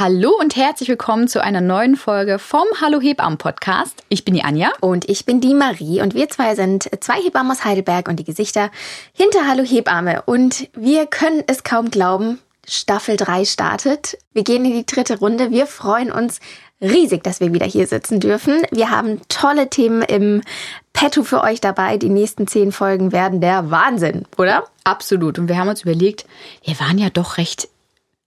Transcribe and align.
Hallo 0.00 0.30
und 0.38 0.54
herzlich 0.54 0.88
willkommen 0.88 1.26
zu 1.26 1.42
einer 1.42 1.60
neuen 1.60 1.96
Folge 1.96 2.38
vom 2.38 2.66
Hallo 2.80 3.00
Hebammen 3.00 3.36
Podcast. 3.36 4.04
Ich 4.08 4.24
bin 4.24 4.34
die 4.34 4.44
Anja. 4.44 4.70
Und 4.80 5.08
ich 5.08 5.24
bin 5.24 5.40
die 5.40 5.54
Marie. 5.54 6.00
Und 6.00 6.14
wir 6.14 6.28
zwei 6.28 6.54
sind 6.54 6.88
zwei 7.00 7.20
Hebammen 7.20 7.50
aus 7.50 7.64
Heidelberg 7.64 8.06
und 8.06 8.20
die 8.20 8.24
Gesichter 8.24 8.70
hinter 9.12 9.48
Hallo 9.48 9.64
Hebamme. 9.64 10.22
Und 10.22 10.70
wir 10.76 11.06
können 11.06 11.42
es 11.48 11.64
kaum 11.64 11.90
glauben. 11.90 12.38
Staffel 12.68 13.16
3 13.16 13.44
startet. 13.44 14.18
Wir 14.32 14.44
gehen 14.44 14.64
in 14.64 14.74
die 14.74 14.86
dritte 14.86 15.18
Runde. 15.18 15.50
Wir 15.50 15.66
freuen 15.66 16.12
uns 16.12 16.38
riesig, 16.80 17.24
dass 17.24 17.40
wir 17.40 17.52
wieder 17.52 17.66
hier 17.66 17.88
sitzen 17.88 18.20
dürfen. 18.20 18.62
Wir 18.70 18.92
haben 18.92 19.20
tolle 19.28 19.68
Themen 19.68 20.02
im 20.02 20.42
Petto 20.92 21.24
für 21.24 21.42
euch 21.42 21.60
dabei. 21.60 21.96
Die 21.96 22.08
nächsten 22.08 22.46
zehn 22.46 22.70
Folgen 22.70 23.10
werden 23.10 23.40
der 23.40 23.72
Wahnsinn, 23.72 24.26
oder? 24.36 24.62
Absolut. 24.84 25.40
Und 25.40 25.48
wir 25.48 25.58
haben 25.58 25.68
uns 25.68 25.82
überlegt, 25.82 26.24
wir 26.62 26.78
waren 26.78 26.98
ja 26.98 27.10
doch 27.10 27.36
recht 27.36 27.68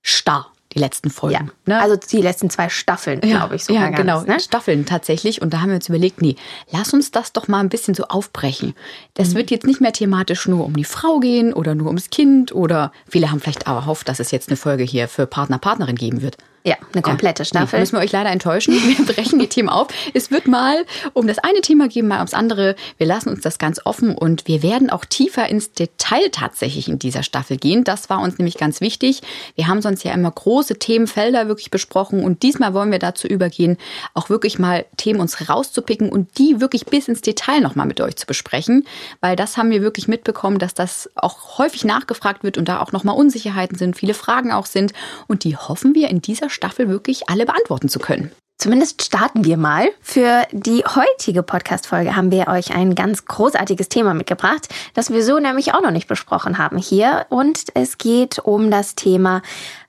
starr 0.02 0.52
die 0.74 0.80
letzten 0.80 1.10
Folgen. 1.10 1.52
Ja, 1.68 1.74
ne? 1.74 1.82
Also 1.82 1.96
die 1.96 2.22
letzten 2.22 2.50
zwei 2.50 2.70
Staffeln, 2.70 3.22
ja, 3.24 3.38
glaube 3.38 3.56
ich. 3.56 3.66
Sogar 3.66 3.84
ja, 3.84 3.90
genau. 3.90 4.22
ne? 4.22 4.40
Staffeln 4.40 4.86
tatsächlich. 4.86 5.42
Und 5.42 5.54
da 5.54 5.62
haben 5.62 5.70
wir 5.70 5.76
uns 5.76 5.90
überlegt, 5.90 6.22
nee, 6.22 6.36
lass 6.72 6.94
uns 6.94 7.12
das 7.12 7.34
doch 7.34 7.48
mal 7.48 7.60
ein 7.60 7.70
bisschen 7.70 7.94
so 7.94 8.04
aufbrechen. 8.06 8.74
Das 9.14 9.30
mhm. 9.30 9.36
wird 9.36 9.52
jetzt 9.52 9.66
nicht 9.66 9.82
mehr 9.82 9.94
thematisch 9.94 10.48
nur 10.48 10.66
um 10.66 10.76
die 10.76 10.84
Frau 10.84 11.20
gehen 11.20 11.54
oder 11.54 11.76
nur 11.76 11.88
ums 11.88 12.10
Kind 12.10 12.54
oder 12.54 12.92
viele 13.08 13.32
haben 13.32 13.40
vielleicht 13.40 13.68
auch 13.68 13.76
erhofft, 13.76 14.08
dass 14.08 14.20
es 14.20 14.32
jetzt 14.32 14.50
eine 14.50 14.58
Folge 14.58 14.84
hier 14.84 15.08
für 15.08 15.26
Partner, 15.28 15.58
Partnerin 15.58 15.96
geben 15.96 16.22
wird. 16.22 16.38
Ja, 16.64 16.76
eine 16.94 17.02
komplette 17.02 17.44
Staffel. 17.44 17.78
Nee, 17.78 17.82
müssen 17.82 17.94
wir 17.94 18.02
euch 18.02 18.12
leider 18.12 18.30
enttäuschen. 18.30 18.74
Wir 18.74 19.06
brechen 19.14 19.40
die 19.40 19.48
Themen 19.48 19.70
auf. 19.70 19.88
Es 20.14 20.30
wird 20.30 20.48
mal 20.48 20.86
um 21.14 21.26
das 21.26 21.40
eine 21.40 21.62
Thema 21.62 21.88
gehen, 21.88 22.08
mal 22.08 22.18
ums 22.18 22.36
andere. 22.36 22.76
Wir 22.98 23.08
lassen 23.08 23.30
uns 23.30 23.42
das 23.42 23.58
ganz 23.58 23.82
offen 23.84 24.14
und 24.14 24.48
wir 24.48 24.62
werden 24.62 24.92
auch 24.92 25.04
tiefer 25.04 25.48
ins 25.50 25.74
Detail 25.74 26.30
tatsächlich 26.32 26.88
in 26.88 27.00
dieser 27.00 27.24
Staffel 27.24 27.58
gehen. 27.58 27.84
Das 27.84 28.12
war 28.12 28.22
uns 28.22 28.38
nämlich 28.38 28.58
ganz 28.58 28.80
wichtig. 28.80 29.22
Wir 29.56 29.68
haben 29.68 29.82
sonst 29.82 30.04
ja 30.04 30.14
immer 30.14 30.30
große 30.30 30.78
Themenfelder 30.78 31.48
wirklich 31.48 31.72
besprochen 31.72 32.24
und 32.24 32.44
diesmal 32.44 32.76
wollen 32.76 32.92
wir 32.92 33.00
dazu 33.00 33.28
übergehen, 33.28 33.78
auch 34.14 34.30
wirklich 34.30 34.60
mal 34.60 34.86
Themen 34.98 35.20
uns 35.20 35.50
rauszupicken 35.50 36.10
und 36.10 36.38
die 36.38 36.62
wirklich 36.62 36.86
bis 36.86 37.08
ins 37.08 37.22
Detail 37.22 37.62
nochmal 37.62 37.88
mit 37.88 38.02
euch 38.02 38.18
zu 38.18 38.28
besprechen, 38.28 38.86
weil 39.20 39.36
das 39.36 39.58
haben 39.58 39.72
wir 39.72 39.82
wirklich 39.82 40.08
mitbekommen, 40.08 40.60
dass 40.60 40.76
das 40.76 41.10
auch 41.16 41.58
häufig 41.58 41.86
nachgefragt 41.86 42.44
wird 42.44 42.60
und 42.60 42.68
da 42.68 42.82
auch 42.82 42.92
nochmal 42.92 43.16
Unsicherheiten 43.16 43.78
sind, 43.80 43.98
viele 43.98 44.14
Fragen 44.14 44.52
auch 44.52 44.68
sind 44.68 44.94
und 45.28 45.44
die 45.44 45.58
hoffen 45.58 45.96
wir 45.96 46.10
in 46.10 46.22
dieser 46.22 46.51
Staffel 46.52 46.90
wirklich 46.90 47.30
alle 47.30 47.46
beantworten 47.46 47.90
zu 47.90 48.00
können. 48.00 48.32
Zumindest 48.62 49.02
starten 49.02 49.44
wir 49.44 49.58
mal. 49.58 49.90
Für 50.02 50.46
die 50.52 50.84
heutige 50.84 51.42
Podcast-Folge 51.42 52.16
haben 52.16 52.30
wir 52.30 52.48
euch 52.48 52.76
ein 52.76 52.94
ganz 52.94 53.26
großartiges 53.26 53.90
Thema 53.90 54.14
mitgebracht, 54.14 54.70
das 54.94 55.10
wir 55.10 55.24
so 55.24 55.40
nämlich 55.40 55.74
auch 55.74 55.82
noch 55.82 55.90
nicht 55.90 56.08
besprochen 56.08 56.60
haben 56.60 56.78
hier. 56.78 57.26
Und 57.30 57.70
es 57.74 57.98
geht 57.98 58.38
um 58.38 58.70
das 58.70 58.94
Thema, 58.94 59.42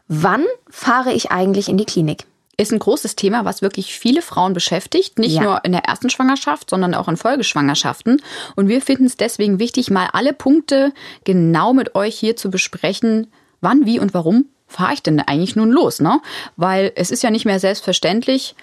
wann 0.08 0.46
fahre 0.70 1.12
ich 1.12 1.30
eigentlich 1.30 1.68
in 1.68 1.76
die 1.76 1.84
Klinik? 1.84 2.24
Ist 2.56 2.72
ein 2.72 2.78
großes 2.78 3.14
Thema, 3.14 3.44
was 3.44 3.60
wirklich 3.60 3.92
viele 3.92 4.22
Frauen 4.22 4.54
beschäftigt. 4.54 5.18
Nicht 5.18 5.34
ja. 5.34 5.42
nur 5.42 5.64
in 5.66 5.72
der 5.72 5.84
ersten 5.84 6.08
Schwangerschaft, 6.08 6.70
sondern 6.70 6.94
auch 6.94 7.08
in 7.08 7.18
Folgeschwangerschaften. 7.18 8.22
Und 8.56 8.68
wir 8.68 8.80
finden 8.80 9.04
es 9.04 9.18
deswegen 9.18 9.58
wichtig, 9.58 9.90
mal 9.90 10.08
alle 10.14 10.32
Punkte 10.32 10.94
genau 11.24 11.74
mit 11.74 11.94
euch 11.94 12.18
hier 12.18 12.36
zu 12.36 12.50
besprechen, 12.50 13.26
wann, 13.60 13.84
wie 13.84 14.00
und 14.00 14.14
warum 14.14 14.46
fahre 14.72 14.94
ich 14.94 15.02
denn 15.02 15.20
eigentlich 15.20 15.56
nun 15.56 15.70
los, 15.70 16.00
ne? 16.00 16.20
Weil 16.56 16.92
es 16.96 17.10
ist 17.10 17.22
ja 17.22 17.30
nicht 17.30 17.44
mehr 17.44 17.60
selbstverständlich, 17.60 18.54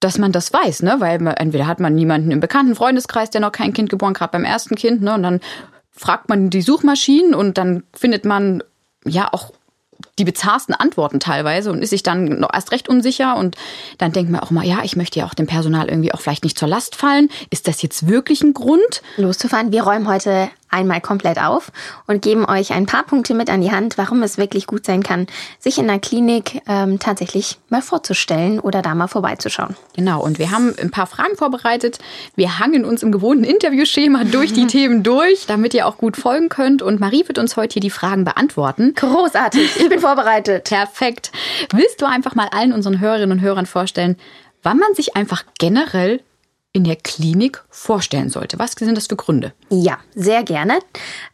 dass 0.00 0.18
man 0.18 0.32
das 0.32 0.52
weiß, 0.52 0.82
ne? 0.82 0.96
Weil 0.98 1.18
man, 1.18 1.34
entweder 1.34 1.66
hat 1.66 1.80
man 1.80 1.94
niemanden 1.94 2.30
im 2.30 2.40
bekannten 2.40 2.74
Freundeskreis, 2.74 3.30
der 3.30 3.40
noch 3.40 3.52
kein 3.52 3.72
Kind 3.72 3.90
geboren, 3.90 4.14
gerade 4.14 4.32
beim 4.32 4.44
ersten 4.44 4.76
Kind, 4.76 5.02
ne? 5.02 5.14
Und 5.14 5.22
dann 5.22 5.40
fragt 5.90 6.28
man 6.28 6.50
die 6.50 6.62
Suchmaschinen 6.62 7.34
und 7.34 7.58
dann 7.58 7.82
findet 7.92 8.24
man 8.24 8.62
ja 9.04 9.28
auch 9.32 9.52
die 10.18 10.24
bizarrsten 10.24 10.74
Antworten 10.74 11.20
teilweise 11.20 11.70
und 11.70 11.82
ist 11.82 11.90
sich 11.90 12.02
dann 12.02 12.40
noch 12.40 12.52
erst 12.52 12.72
recht 12.72 12.88
unsicher 12.88 13.36
und 13.36 13.56
dann 13.98 14.12
denkt 14.12 14.30
man 14.30 14.40
auch 14.40 14.50
mal, 14.50 14.64
ja, 14.64 14.80
ich 14.82 14.96
möchte 14.96 15.20
ja 15.20 15.26
auch 15.26 15.34
dem 15.34 15.46
Personal 15.46 15.88
irgendwie 15.88 16.12
auch 16.12 16.20
vielleicht 16.20 16.44
nicht 16.44 16.58
zur 16.58 16.68
Last 16.68 16.96
fallen. 16.96 17.28
Ist 17.50 17.68
das 17.68 17.82
jetzt 17.82 18.08
wirklich 18.08 18.42
ein 18.42 18.54
Grund? 18.54 19.02
Loszufahren. 19.16 19.72
Wir 19.72 19.82
räumen 19.82 20.08
heute 20.08 20.50
einmal 20.70 21.00
komplett 21.00 21.40
auf 21.40 21.72
und 22.06 22.22
geben 22.22 22.44
euch 22.44 22.72
ein 22.72 22.86
paar 22.86 23.04
Punkte 23.04 23.34
mit 23.34 23.50
an 23.50 23.60
die 23.60 23.72
Hand, 23.72 23.98
warum 23.98 24.22
es 24.22 24.38
wirklich 24.38 24.66
gut 24.66 24.84
sein 24.84 25.02
kann, 25.02 25.26
sich 25.58 25.78
in 25.78 25.86
der 25.86 25.98
Klinik 25.98 26.62
ähm, 26.68 26.98
tatsächlich 26.98 27.58
mal 27.68 27.82
vorzustellen 27.82 28.60
oder 28.60 28.82
da 28.82 28.94
mal 28.94 29.08
vorbeizuschauen. 29.08 29.76
Genau, 29.96 30.22
und 30.22 30.38
wir 30.38 30.50
haben 30.50 30.74
ein 30.80 30.90
paar 30.90 31.06
Fragen 31.06 31.36
vorbereitet. 31.36 31.98
Wir 32.36 32.58
hangen 32.58 32.84
uns 32.84 33.02
im 33.02 33.12
gewohnten 33.12 33.44
Interviewschema 33.44 34.24
durch 34.24 34.52
die 34.52 34.66
Themen 34.68 35.02
durch, 35.02 35.46
damit 35.46 35.74
ihr 35.74 35.86
auch 35.86 35.96
gut 35.96 36.16
folgen 36.16 36.48
könnt. 36.48 36.82
Und 36.82 37.00
Marie 37.00 37.26
wird 37.26 37.38
uns 37.38 37.56
heute 37.56 37.74
hier 37.74 37.82
die 37.82 37.90
Fragen 37.90 38.24
beantworten. 38.24 38.92
Großartig, 38.94 39.80
ich 39.80 39.88
bin 39.88 40.00
vorbereitet. 40.08 40.64
Perfekt. 40.64 41.32
Willst 41.72 42.00
du 42.00 42.06
einfach 42.06 42.34
mal 42.34 42.48
allen 42.48 42.72
unseren 42.72 43.00
Hörerinnen 43.00 43.38
und 43.38 43.44
Hörern 43.44 43.66
vorstellen, 43.66 44.16
wann 44.62 44.78
man 44.78 44.94
sich 44.94 45.16
einfach 45.16 45.44
generell 45.58 46.20
in 46.72 46.84
der 46.84 46.96
Klinik 46.96 47.64
vorstellen 47.70 48.30
sollte. 48.30 48.58
Was 48.58 48.72
sind 48.72 48.96
das 48.96 49.06
für 49.06 49.16
Gründe? 49.16 49.52
Ja, 49.70 49.98
sehr 50.14 50.42
gerne. 50.44 50.78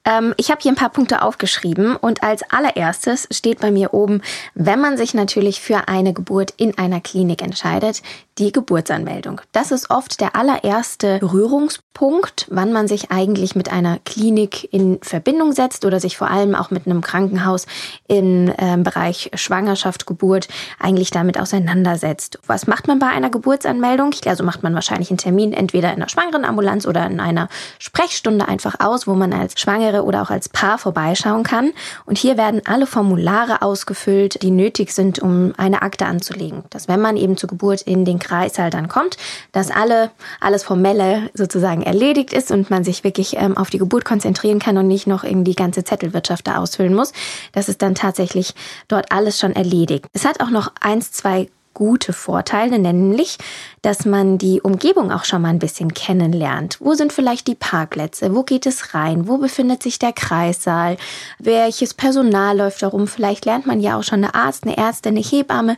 Ähm, 0.05 0.35
ich 0.37 0.51
habe 0.51 0.61
hier 0.61 0.73
ein 0.73 0.77
paar 0.77 0.91
Punkte 0.91 1.23
aufgeschrieben 1.23 1.97
und 1.97 2.23
als 2.23 2.43
allererstes 2.51 3.27
steht 3.31 3.61
bei 3.61 3.71
mir 3.71 3.95
oben, 3.95 4.23
wenn 4.55 4.81
man 4.81 4.97
sich 4.97 5.15
natürlich 5.15 5.61
für 5.61 5.89
eine 5.89 6.13
Geburt 6.13 6.53
in 6.57 6.77
einer 6.77 7.01
Klinik 7.01 7.43
entscheidet, 7.43 8.03
die 8.39 8.51
Geburtsanmeldung. 8.53 9.41
Das 9.53 9.71
ist 9.71 9.91
oft 9.91 10.21
der 10.21 10.35
allererste 10.35 11.19
Berührungspunkt, 11.21 12.47
wann 12.51 12.73
man 12.73 12.89
sich 12.89 13.13
eigentlich 13.13 13.55
mit 13.55 13.71
einer 13.71 13.99
Klinik 14.05 14.73
in 14.75 14.99
Verbindung 15.01 15.53
setzt 15.53 15.85
oder 15.85 16.01
sich 16.01 16.17
vor 16.19 16.29
allem 16.29 16.57
auch 16.57 16.71
mit 16.71 16.87
einem 16.87 17.01
Krankenhaus 17.01 17.67
im 18.09 18.53
äh, 18.59 18.77
Bereich 18.77 19.31
Schwangerschaft, 19.35 20.07
Geburt 20.07 20.49
eigentlich 20.81 21.13
damit 21.13 21.39
auseinandersetzt. 21.39 22.41
Was 22.47 22.67
macht 22.67 22.89
man 22.89 22.99
bei 22.99 23.07
einer 23.07 23.31
Geburtsanmeldung? 23.31 24.13
Also 24.27 24.43
macht 24.43 24.65
man 24.65 24.75
wahrscheinlich 24.75 25.11
einen 25.11 25.19
Termin 25.19 25.53
entweder 25.53 25.91
in 25.91 25.97
einer 25.97 26.09
Schwangerenambulanz 26.09 26.87
oder 26.87 27.07
in 27.07 27.21
einer 27.21 27.49
Sprechstunde 27.79 28.24
einfach 28.31 28.77
aus, 28.79 29.07
wo 29.07 29.15
man 29.15 29.33
als 29.33 29.61
Schwangere 29.61 30.05
oder 30.05 30.23
auch 30.23 30.31
als 30.31 30.49
Paar 30.49 30.79
vorbeischauen 30.79 31.43
kann. 31.43 31.73
Und 32.07 32.19
hier 32.19 32.37
werden 32.37 32.63
alle 32.65 32.87
Formulare 32.87 33.63
ausgefüllt, 33.63 34.43
die 34.43 34.51
nötig 34.51 34.93
sind, 34.93 35.19
um 35.19 35.53
eine 35.57 35.83
Akte 35.83 36.07
anzulegen. 36.07 36.65
Dass 36.71 36.89
wenn 36.89 37.01
man 37.01 37.17
eben 37.17 37.37
zur 37.37 37.49
Geburt 37.49 37.83
in 37.83 38.05
den 38.05 38.19
Kreis 38.19 38.59
halt 38.59 38.75
dann 38.75 38.89
kommt, 38.89 39.17
dass 39.53 39.71
alle, 39.71 40.11
alles 40.41 40.65
Formelle 40.65 41.31
sozusagen 41.35 41.83
erledigt 41.83 42.33
ist 42.33 42.51
und 42.51 42.71
man 42.71 42.85
sich 42.85 43.05
wirklich 43.05 43.37
ähm, 43.37 43.57
auf 43.57 43.71
die 43.71 43.79
Geburt 43.79 44.05
konzentrieren 44.05 44.59
kann 44.59 44.79
und 44.79 44.89
nicht 44.89 45.07
noch 45.07 45.25
irgendwie 45.25 45.53
die 45.53 45.57
ganze 45.57 45.85
Zettelwirtschaft 45.85 46.47
da 46.47 46.57
ausfüllen 46.57 46.95
muss. 46.95 47.13
Das 47.53 47.69
ist 47.69 47.83
dann 47.83 47.95
tatsächlich 47.95 48.55
dort 48.89 49.13
alles 49.13 49.39
schon 49.39 49.55
erledigt. 49.55 50.07
Es 50.13 50.25
hat 50.25 50.41
auch 50.41 50.51
noch 50.51 50.73
eins, 50.81 51.13
zwei 51.13 51.49
gute 51.75 52.13
Vorteile, 52.13 52.79
nämlich, 52.79 53.39
dass 53.83 54.07
man 54.07 54.39
die 54.39 54.61
Umgebung 54.63 55.13
auch 55.13 55.25
schon 55.25 55.43
mal 55.43 55.49
ein 55.49 55.59
bisschen 55.59 55.93
kennenlernt. 55.93 56.79
Wo 56.81 56.95
sind 56.95 57.13
vielleicht 57.13 57.47
die 57.49 57.55
Parkplätze? 57.55 58.35
Wo 58.35 58.45
geht 58.45 58.65
es 58.65 58.95
rein? 58.95 59.29
Wo 59.29 59.39
befindet 59.39 59.83
sich 59.83 59.99
der 59.99 60.13
Kreissaal? 60.13 60.97
Welches 61.39 61.93
Personal 61.93 62.57
läuft 62.57 62.83
da 62.83 62.89
rum? 62.89 63.07
Vielleicht 63.07 63.45
lernt 63.45 63.67
man 63.67 63.81
ja 63.81 63.99
auch 63.99 64.05
schon 64.05 64.25
eine 64.25 64.35
Arzt, 64.35 64.65
eine 64.65 64.77
Ärztin, 64.77 65.17
eine 65.17 65.25
Hebamme 65.25 65.77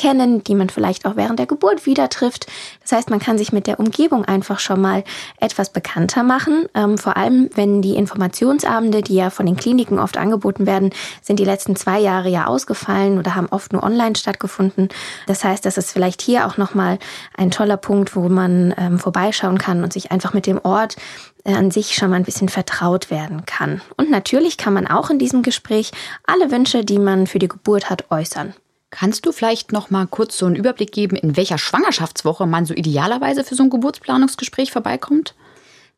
kennen, 0.00 0.42
die 0.42 0.54
man 0.54 0.70
vielleicht 0.70 1.04
auch 1.04 1.16
während 1.16 1.38
der 1.38 1.46
Geburt 1.46 1.84
wieder 1.84 2.08
trifft. 2.08 2.46
Das 2.80 2.92
heißt, 2.92 3.10
man 3.10 3.18
kann 3.18 3.36
sich 3.36 3.52
mit 3.52 3.66
der 3.66 3.78
Umgebung 3.78 4.24
einfach 4.24 4.58
schon 4.58 4.80
mal 4.80 5.04
etwas 5.40 5.70
bekannter 5.70 6.22
machen. 6.22 6.64
Ähm, 6.74 6.96
vor 6.96 7.18
allem, 7.18 7.50
wenn 7.54 7.82
die 7.82 7.96
Informationsabende, 7.96 9.02
die 9.02 9.16
ja 9.16 9.28
von 9.28 9.44
den 9.44 9.56
Kliniken 9.56 9.98
oft 9.98 10.16
angeboten 10.16 10.64
werden, 10.64 10.90
sind 11.20 11.38
die 11.38 11.44
letzten 11.44 11.76
zwei 11.76 12.00
Jahre 12.00 12.30
ja 12.30 12.46
ausgefallen 12.46 13.18
oder 13.18 13.34
haben 13.34 13.48
oft 13.50 13.74
nur 13.74 13.82
online 13.82 14.16
stattgefunden. 14.16 14.88
Das 15.26 15.44
heißt, 15.44 15.66
das 15.66 15.76
ist 15.76 15.92
vielleicht 15.92 16.22
hier 16.22 16.46
auch 16.46 16.56
nochmal 16.56 16.98
ein 17.36 17.50
toller 17.50 17.76
Punkt, 17.76 18.16
wo 18.16 18.30
man 18.30 18.74
ähm, 18.78 18.98
vorbeischauen 18.98 19.58
kann 19.58 19.84
und 19.84 19.92
sich 19.92 20.12
einfach 20.12 20.32
mit 20.32 20.46
dem 20.46 20.60
Ort 20.62 20.96
äh, 21.44 21.52
an 21.52 21.70
sich 21.70 21.94
schon 21.94 22.08
mal 22.08 22.16
ein 22.16 22.24
bisschen 22.24 22.48
vertraut 22.48 23.10
werden 23.10 23.44
kann. 23.44 23.82
Und 23.98 24.10
natürlich 24.10 24.56
kann 24.56 24.72
man 24.72 24.86
auch 24.86 25.10
in 25.10 25.18
diesem 25.18 25.42
Gespräch 25.42 25.92
alle 26.26 26.50
Wünsche, 26.50 26.86
die 26.86 26.98
man 26.98 27.26
für 27.26 27.38
die 27.38 27.48
Geburt 27.48 27.90
hat, 27.90 28.10
äußern. 28.10 28.54
Kannst 28.90 29.24
du 29.24 29.32
vielleicht 29.32 29.70
noch 29.70 29.90
mal 29.90 30.06
kurz 30.08 30.36
so 30.36 30.46
einen 30.46 30.56
Überblick 30.56 30.90
geben, 30.90 31.14
in 31.14 31.36
welcher 31.36 31.58
Schwangerschaftswoche 31.58 32.46
man 32.46 32.66
so 32.66 32.74
idealerweise 32.74 33.44
für 33.44 33.54
so 33.54 33.62
ein 33.62 33.70
Geburtsplanungsgespräch 33.70 34.72
vorbeikommt? 34.72 35.34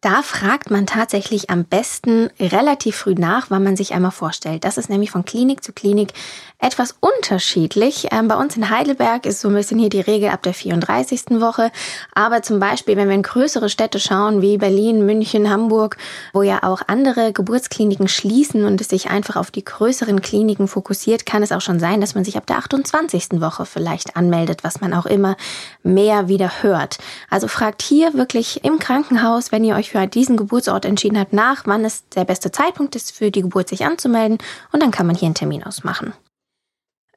Da 0.03 0.23
fragt 0.23 0.69
man 0.69 0.85
tatsächlich 0.85 1.49
am 1.49 1.65
besten 1.65 2.29
relativ 2.41 2.97
früh 2.97 3.15
nach, 3.15 3.51
wann 3.51 3.63
man 3.63 3.77
sich 3.77 3.95
einmal 3.95 4.11
vorstellt. 4.11 4.65
Das 4.65 4.77
ist 4.77 4.91
nämlich 4.91 5.13
von 5.13 5.25
Klinik 5.25 5.63
zu 5.63 5.73
Klinik 5.73 6.13
etwas 6.59 6.97
unterschiedlich. 6.99 8.09
Ähm, 8.11 8.27
bei 8.27 8.35
uns 8.35 8.57
in 8.57 8.69
Heidelberg 8.69 9.27
ist 9.27 9.41
so 9.41 9.49
ein 9.49 9.55
bisschen 9.55 9.79
hier 9.79 9.91
die 9.91 10.01
Regel 10.01 10.31
ab 10.31 10.43
der 10.43 10.55
34. 10.55 11.41
Woche. 11.41 11.71
Aber 12.17 12.43
zum 12.43 12.59
Beispiel, 12.59 12.97
wenn 12.97 13.07
wir 13.07 13.15
in 13.15 13.23
größere 13.23 13.69
Städte 13.69 14.01
schauen, 14.01 14.43
wie 14.43 14.59
Berlin, 14.59 15.07
München, 15.07 15.49
Hamburg, 15.49 15.97
wo 16.33 16.43
ja 16.43 16.65
auch 16.65 16.83
andere 16.89 17.33
Geburtskliniken 17.33 18.09
schließen 18.09 18.65
und 18.65 18.81
es 18.81 18.89
sich 18.89 19.09
einfach 19.09 19.37
auf 19.37 19.53
die 19.53 19.65
größeren 19.65 20.21
Kliniken 20.21 20.67
fokussiert, 20.67 21.27
kann 21.27 21.45
es 21.45 21.53
auch 21.53 21.61
schon 21.61 21.79
sein, 21.79 22.01
dass 22.01 22.17
man 22.17 22.25
sich 22.25 22.37
ab 22.37 22.47
der 22.49 22.57
28. 22.57 23.41
Woche 23.41 23.67
vielleicht 23.67 24.17
anmeldet, 24.17 24.65
was 24.65 24.81
man 24.81 24.95
auch 24.95 25.07
immer 25.07 25.37
mehr 25.85 26.27
wieder 26.27 26.63
hört. 26.63 26.99
Also 27.31 27.47
fragt 27.47 27.83
hier 27.83 28.15
wirklich 28.15 28.65
im 28.65 28.81
Krankenhaus, 28.81 29.53
wenn 29.53 29.63
ihr 29.63 29.77
euch 29.77 29.92
für 29.93 30.07
diesen 30.07 30.37
Geburtsort 30.37 30.85
entschieden 30.87 31.19
hat, 31.19 31.33
nach, 31.33 31.63
wann 31.67 31.85
es 31.85 32.09
der 32.09 32.25
beste 32.25 32.51
Zeitpunkt 32.51 32.97
ist, 32.97 33.13
für 33.13 33.31
die 33.31 33.43
Geburt 33.43 33.69
sich 33.69 33.85
anzumelden. 33.85 34.39
Und 34.73 34.83
dann 34.83 34.91
kann 34.91 35.07
man 35.07 35.15
hier 35.15 35.27
einen 35.27 35.35
Termin 35.35 35.63
ausmachen. 35.63 36.15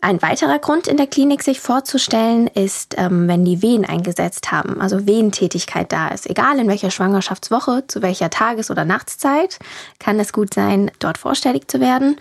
Ein 0.02 0.22
weiterer 0.22 0.60
Grund 0.60 0.88
in 0.88 0.98
der 0.98 1.08
Klinik 1.08 1.42
sich 1.42 1.62
vorzustellen 1.62 2.48
ist, 2.48 2.96
ähm, 2.98 3.28
wenn 3.28 3.46
die 3.46 3.62
Wehen 3.62 3.86
eingesetzt 3.86 4.52
haben, 4.52 4.80
also 4.82 5.08
Wehentätigkeit 5.08 5.92
da 5.92 6.10
ist. 6.10 6.30
Egal 6.30 6.60
in 6.60 6.68
welcher 6.68 6.92
Schwangerschaftswoche, 6.92 7.86
zu 7.88 8.02
welcher 8.02 8.30
Tages- 8.30 8.70
oder 8.70 8.86
Nachtszeit, 8.86 9.58
kann 9.98 10.20
es 10.20 10.34
gut 10.34 10.54
sein, 10.54 10.92
dort 11.00 11.18
vorstellig 11.18 11.72
zu 11.72 11.80
werden. 11.80 12.18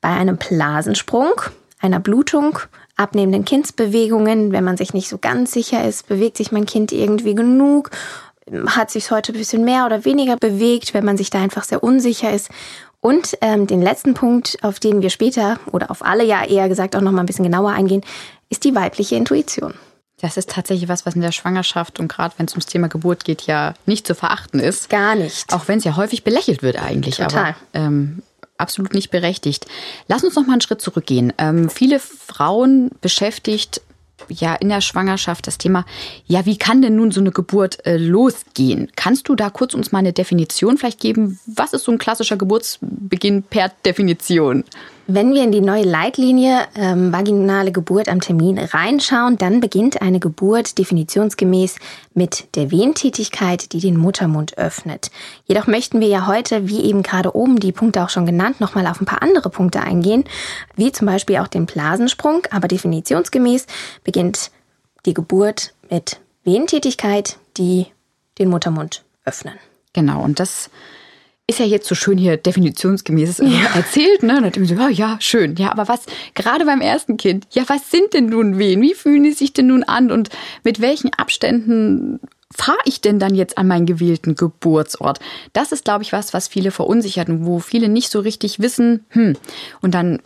Bei 0.00 0.10
einem 0.10 0.36
Blasensprung, 0.36 1.32
einer 1.80 1.98
Blutung, 1.98 2.58
abnehmenden 2.96 3.44
Kindsbewegungen, 3.44 4.52
wenn 4.52 4.62
man 4.62 4.76
sich 4.76 4.94
nicht 4.94 5.08
so 5.08 5.18
ganz 5.18 5.52
sicher 5.52 5.84
ist, 5.84 6.06
bewegt 6.06 6.36
sich 6.36 6.52
mein 6.52 6.66
Kind 6.66 6.92
irgendwie 6.92 7.34
genug 7.34 7.90
hat 8.66 8.90
sich 8.90 9.10
heute 9.10 9.32
ein 9.32 9.38
bisschen 9.38 9.64
mehr 9.64 9.86
oder 9.86 10.04
weniger 10.04 10.36
bewegt, 10.36 10.94
wenn 10.94 11.04
man 11.04 11.16
sich 11.16 11.30
da 11.30 11.40
einfach 11.40 11.64
sehr 11.64 11.82
unsicher 11.82 12.32
ist. 12.32 12.50
Und 13.00 13.36
ähm, 13.40 13.66
den 13.66 13.82
letzten 13.82 14.14
Punkt, 14.14 14.58
auf 14.62 14.80
den 14.80 15.02
wir 15.02 15.10
später 15.10 15.58
oder 15.72 15.90
auf 15.90 16.04
alle 16.04 16.24
ja 16.24 16.44
eher 16.44 16.68
gesagt 16.68 16.96
auch 16.96 17.00
noch 17.00 17.12
mal 17.12 17.20
ein 17.20 17.26
bisschen 17.26 17.44
genauer 17.44 17.72
eingehen, 17.72 18.02
ist 18.48 18.64
die 18.64 18.74
weibliche 18.74 19.16
Intuition. 19.16 19.74
Das 20.20 20.36
ist 20.38 20.50
tatsächlich 20.50 20.88
was, 20.88 21.04
was 21.04 21.14
in 21.14 21.20
der 21.20 21.32
Schwangerschaft 21.32 22.00
und 22.00 22.08
gerade 22.08 22.34
wenn 22.38 22.46
es 22.46 22.52
ums 22.52 22.66
Thema 22.66 22.88
Geburt 22.88 23.24
geht, 23.24 23.42
ja 23.42 23.74
nicht 23.84 24.06
zu 24.06 24.14
verachten 24.14 24.58
ist. 24.58 24.88
Gar 24.88 25.16
nicht. 25.16 25.52
Auch 25.52 25.68
wenn 25.68 25.78
es 25.78 25.84
ja 25.84 25.96
häufig 25.96 26.24
belächelt 26.24 26.62
wird 26.62 26.80
eigentlich. 26.82 27.16
Total. 27.16 27.48
Aber, 27.48 27.56
ähm, 27.74 28.22
absolut 28.56 28.94
nicht 28.94 29.10
berechtigt. 29.10 29.66
Lass 30.06 30.24
uns 30.24 30.34
noch 30.36 30.46
mal 30.46 30.52
einen 30.52 30.60
Schritt 30.62 30.80
zurückgehen. 30.80 31.32
Ähm, 31.36 31.68
viele 31.68 31.98
Frauen 31.98 32.90
beschäftigt 33.00 33.82
ja 34.28 34.54
in 34.54 34.68
der 34.68 34.80
Schwangerschaft 34.80 35.46
das 35.46 35.58
Thema, 35.58 35.84
ja, 36.26 36.46
wie 36.46 36.56
kann 36.56 36.82
denn 36.82 36.96
nun 36.96 37.10
so 37.10 37.20
eine 37.20 37.30
Geburt 37.30 37.84
äh, 37.86 37.96
losgehen? 37.96 38.90
Kannst 38.96 39.28
du 39.28 39.34
da 39.34 39.50
kurz 39.50 39.74
uns 39.74 39.92
mal 39.92 39.98
eine 39.98 40.12
Definition 40.12 40.78
vielleicht 40.78 41.00
geben? 41.00 41.38
Was 41.46 41.72
ist 41.72 41.84
so 41.84 41.92
ein 41.92 41.98
klassischer 41.98 42.36
Geburtsbeginn 42.36 43.42
per 43.42 43.70
Definition? 43.84 44.64
Wenn 45.06 45.34
wir 45.34 45.42
in 45.42 45.52
die 45.52 45.60
neue 45.60 45.82
Leitlinie 45.82 46.66
ähm, 46.76 47.12
vaginale 47.12 47.72
Geburt 47.72 48.08
am 48.08 48.22
Termin 48.22 48.58
reinschauen, 48.58 49.36
dann 49.36 49.60
beginnt 49.60 50.00
eine 50.00 50.18
Geburt 50.18 50.78
definitionsgemäß 50.78 51.76
mit 52.14 52.56
der 52.56 52.70
Wehentätigkeit, 52.70 53.74
die 53.74 53.80
den 53.80 53.98
Muttermund 53.98 54.56
öffnet. 54.56 55.10
Jedoch 55.44 55.66
möchten 55.66 56.00
wir 56.00 56.08
ja 56.08 56.26
heute, 56.26 56.68
wie 56.68 56.84
eben 56.84 57.02
gerade 57.02 57.36
oben 57.36 57.60
die 57.60 57.72
Punkte 57.72 58.02
auch 58.02 58.08
schon 58.08 58.24
genannt, 58.24 58.62
nochmal 58.62 58.86
auf 58.86 58.98
ein 58.98 59.04
paar 59.04 59.20
andere 59.20 59.50
Punkte 59.50 59.82
eingehen, 59.82 60.24
wie 60.74 60.90
zum 60.90 61.06
Beispiel 61.06 61.36
auch 61.36 61.48
den 61.48 61.66
Blasensprung. 61.66 62.46
Aber 62.50 62.66
definitionsgemäß 62.66 63.66
beginnt 64.04 64.50
die 65.04 65.12
Geburt 65.12 65.74
mit 65.90 66.18
Wehentätigkeit, 66.44 67.36
die 67.58 67.88
den 68.38 68.48
Muttermund 68.48 69.04
öffnen. 69.26 69.58
Genau, 69.92 70.22
und 70.22 70.40
das 70.40 70.70
ist 71.46 71.58
ja 71.58 71.66
jetzt 71.66 71.86
so 71.86 71.94
schön 71.94 72.16
hier 72.16 72.36
definitionsgemäß 72.36 73.38
ja. 73.38 73.66
erzählt, 73.74 74.22
ne? 74.22 74.36
Und 74.36 74.42
dann 74.44 74.52
denke 74.52 74.62
ich 74.62 74.78
so, 74.78 74.82
oh, 74.82 74.88
ja, 74.88 75.16
schön. 75.20 75.56
Ja, 75.56 75.70
aber 75.72 75.88
was, 75.88 76.06
gerade 76.34 76.64
beim 76.64 76.80
ersten 76.80 77.16
Kind, 77.16 77.46
ja, 77.50 77.64
was 77.66 77.90
sind 77.90 78.14
denn 78.14 78.26
nun 78.26 78.58
Wehen? 78.58 78.80
Wie 78.80 78.94
fühlen 78.94 79.24
die 79.24 79.32
sich 79.32 79.52
denn 79.52 79.66
nun 79.66 79.84
an? 79.84 80.10
Und 80.10 80.30
mit 80.62 80.80
welchen 80.80 81.12
Abständen 81.12 82.18
fahre 82.50 82.78
ich 82.84 83.00
denn 83.00 83.18
dann 83.18 83.34
jetzt 83.34 83.58
an 83.58 83.66
meinen 83.66 83.84
gewählten 83.84 84.36
Geburtsort? 84.36 85.20
Das 85.52 85.70
ist, 85.72 85.84
glaube 85.84 86.02
ich, 86.02 86.12
was, 86.12 86.32
was 86.32 86.48
viele 86.48 86.70
verunsichert 86.70 87.28
und 87.28 87.44
wo 87.44 87.58
viele 87.58 87.90
nicht 87.90 88.10
so 88.10 88.20
richtig 88.20 88.60
wissen, 88.60 89.04
hm. 89.10 89.36
Und 89.82 89.94
dann 89.94 90.20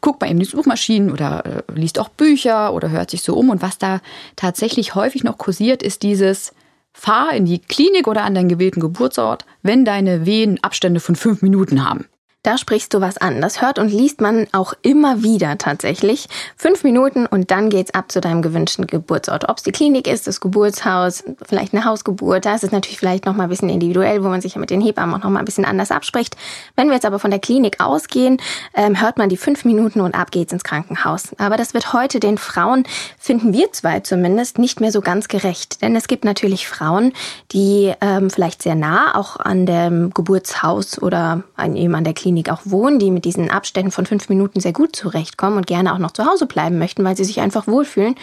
guckt 0.00 0.20
man 0.20 0.30
eben 0.30 0.40
die 0.40 0.46
Suchmaschinen 0.46 1.12
oder 1.12 1.64
äh, 1.68 1.72
liest 1.74 1.98
auch 2.00 2.08
Bücher 2.08 2.72
oder 2.72 2.90
hört 2.90 3.10
sich 3.10 3.22
so 3.22 3.36
um. 3.36 3.50
Und 3.50 3.62
was 3.62 3.78
da 3.78 4.00
tatsächlich 4.34 4.96
häufig 4.96 5.22
noch 5.22 5.38
kursiert, 5.38 5.82
ist 5.82 6.02
dieses, 6.02 6.54
Fahr 6.92 7.32
in 7.34 7.44
die 7.44 7.60
Klinik 7.60 8.08
oder 8.08 8.24
an 8.24 8.34
deinen 8.34 8.48
gewählten 8.48 8.80
Geburtsort, 8.80 9.46
wenn 9.62 9.84
deine 9.84 10.26
Wehen 10.26 10.62
Abstände 10.62 11.00
von 11.00 11.16
fünf 11.16 11.42
Minuten 11.42 11.88
haben. 11.88 12.06
Da 12.42 12.56
sprichst 12.56 12.94
du 12.94 13.02
was 13.02 13.18
an. 13.18 13.42
Das 13.42 13.60
hört 13.60 13.78
und 13.78 13.92
liest 13.92 14.22
man 14.22 14.46
auch 14.52 14.72
immer 14.80 15.22
wieder 15.22 15.58
tatsächlich. 15.58 16.26
Fünf 16.56 16.84
Minuten 16.84 17.26
und 17.26 17.50
dann 17.50 17.68
geht's 17.68 17.92
ab 17.92 18.10
zu 18.10 18.22
deinem 18.22 18.40
gewünschten 18.40 18.86
Geburtsort. 18.86 19.50
Ob 19.50 19.58
es 19.58 19.62
die 19.62 19.72
Klinik 19.72 20.06
ist, 20.06 20.26
das 20.26 20.40
Geburtshaus, 20.40 21.22
vielleicht 21.42 21.74
eine 21.74 21.84
Hausgeburt, 21.84 22.46
da 22.46 22.54
ist 22.54 22.64
es 22.64 22.72
natürlich 22.72 22.98
vielleicht 22.98 23.26
noch 23.26 23.36
mal 23.36 23.42
ein 23.42 23.50
bisschen 23.50 23.68
individuell, 23.68 24.24
wo 24.24 24.28
man 24.28 24.40
sich 24.40 24.54
ja 24.54 24.60
mit 24.60 24.70
den 24.70 24.80
Hebammen 24.80 25.14
auch 25.14 25.22
noch 25.22 25.28
mal 25.28 25.40
ein 25.40 25.44
bisschen 25.44 25.66
anders 25.66 25.90
abspricht. 25.90 26.34
Wenn 26.76 26.88
wir 26.88 26.94
jetzt 26.94 27.04
aber 27.04 27.18
von 27.18 27.30
der 27.30 27.40
Klinik 27.40 27.78
ausgehen, 27.78 28.38
ähm, 28.74 28.98
hört 28.98 29.18
man 29.18 29.28
die 29.28 29.36
fünf 29.36 29.66
Minuten 29.66 30.00
und 30.00 30.14
ab 30.14 30.30
geht's 30.30 30.54
ins 30.54 30.64
Krankenhaus. 30.64 31.36
Aber 31.36 31.58
das 31.58 31.74
wird 31.74 31.92
heute 31.92 32.20
den 32.20 32.38
Frauen, 32.38 32.84
finden 33.18 33.52
wir 33.52 33.70
zwei 33.72 34.00
zumindest, 34.00 34.58
nicht 34.58 34.80
mehr 34.80 34.92
so 34.92 35.02
ganz 35.02 35.28
gerecht. 35.28 35.82
Denn 35.82 35.94
es 35.94 36.08
gibt 36.08 36.24
natürlich 36.24 36.66
Frauen, 36.66 37.12
die 37.52 37.92
ähm, 38.00 38.30
vielleicht 38.30 38.62
sehr 38.62 38.76
nah 38.76 39.14
auch 39.14 39.36
an 39.36 39.66
dem 39.66 40.14
Geburtshaus 40.14 41.02
oder 41.02 41.42
an, 41.56 41.76
eben 41.76 41.94
an 41.94 42.04
der 42.04 42.14
Klinik 42.14 42.29
Klinik 42.30 42.52
auch 42.52 42.60
wohnen, 42.64 43.00
die 43.00 43.10
mit 43.10 43.24
diesen 43.24 43.50
Abständen 43.50 43.90
von 43.90 44.06
fünf 44.06 44.28
Minuten 44.28 44.60
sehr 44.60 44.72
gut 44.72 44.94
zurechtkommen 44.94 45.56
und 45.56 45.66
gerne 45.66 45.92
auch 45.92 45.98
noch 45.98 46.12
zu 46.12 46.24
Hause 46.26 46.46
bleiben 46.46 46.78
möchten, 46.78 47.02
weil 47.02 47.16
sie 47.16 47.24
sich 47.24 47.40
einfach 47.40 47.66
wohlfühlen. 47.66 48.14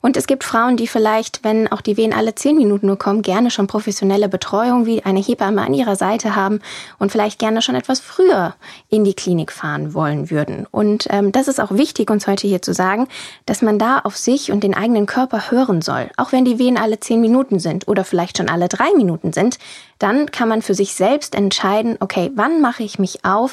Und 0.00 0.16
es 0.16 0.26
gibt 0.26 0.42
Frauen, 0.42 0.76
die 0.76 0.88
vielleicht, 0.88 1.44
wenn 1.44 1.70
auch 1.70 1.80
die 1.80 1.96
Wehen 1.96 2.12
alle 2.12 2.34
zehn 2.34 2.56
Minuten 2.56 2.88
nur 2.88 2.98
kommen, 2.98 3.22
gerne 3.22 3.52
schon 3.52 3.68
professionelle 3.68 4.28
Betreuung 4.28 4.84
wie 4.84 5.04
eine 5.04 5.20
Hebamme 5.20 5.62
an 5.62 5.74
ihrer 5.74 5.94
Seite 5.94 6.34
haben 6.34 6.58
und 6.98 7.12
vielleicht 7.12 7.38
gerne 7.38 7.62
schon 7.62 7.76
etwas 7.76 8.00
früher 8.00 8.56
in 8.88 9.04
die 9.04 9.14
Klinik 9.14 9.52
fahren 9.52 9.94
wollen 9.94 10.28
würden. 10.28 10.66
Und 10.72 11.06
ähm, 11.10 11.30
das 11.30 11.46
ist 11.46 11.60
auch 11.60 11.70
wichtig, 11.70 12.10
uns 12.10 12.26
heute 12.26 12.48
hier 12.48 12.62
zu 12.62 12.74
sagen, 12.74 13.06
dass 13.46 13.62
man 13.62 13.78
da 13.78 14.00
auf 14.00 14.16
sich 14.16 14.50
und 14.50 14.64
den 14.64 14.74
eigenen 14.74 15.06
Körper 15.06 15.52
hören 15.52 15.82
soll. 15.82 16.10
Auch 16.16 16.32
wenn 16.32 16.44
die 16.44 16.58
Wehen 16.58 16.76
alle 16.76 16.98
zehn 16.98 17.20
Minuten 17.20 17.60
sind 17.60 17.86
oder 17.86 18.02
vielleicht 18.02 18.38
schon 18.38 18.48
alle 18.48 18.66
drei 18.66 18.92
Minuten 18.96 19.32
sind, 19.32 19.60
dann 20.00 20.32
kann 20.32 20.48
man 20.48 20.62
für 20.62 20.74
sich 20.74 20.94
selbst 20.94 21.36
entscheiden, 21.36 21.96
okay, 22.00 22.32
wann 22.34 22.60
mache 22.60 22.82
ich 22.82 22.98
mich 22.98 23.24
auf 23.24 23.51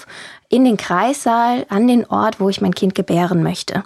in 0.50 0.66
den 0.66 0.78
Kreissaal, 0.78 1.66
an 1.70 1.88
den 1.88 2.06
Ort, 2.06 2.40
wo 2.40 2.50
ich 2.50 2.62
mein 2.62 2.76
Kind 2.76 2.96
gebären 2.96 3.44
möchte. 3.44 3.84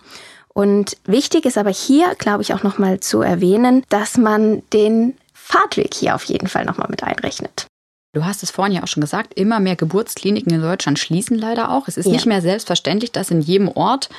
Und 0.54 0.98
wichtig 1.06 1.46
ist 1.46 1.58
aber 1.58 1.72
hier, 1.72 2.14
glaube 2.18 2.44
ich, 2.44 2.54
auch 2.54 2.64
nochmal 2.64 3.00
zu 3.00 3.22
erwähnen, 3.22 3.84
dass 3.90 4.18
man 4.18 4.62
den 4.72 5.16
Fahrtweg 5.34 5.94
hier 5.94 6.16
auf 6.16 6.24
jeden 6.26 6.48
Fall 6.48 6.66
nochmal 6.66 6.88
mit 6.90 7.04
einrechnet. 7.04 7.68
Du 8.14 8.24
hast 8.26 8.44
es 8.44 8.52
vorhin 8.52 8.76
ja 8.76 8.84
auch 8.84 8.88
schon 8.88 9.02
gesagt, 9.02 9.34
immer 9.34 9.60
mehr 9.60 9.76
Geburtskliniken 9.76 10.54
in 10.54 10.62
Deutschland 10.62 11.00
schließen 11.00 11.36
leider 11.36 11.72
auch. 11.72 11.88
Es 11.88 11.98
ist 11.98 12.06
ja. 12.06 12.12
nicht 12.12 12.28
mehr 12.28 12.42
selbstverständlich, 12.42 13.12
dass 13.12 13.32
in 13.32 13.42
jedem 13.42 13.68
Ort 13.68 14.10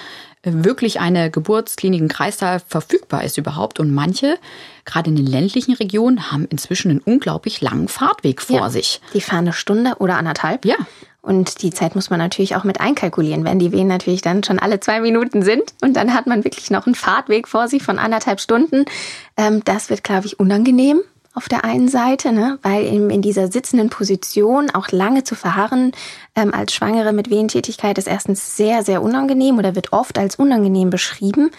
wirklich 0.42 1.00
eine 1.00 1.30
Geburtsklinik 1.30 2.00
im 2.00 2.08
Kreissaal 2.08 2.60
verfügbar 2.60 3.22
ist 3.22 3.38
überhaupt. 3.38 3.78
Und 3.80 3.94
manche, 3.94 4.36
gerade 4.84 5.10
in 5.10 5.16
den 5.16 5.26
ländlichen 5.26 5.74
Regionen, 5.74 6.32
haben 6.32 6.46
inzwischen 6.46 6.90
einen 6.90 7.00
unglaublich 7.00 7.60
langen 7.60 7.88
Fahrtweg 7.88 8.42
vor 8.42 8.60
ja, 8.60 8.70
sich. 8.70 9.00
Die 9.14 9.20
fahren 9.20 9.44
eine 9.44 9.52
Stunde 9.52 9.94
oder 10.00 10.18
anderthalb. 10.18 10.64
Ja. 10.64 10.76
Und 11.24 11.62
die 11.62 11.70
Zeit 11.70 11.94
muss 11.94 12.10
man 12.10 12.18
natürlich 12.18 12.54
auch 12.54 12.64
mit 12.64 12.80
einkalkulieren, 12.82 13.44
wenn 13.44 13.58
die 13.58 13.72
Wehen 13.72 13.88
natürlich 13.88 14.20
dann 14.20 14.44
schon 14.44 14.58
alle 14.58 14.78
zwei 14.78 15.00
Minuten 15.00 15.40
sind 15.40 15.72
und 15.80 15.94
dann 15.96 16.12
hat 16.12 16.26
man 16.26 16.44
wirklich 16.44 16.70
noch 16.70 16.84
einen 16.84 16.94
Fahrtweg 16.94 17.48
vor 17.48 17.66
sich 17.66 17.82
von 17.82 17.98
anderthalb 17.98 18.40
Stunden. 18.40 18.84
Ähm, 19.38 19.62
das 19.64 19.88
wird, 19.88 20.04
glaube 20.04 20.26
ich, 20.26 20.38
unangenehm 20.38 21.00
auf 21.32 21.48
der 21.48 21.64
einen 21.64 21.88
Seite, 21.88 22.30
ne? 22.30 22.58
weil 22.60 22.84
in, 22.84 23.08
in 23.08 23.22
dieser 23.22 23.50
sitzenden 23.50 23.88
Position 23.88 24.68
auch 24.70 24.90
lange 24.90 25.24
zu 25.24 25.34
verharren 25.34 25.92
ähm, 26.36 26.52
als 26.52 26.74
Schwangere 26.74 27.14
mit 27.14 27.30
Wehentätigkeit 27.30 27.96
ist 27.96 28.06
erstens 28.06 28.58
sehr, 28.58 28.84
sehr 28.84 29.02
unangenehm 29.02 29.58
oder 29.58 29.74
wird 29.74 29.94
oft 29.94 30.18
als 30.18 30.36
unangenehm 30.36 30.90
beschrieben 30.90 31.50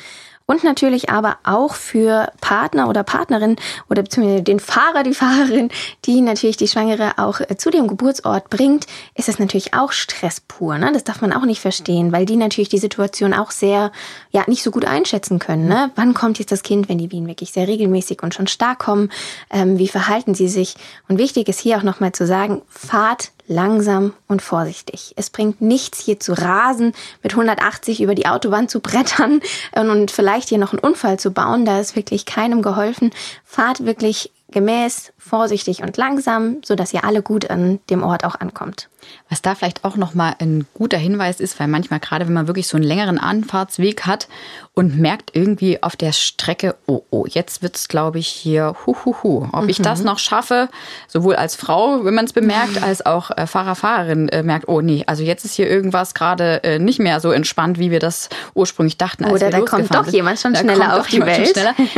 und 0.47 0.63
natürlich 0.63 1.09
aber 1.09 1.37
auch 1.43 1.73
für 1.73 2.31
Partner 2.39 2.87
oder 2.87 3.03
Partnerin 3.03 3.55
oder 3.89 4.03
beziehungsweise 4.03 4.43
den 4.43 4.59
Fahrer, 4.59 5.03
die 5.03 5.13
Fahrerin, 5.13 5.69
die 6.05 6.21
natürlich 6.21 6.57
die 6.57 6.67
Schwangere 6.67 7.13
auch 7.17 7.39
äh, 7.39 7.57
zu 7.57 7.71
dem 7.71 7.87
Geburtsort 7.87 8.49
bringt, 8.49 8.85
ist 9.15 9.29
es 9.29 9.39
natürlich 9.39 9.73
auch 9.73 9.91
Stress 9.91 10.39
pur. 10.41 10.77
Ne? 10.77 10.91
Das 10.93 11.03
darf 11.03 11.21
man 11.21 11.33
auch 11.33 11.45
nicht 11.45 11.61
verstehen, 11.61 12.11
weil 12.11 12.25
die 12.25 12.35
natürlich 12.35 12.69
die 12.69 12.77
Situation 12.77 13.33
auch 13.33 13.51
sehr, 13.51 13.91
ja, 14.31 14.43
nicht 14.47 14.63
so 14.63 14.71
gut 14.71 14.85
einschätzen 14.85 15.39
können. 15.39 15.67
Ne? 15.67 15.91
Wann 15.95 16.13
kommt 16.13 16.39
jetzt 16.39 16.51
das 16.51 16.63
Kind, 16.63 16.89
wenn 16.89 16.97
die 16.97 17.11
Wehen 17.11 17.27
wirklich 17.27 17.51
sehr 17.51 17.67
regelmäßig 17.67 18.21
und 18.21 18.33
schon 18.33 18.47
stark 18.47 18.79
kommen? 18.79 19.09
Ähm, 19.49 19.79
wie 19.79 19.87
verhalten 19.87 20.35
sie 20.35 20.47
sich? 20.47 20.75
Und 21.07 21.17
wichtig 21.17 21.47
ist 21.49 21.59
hier 21.59 21.77
auch 21.77 21.83
nochmal 21.83 22.11
zu 22.11 22.27
sagen, 22.27 22.61
fahrt 22.67 23.31
langsam 23.47 24.13
und 24.27 24.41
vorsichtig. 24.41 25.13
Es 25.15 25.29
bringt 25.29 25.61
nichts, 25.61 25.99
hier 25.99 26.19
zu 26.19 26.33
rasen, 26.33 26.93
mit 27.23 27.33
180 27.33 28.01
über 28.01 28.15
die 28.15 28.25
Autobahn 28.27 28.67
zu 28.67 28.79
brettern 28.79 29.41
und 29.75 30.11
vielleicht 30.11 30.49
hier 30.49 30.57
noch 30.57 30.73
einen 30.73 30.79
Unfall 30.79 31.19
zu 31.19 31.31
bauen. 31.31 31.65
Da 31.65 31.79
ist 31.79 31.95
wirklich 31.95 32.25
keinem 32.25 32.61
geholfen. 32.61 33.11
Fahrt 33.43 33.85
wirklich 33.85 34.31
gemäß, 34.55 35.11
vorsichtig 35.17 35.83
und 35.83 35.97
langsam, 35.97 36.61
so 36.63 36.75
dass 36.75 36.93
ihr 36.93 37.03
alle 37.03 37.21
gut 37.21 37.49
an 37.49 37.79
dem 37.89 38.03
Ort 38.03 38.23
auch 38.23 38.35
ankommt. 38.39 38.87
Was 39.29 39.41
da 39.41 39.53
vielleicht 39.53 39.83
auch 39.83 39.97
nochmal 39.97 40.35
ein 40.39 40.65
guter 40.73 40.97
Hinweis 40.97 41.39
ist, 41.39 41.59
weil 41.59 41.67
manchmal 41.67 41.99
gerade, 41.99 42.25
wenn 42.25 42.33
man 42.33 42.47
wirklich 42.47 42.67
so 42.67 42.77
einen 42.77 42.85
längeren 42.85 43.19
Anfahrtsweg 43.19 44.07
hat 44.07 44.27
und 44.73 44.97
merkt 44.97 45.35
irgendwie 45.35 45.83
auf 45.83 45.95
der 45.95 46.11
Strecke, 46.11 46.75
oh, 46.87 47.01
oh, 47.11 47.25
jetzt 47.27 47.61
wird's, 47.61 47.87
glaube 47.87 48.17
ich, 48.19 48.27
hier 48.27 48.75
huhuhu. 48.85 49.47
Ob 49.51 49.63
mhm. 49.63 49.69
ich 49.69 49.81
das 49.81 49.99
mhm. 49.99 50.05
noch 50.05 50.19
schaffe, 50.19 50.69
sowohl 51.07 51.35
als 51.35 51.55
Frau, 51.55 52.03
wenn 52.03 52.15
man 52.15 52.25
es 52.25 52.33
bemerkt, 52.33 52.81
als 52.81 53.05
auch 53.05 53.31
äh, 53.31 53.45
Fahrer, 53.45 53.75
Fahrerin 53.75 54.29
äh, 54.29 54.41
merkt, 54.43 54.67
oh 54.67 54.81
nee, 54.81 55.03
also 55.05 55.23
jetzt 55.23 55.45
ist 55.45 55.55
hier 55.55 55.69
irgendwas 55.69 56.13
gerade 56.13 56.63
äh, 56.63 56.79
nicht 56.79 56.99
mehr 56.99 57.19
so 57.19 57.31
entspannt, 57.31 57.77
wie 57.77 57.91
wir 57.91 57.99
das 57.99 58.29
ursprünglich 58.53 58.97
dachten. 58.97 59.25
Als 59.25 59.33
Oder 59.33 59.51
wir 59.51 59.59
da 59.59 59.59
kommt 59.61 59.93
doch 59.93 60.05
sind. 60.05 60.13
jemand 60.15 60.39
schon 60.39 60.55
schneller 60.55 60.99
auf 60.99 61.07
die 61.07 61.21
Welt. 61.21 61.55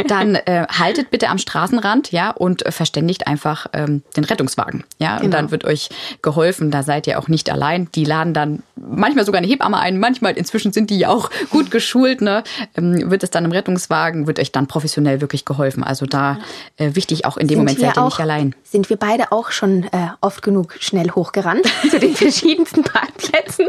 Dann 0.08 0.36
äh, 0.36 0.66
haltet 0.68 1.10
bitte 1.10 1.30
am 1.30 1.38
Straßenrand, 1.38 2.12
ja, 2.12 2.32
und 2.32 2.47
äh, 2.56 2.72
verständigt 2.72 3.28
einfach 3.28 3.68
ähm, 3.74 4.04
den 4.16 4.24
Rettungswagen, 4.24 4.84
ja, 5.00 5.16
genau. 5.16 5.26
und 5.26 5.32
dann 5.32 5.52
wird 5.52 5.66
euch 5.66 5.90
geholfen. 6.22 6.72
Da 6.72 6.84
seid 6.84 7.08
ihr 7.08 7.20
auch 7.20 7.28
nicht 7.28 7.50
allein. 7.50 7.90
Die 7.96 8.06
laden 8.06 8.34
dann 8.34 8.64
manchmal 8.76 9.26
sogar 9.26 9.40
eine 9.40 9.48
Hebamme 9.48 9.78
ein, 9.78 10.00
manchmal 10.00 10.34
inzwischen 10.34 10.72
sind 10.72 10.90
die 10.90 11.00
ja 11.00 11.10
auch 11.10 11.30
gut 11.50 11.72
geschult, 11.72 12.22
ne? 12.22 12.44
ähm, 12.76 13.10
wird 13.12 13.24
es 13.24 13.30
dann 13.30 13.46
im 13.46 13.52
Rettungswagen, 13.52 14.28
wird 14.28 14.40
euch 14.40 14.52
dann 14.52 14.68
professionell 14.68 15.22
wirklich 15.22 15.46
geholfen. 15.46 15.84
Also 15.84 16.06
da 16.06 16.40
äh, 16.78 16.96
wichtig, 16.96 17.26
auch 17.26 17.38
in 17.38 17.48
dem 17.48 17.56
sind 17.56 17.58
Moment 17.60 17.80
seid 17.80 17.98
ihr 17.98 18.06
nicht 18.06 18.20
allein. 18.20 18.56
Sind 18.70 18.90
wir 18.90 18.98
beide 18.98 19.32
auch 19.32 19.52
schon 19.52 19.86
äh, 19.86 20.10
oft 20.20 20.42
genug 20.42 20.76
schnell 20.82 21.12
hochgerannt 21.12 21.66
zu 21.90 22.00
den 22.00 22.14
verschiedensten 22.14 22.84
Parkplätzen. 22.84 23.68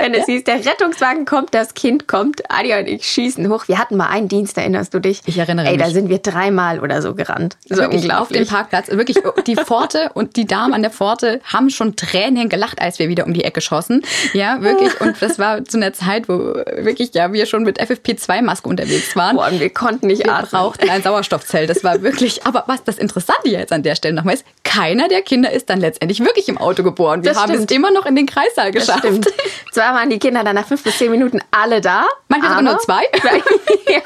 Wenn 0.00 0.12
es 0.12 0.26
hieß, 0.26 0.44
der 0.44 0.56
Rettungswagen 0.56 1.24
kommt, 1.24 1.54
das 1.54 1.72
Kind 1.72 2.08
kommt, 2.08 2.42
Adi 2.50 2.74
und 2.74 2.86
ich 2.86 3.06
schießen 3.06 3.48
hoch. 3.48 3.68
Wir 3.68 3.78
hatten 3.78 3.96
mal 3.96 4.08
einen 4.08 4.28
Dienst, 4.28 4.58
erinnerst 4.58 4.92
du 4.92 4.98
dich? 4.98 5.22
Ich 5.24 5.38
erinnere 5.38 5.68
Ey, 5.68 5.78
mich. 5.78 5.82
da 5.82 5.90
sind 5.90 6.10
wir 6.10 6.18
dreimal 6.18 6.80
oder 6.80 7.00
so 7.00 7.14
gerannt. 7.14 7.56
So 7.66 7.76
wirklich 7.76 8.12
auf 8.12 8.28
dem 8.28 8.46
Parkplatz. 8.46 8.88
Wirklich, 8.88 9.16
die 9.46 9.56
Pforte 9.56 10.10
und 10.14 10.36
die 10.36 10.46
Damen 10.46 10.74
an 10.74 10.82
der 10.82 10.90
Pforte 10.90 11.40
haben 11.44 11.70
schon 11.70 11.96
Tränen 11.96 12.50
gelacht, 12.50 12.82
als 12.82 12.98
wir 12.98 13.08
wieder 13.08 13.24
um 13.24 13.32
die 13.32 13.44
Ecke 13.44 13.62
schossen. 13.62 14.02
Ja, 14.34 14.60
wirklich. 14.60 15.00
Und 15.00 15.22
das 15.22 15.38
war 15.38 15.64
zu 15.64 15.78
einer 15.78 15.94
Zeit, 15.94 16.28
wo 16.28 16.34
wirklich, 16.34 17.14
ja, 17.14 17.32
wir 17.32 17.46
schon 17.46 17.62
mit 17.62 17.80
FFP2-Maske 17.80 18.68
unterwegs 18.68 19.16
waren. 19.16 19.36
Boah, 19.36 19.48
und 19.48 19.58
wir 19.58 19.70
konnten 19.70 20.08
nicht 20.08 20.24
wir 20.24 20.34
atmen. 20.34 20.50
brauchten 20.50 20.90
ein 20.90 21.02
Sauerstoffzelt. 21.02 21.70
Das 21.70 21.82
war 21.82 22.02
wirklich, 22.02 22.44
aber 22.44 22.64
was 22.66 22.84
das 22.84 22.98
Interessante 22.98 23.48
jetzt 23.48 23.72
an 23.72 23.82
der 23.82 23.94
Stelle 23.94 24.14
nochmal 24.14 24.33
ist, 24.34 24.44
keiner 24.64 25.08
der 25.08 25.22
Kinder 25.22 25.50
ist 25.50 25.70
dann 25.70 25.80
letztendlich 25.80 26.20
wirklich 26.20 26.48
im 26.48 26.58
Auto 26.58 26.82
geboren. 26.82 27.22
Wir 27.22 27.32
das 27.32 27.40
haben 27.40 27.52
stimmt. 27.52 27.70
es 27.70 27.76
immer 27.76 27.90
noch 27.90 28.06
in 28.06 28.16
den 28.16 28.26
Kreissaal 28.26 28.72
geschafft. 28.72 29.04
Zwar 29.72 29.94
waren 29.94 30.10
die 30.10 30.18
Kinder 30.18 30.44
dann 30.44 30.56
nach 30.56 30.66
fünf 30.66 30.82
bis 30.82 30.98
zehn 30.98 31.10
Minuten 31.10 31.40
alle 31.50 31.80
da. 31.80 32.06
Manchmal 32.28 32.58
sogar 32.58 32.62
nur 32.62 32.78
zwei. 32.80 33.02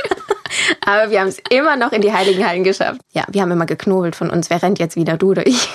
aber 0.87 1.11
wir 1.11 1.21
haben 1.21 1.29
es 1.29 1.39
immer 1.51 1.77
noch 1.77 1.93
in 1.93 2.03
die 2.03 2.13
Heiligen 2.13 2.47
Hallen 2.47 2.65
geschafft. 2.65 3.01
Ja, 3.13 3.25
wir 3.29 3.43
haben 3.43 3.51
immer 3.51 3.67
geknobelt 3.67 4.15
von 4.15 4.31
uns. 4.31 4.51
Wer 4.51 4.63
rennt 4.63 4.79
jetzt 4.79 4.97
wieder, 4.97 5.17
du 5.17 5.31
oder 5.31 5.47
ich? 5.47 5.69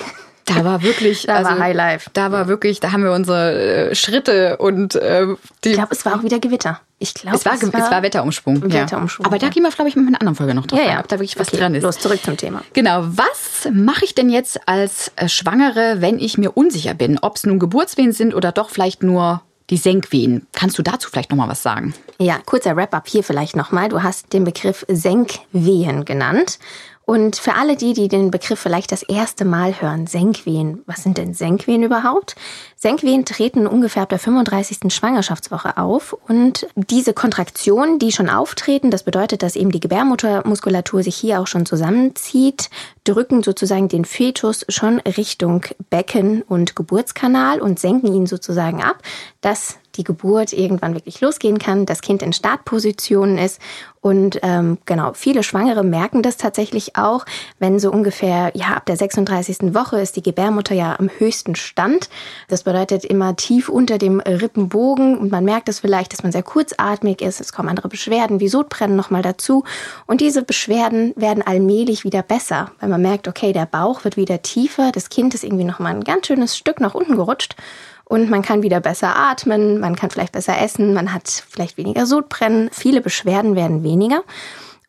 Da 0.44 0.64
war 0.64 0.82
wirklich, 0.82 1.26
da 1.26 1.36
also, 1.36 1.50
war 1.50 1.58
Highlife. 1.58 2.10
Da 2.12 2.30
war 2.30 2.48
wirklich, 2.48 2.80
da 2.80 2.92
haben 2.92 3.02
wir 3.02 3.12
unsere 3.12 3.90
äh, 3.90 3.94
Schritte 3.94 4.58
und 4.58 4.94
äh, 4.94 5.26
die. 5.64 5.70
Ich 5.70 5.74
glaube, 5.74 5.94
es 5.94 6.04
war 6.04 6.16
auch 6.16 6.22
wieder 6.22 6.38
Gewitter. 6.38 6.80
Ich 6.98 7.14
glaube, 7.14 7.36
es 7.36 7.44
war, 7.44 7.54
es 7.54 7.72
war, 7.72 7.84
es 7.84 7.90
war 7.90 8.02
Wetterumschwung. 8.02 8.62
Wetterumschwung. 8.62 9.24
Ja. 9.24 9.30
Aber 9.30 9.38
da 9.38 9.48
gehen 9.48 9.62
wir, 9.62 9.70
glaube 9.70 9.88
ich, 9.88 9.96
mit 9.96 10.06
einer 10.06 10.20
anderen 10.20 10.36
Folge 10.36 10.54
noch 10.54 10.66
drauf 10.66 10.78
ja, 10.78 10.92
ja. 10.92 11.00
ob 11.00 11.08
da 11.08 11.16
wirklich 11.16 11.38
was 11.38 11.48
okay, 11.48 11.58
dran 11.58 11.74
ist. 11.74 11.82
Los, 11.82 11.98
zurück 11.98 12.22
zum 12.22 12.36
Thema. 12.36 12.62
Genau. 12.72 13.04
Was 13.06 13.68
mache 13.72 14.04
ich 14.04 14.14
denn 14.14 14.30
jetzt 14.30 14.68
als 14.68 15.12
äh, 15.16 15.28
Schwangere, 15.28 15.96
wenn 16.00 16.18
ich 16.18 16.38
mir 16.38 16.56
unsicher 16.56 16.94
bin, 16.94 17.18
ob 17.18 17.36
es 17.36 17.44
nun 17.44 17.58
Geburtswehen 17.58 18.12
sind 18.12 18.34
oder 18.34 18.52
doch 18.52 18.70
vielleicht 18.70 19.02
nur 19.02 19.42
die 19.70 19.76
Senkwehen. 19.76 20.46
Kannst 20.52 20.78
du 20.78 20.82
dazu 20.82 21.08
vielleicht 21.10 21.30
noch 21.30 21.38
mal 21.38 21.48
was 21.48 21.62
sagen? 21.62 21.94
Ja, 22.18 22.38
kurzer 22.44 22.76
Wrap-up 22.76 23.08
hier 23.08 23.24
vielleicht 23.24 23.56
noch 23.56 23.72
mal. 23.72 23.88
Du 23.88 24.02
hast 24.02 24.32
den 24.32 24.44
Begriff 24.44 24.84
Senkwehen 24.88 26.04
genannt. 26.04 26.58
Und 27.06 27.36
für 27.36 27.54
alle 27.54 27.76
die, 27.76 27.92
die 27.92 28.08
den 28.08 28.30
Begriff 28.30 28.58
vielleicht 28.58 28.90
das 28.90 29.02
erste 29.02 29.44
Mal 29.44 29.80
hören, 29.80 30.06
Senkwehen, 30.06 30.82
was 30.86 31.02
sind 31.02 31.18
denn 31.18 31.34
Senkwehen 31.34 31.82
überhaupt? 31.82 32.34
Senkwehen 32.76 33.26
treten 33.26 33.66
ungefähr 33.66 34.04
ab 34.04 34.08
der 34.08 34.18
35. 34.18 34.92
Schwangerschaftswoche 34.92 35.76
auf 35.76 36.16
und 36.28 36.66
diese 36.76 37.12
Kontraktionen, 37.12 37.98
die 37.98 38.12
schon 38.12 38.30
auftreten, 38.30 38.90
das 38.90 39.02
bedeutet, 39.02 39.42
dass 39.42 39.56
eben 39.56 39.70
die 39.70 39.80
Gebärmuttermuskulatur 39.80 41.02
sich 41.02 41.16
hier 41.16 41.40
auch 41.40 41.46
schon 41.46 41.66
zusammenzieht, 41.66 42.70
drücken 43.04 43.42
sozusagen 43.42 43.88
den 43.88 44.06
Fetus 44.06 44.64
schon 44.70 45.00
Richtung 45.00 45.66
Becken 45.90 46.40
und 46.42 46.74
Geburtskanal 46.74 47.60
und 47.60 47.78
senken 47.78 48.14
ihn 48.14 48.26
sozusagen 48.26 48.82
ab, 48.82 49.02
dass 49.42 49.76
die 49.96 50.04
Geburt 50.04 50.52
irgendwann 50.52 50.94
wirklich 50.94 51.20
losgehen 51.20 51.58
kann, 51.58 51.86
das 51.86 52.00
Kind 52.00 52.22
in 52.22 52.32
Startpositionen 52.32 53.38
ist. 53.38 53.60
Und 54.04 54.40
ähm, 54.42 54.76
genau, 54.84 55.14
viele 55.14 55.42
Schwangere 55.42 55.82
merken 55.82 56.22
das 56.22 56.36
tatsächlich 56.36 56.94
auch, 56.94 57.24
wenn 57.58 57.78
so 57.78 57.90
ungefähr, 57.90 58.52
ja, 58.54 58.74
ab 58.74 58.84
der 58.84 58.98
36. 58.98 59.74
Woche 59.74 59.98
ist 59.98 60.16
die 60.16 60.22
Gebärmutter 60.22 60.74
ja 60.74 60.98
am 60.98 61.08
höchsten 61.08 61.54
Stand. 61.54 62.10
Das 62.48 62.64
bedeutet 62.64 63.06
immer 63.06 63.34
tief 63.34 63.70
unter 63.70 63.96
dem 63.96 64.20
Rippenbogen 64.20 65.16
und 65.16 65.32
man 65.32 65.46
merkt 65.46 65.70
es 65.70 65.80
vielleicht, 65.80 66.12
dass 66.12 66.22
man 66.22 66.32
sehr 66.32 66.42
kurzatmig 66.42 67.22
ist. 67.22 67.40
Es 67.40 67.54
kommen 67.54 67.70
andere 67.70 67.88
Beschwerden 67.88 68.40
wie 68.40 68.48
Sodbrennen 68.48 68.94
nochmal 68.94 69.22
dazu. 69.22 69.64
Und 70.04 70.20
diese 70.20 70.42
Beschwerden 70.42 71.14
werden 71.16 71.42
allmählich 71.42 72.04
wieder 72.04 72.20
besser, 72.20 72.72
weil 72.80 72.90
man 72.90 73.00
merkt, 73.00 73.26
okay, 73.26 73.54
der 73.54 73.64
Bauch 73.64 74.04
wird 74.04 74.18
wieder 74.18 74.42
tiefer, 74.42 74.92
das 74.92 75.08
Kind 75.08 75.32
ist 75.32 75.44
irgendwie 75.44 75.64
nochmal 75.64 75.94
ein 75.94 76.04
ganz 76.04 76.26
schönes 76.26 76.58
Stück 76.58 76.78
nach 76.78 76.94
unten 76.94 77.16
gerutscht 77.16 77.56
und 78.04 78.30
man 78.30 78.42
kann 78.42 78.62
wieder 78.62 78.80
besser 78.80 79.16
atmen, 79.16 79.80
man 79.80 79.96
kann 79.96 80.10
vielleicht 80.10 80.32
besser 80.32 80.60
essen, 80.60 80.94
man 80.94 81.12
hat 81.12 81.28
vielleicht 81.48 81.76
weniger 81.76 82.06
Sodbrennen, 82.06 82.70
viele 82.72 83.00
Beschwerden 83.00 83.56
werden 83.56 83.82
weniger. 83.82 84.22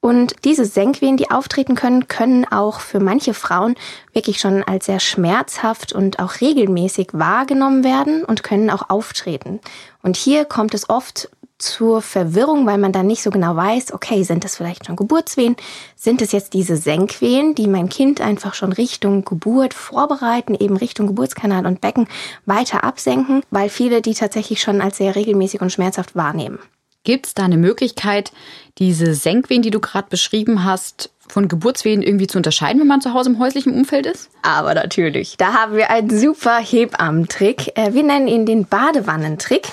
Und 0.05 0.35
diese 0.43 0.65
Senkwehen, 0.65 1.17
die 1.17 1.31
auftreten 1.31 1.73
können, 1.73 2.07
können 2.07 2.45
auch 2.45 2.79
für 2.79 2.99
manche 2.99 3.33
Frauen 3.33 3.73
wirklich 4.13 4.39
schon 4.39 4.61
als 4.61 4.85
sehr 4.85 4.99
schmerzhaft 4.99 5.93
und 5.93 6.19
auch 6.19 6.41
regelmäßig 6.41 7.07
wahrgenommen 7.13 7.83
werden 7.83 8.23
und 8.23 8.43
können 8.43 8.69
auch 8.69 8.91
auftreten. 8.91 9.61
Und 10.03 10.15
hier 10.15 10.45
kommt 10.45 10.75
es 10.75 10.91
oft 10.91 11.31
zur 11.57 12.01
Verwirrung, 12.01 12.65
weil 12.65 12.77
man 12.77 12.91
dann 12.91 13.07
nicht 13.07 13.23
so 13.23 13.29
genau 13.29 13.55
weiß, 13.55 13.93
okay, 13.93 14.23
sind 14.23 14.43
das 14.43 14.57
vielleicht 14.57 14.85
schon 14.85 14.95
Geburtswehen? 14.95 15.55
Sind 15.95 16.21
es 16.21 16.31
jetzt 16.31 16.53
diese 16.53 16.75
Senkwehen, 16.75 17.55
die 17.55 17.67
mein 17.67 17.89
Kind 17.89 18.19
einfach 18.19 18.53
schon 18.53 18.73
Richtung 18.73 19.23
Geburt 19.23 19.73
vorbereiten, 19.73 20.55
eben 20.55 20.75
Richtung 20.75 21.07
Geburtskanal 21.07 21.65
und 21.65 21.81
Becken 21.81 22.07
weiter 22.45 22.83
absenken, 22.83 23.41
weil 23.51 23.69
viele 23.69 24.01
die 24.01 24.13
tatsächlich 24.13 24.61
schon 24.61 24.81
als 24.81 24.97
sehr 24.97 25.15
regelmäßig 25.15 25.61
und 25.61 25.71
schmerzhaft 25.71 26.15
wahrnehmen. 26.15 26.59
Gibt 27.05 27.27
es 27.27 27.33
da 27.35 27.45
eine 27.45 27.57
Möglichkeit, 27.57 28.31
diese 28.79 29.13
Senkwehen, 29.13 29.61
die 29.61 29.69
du 29.69 29.79
gerade 29.79 30.07
beschrieben 30.09 30.63
hast, 30.63 31.11
von 31.27 31.47
Geburtswehen 31.47 32.01
irgendwie 32.01 32.27
zu 32.27 32.37
unterscheiden, 32.37 32.81
wenn 32.81 32.87
man 32.87 33.01
zu 33.01 33.13
Hause 33.13 33.29
im 33.29 33.39
häuslichen 33.39 33.73
Umfeld 33.73 34.05
ist? 34.05 34.29
Aber 34.41 34.73
natürlich. 34.73 35.37
Da 35.37 35.53
haben 35.53 35.75
wir 35.75 35.89
einen 35.89 36.09
super 36.09 36.57
Hebammentrick. 36.57 37.77
Äh, 37.77 37.93
wir 37.93 38.03
nennen 38.03 38.27
ihn 38.27 38.45
den 38.45 38.65
Badewannentrick. 38.65 39.67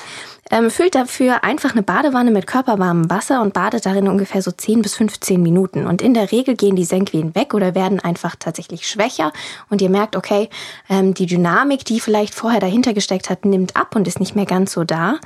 Ähm, 0.53 0.71
füllt 0.71 0.95
dafür 0.95 1.45
einfach 1.45 1.73
eine 1.73 1.83
Badewanne 1.83 2.31
mit 2.31 2.47
körperwarmem 2.47 3.09
Wasser 3.09 3.41
und 3.41 3.55
badet 3.55 3.87
darin 3.87 4.07
ungefähr 4.07 4.43
so 4.43 4.51
10 4.51 4.83
bis 4.83 4.95
15 4.97 5.43
Minuten. 5.43 5.87
Und 5.87 6.03
in 6.03 6.13
der 6.13 6.31
Regel 6.31 6.57
gehen 6.57 6.77
die 6.77 6.85
Senkwehen 6.85 7.35
weg 7.35 7.55
oder 7.55 7.75
werden 7.75 8.01
einfach 8.01 8.37
tatsächlich 8.37 8.87
schwächer. 8.87 9.33
Und 9.71 9.81
ihr 9.81 9.89
merkt, 9.89 10.15
okay, 10.15 10.51
ähm, 10.91 11.15
die 11.15 11.25
Dynamik, 11.25 11.87
die 11.87 12.01
vielleicht 12.01 12.35
vorher 12.35 12.61
dahinter 12.61 12.93
gesteckt 12.93 13.31
hat, 13.31 13.47
nimmt 13.47 13.77
ab 13.77 13.97
und 13.97 14.07
ist 14.07 14.21
nicht 14.21 14.37
mehr 14.37 14.45
ganz 14.45 14.73
so 14.73 14.85
da. 14.85 15.21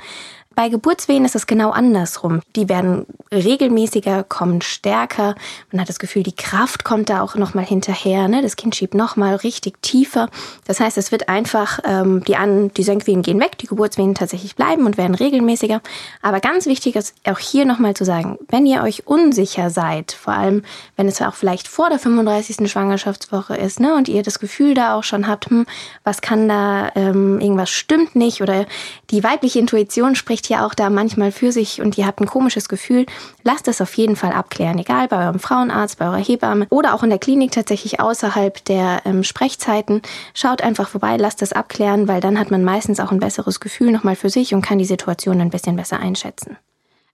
Bei 0.57 0.69
Geburtswehen 0.69 1.23
ist 1.23 1.35
es 1.35 1.45
genau 1.45 1.69
andersrum. 1.69 2.41
Die 2.55 2.67
werden 2.67 3.05
regelmäßiger, 3.31 4.23
kommen 4.23 4.63
stärker. 4.63 5.35
Man 5.71 5.79
hat 5.79 5.87
das 5.87 5.99
Gefühl, 5.99 6.23
die 6.23 6.35
Kraft 6.35 6.83
kommt 6.83 7.11
da 7.11 7.21
auch 7.21 7.35
nochmal 7.35 7.63
hinterher. 7.63 8.27
Ne? 8.27 8.41
Das 8.41 8.55
Kind 8.55 8.75
schiebt 8.75 8.95
nochmal 8.95 9.35
richtig 9.35 9.79
tiefer. 9.83 10.29
Das 10.65 10.79
heißt, 10.79 10.97
es 10.97 11.11
wird 11.11 11.29
einfach, 11.29 11.77
ähm, 11.83 12.23
die, 12.23 12.37
an, 12.37 12.71
die 12.73 12.81
Senkwehen 12.81 13.21
gehen 13.21 13.39
weg, 13.39 13.59
die 13.59 13.67
Geburtswehen 13.67 14.15
tatsächlich 14.15 14.55
bleiben 14.55 14.87
und 14.87 14.97
werden 14.97 15.13
regelmäßiger. 15.13 15.79
Aber 16.23 16.39
ganz 16.39 16.65
wichtig 16.65 16.95
ist 16.95 17.13
auch 17.29 17.37
hier 17.37 17.65
nochmal 17.65 17.93
zu 17.93 18.03
sagen, 18.03 18.39
wenn 18.49 18.65
ihr 18.65 18.81
euch 18.81 19.05
unsicher 19.05 19.69
seid, 19.69 20.11
vor 20.11 20.33
allem 20.33 20.63
wenn 20.95 21.07
es 21.07 21.21
auch 21.21 21.35
vielleicht 21.35 21.67
vor 21.67 21.89
der 21.89 21.99
35. 21.99 22.67
Schwangerschaftswoche 22.67 23.55
ist 23.55 23.79
ne, 23.79 23.93
und 23.93 24.09
ihr 24.09 24.23
das 24.23 24.39
Gefühl 24.39 24.73
da 24.73 24.95
auch 24.97 25.03
schon 25.03 25.27
habt, 25.27 25.51
hm, 25.51 25.67
was 26.03 26.21
kann 26.21 26.49
da, 26.49 26.89
ähm, 26.95 27.39
irgendwas 27.39 27.69
stimmt 27.69 28.15
nicht 28.15 28.41
oder 28.41 28.65
die 29.11 29.23
weibliche 29.23 29.59
Intuition 29.59 30.15
spricht 30.15 30.46
hier 30.47 30.65
auch 30.65 30.73
da 30.73 30.89
manchmal 30.89 31.31
für 31.31 31.51
sich 31.51 31.81
und 31.81 31.97
ihr 31.97 32.07
habt 32.07 32.19
ein 32.19 32.27
komisches 32.27 32.69
Gefühl, 32.69 33.05
lasst 33.43 33.67
es 33.67 33.81
auf 33.81 33.93
jeden 33.95 34.15
Fall 34.15 34.31
abklären, 34.31 34.79
egal 34.79 35.07
bei 35.07 35.25
eurem 35.25 35.39
Frauenarzt, 35.39 35.99
bei 35.99 36.05
eurer 36.05 36.23
Hebamme 36.23 36.67
oder 36.69 36.93
auch 36.93 37.03
in 37.03 37.09
der 37.09 37.19
Klinik 37.19 37.51
tatsächlich 37.51 37.99
außerhalb 37.99 38.63
der 38.65 39.01
ähm, 39.05 39.23
Sprechzeiten. 39.23 40.01
Schaut 40.33 40.61
einfach 40.61 40.89
vorbei, 40.89 41.17
lasst 41.17 41.41
es 41.41 41.53
abklären, 41.53 42.07
weil 42.07 42.21
dann 42.21 42.39
hat 42.39 42.51
man 42.51 42.63
meistens 42.63 42.99
auch 42.99 43.11
ein 43.11 43.19
besseres 43.19 43.59
Gefühl 43.59 43.91
nochmal 43.91 44.15
für 44.15 44.29
sich 44.29 44.53
und 44.53 44.61
kann 44.61 44.79
die 44.79 44.85
Situation 44.85 45.41
ein 45.41 45.49
bisschen 45.49 45.75
besser 45.75 45.99
einschätzen. 45.99 46.57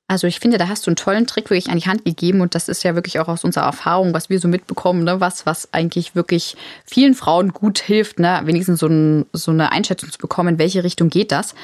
Also 0.08 0.28
ich 0.28 0.40
finde, 0.40 0.58
da 0.58 0.68
hast 0.68 0.86
du 0.86 0.92
einen 0.92 0.96
tollen 0.98 1.28
Trick 1.28 1.50
wirklich 1.50 1.70
an 1.70 1.80
die 1.80 1.88
Hand 1.88 2.04
gegeben 2.04 2.42
und 2.42 2.56
das 2.56 2.68
ist 2.68 2.84
ja 2.84 2.94
wirklich 2.94 3.20
auch 3.20 3.30
aus 3.30 3.44
unserer 3.44 3.66
Erfahrung, 3.66 4.14
was 4.14 4.30
wir 4.30 4.40
so 4.40 4.48
mitbekommen, 4.48 5.04
ne? 5.04 5.20
was, 5.20 5.46
was 5.46 5.74
eigentlich 5.74 6.14
wirklich 6.14 6.58
vielen 6.86 7.16
Frauen 7.16 7.54
gut 7.54 7.80
hilft, 7.80 8.20
ne? 8.20 8.42
wenigstens 8.44 8.80
so, 8.80 8.88
ein, 8.88 9.26
so 9.32 9.52
eine 9.52 9.72
Einschätzung 9.72 10.12
zu 10.12 10.20
bekommen, 10.20 10.50
in 10.50 10.60
welche 10.60 10.84
Richtung 10.84 11.10
geht 11.10 11.32
das. 11.32 11.56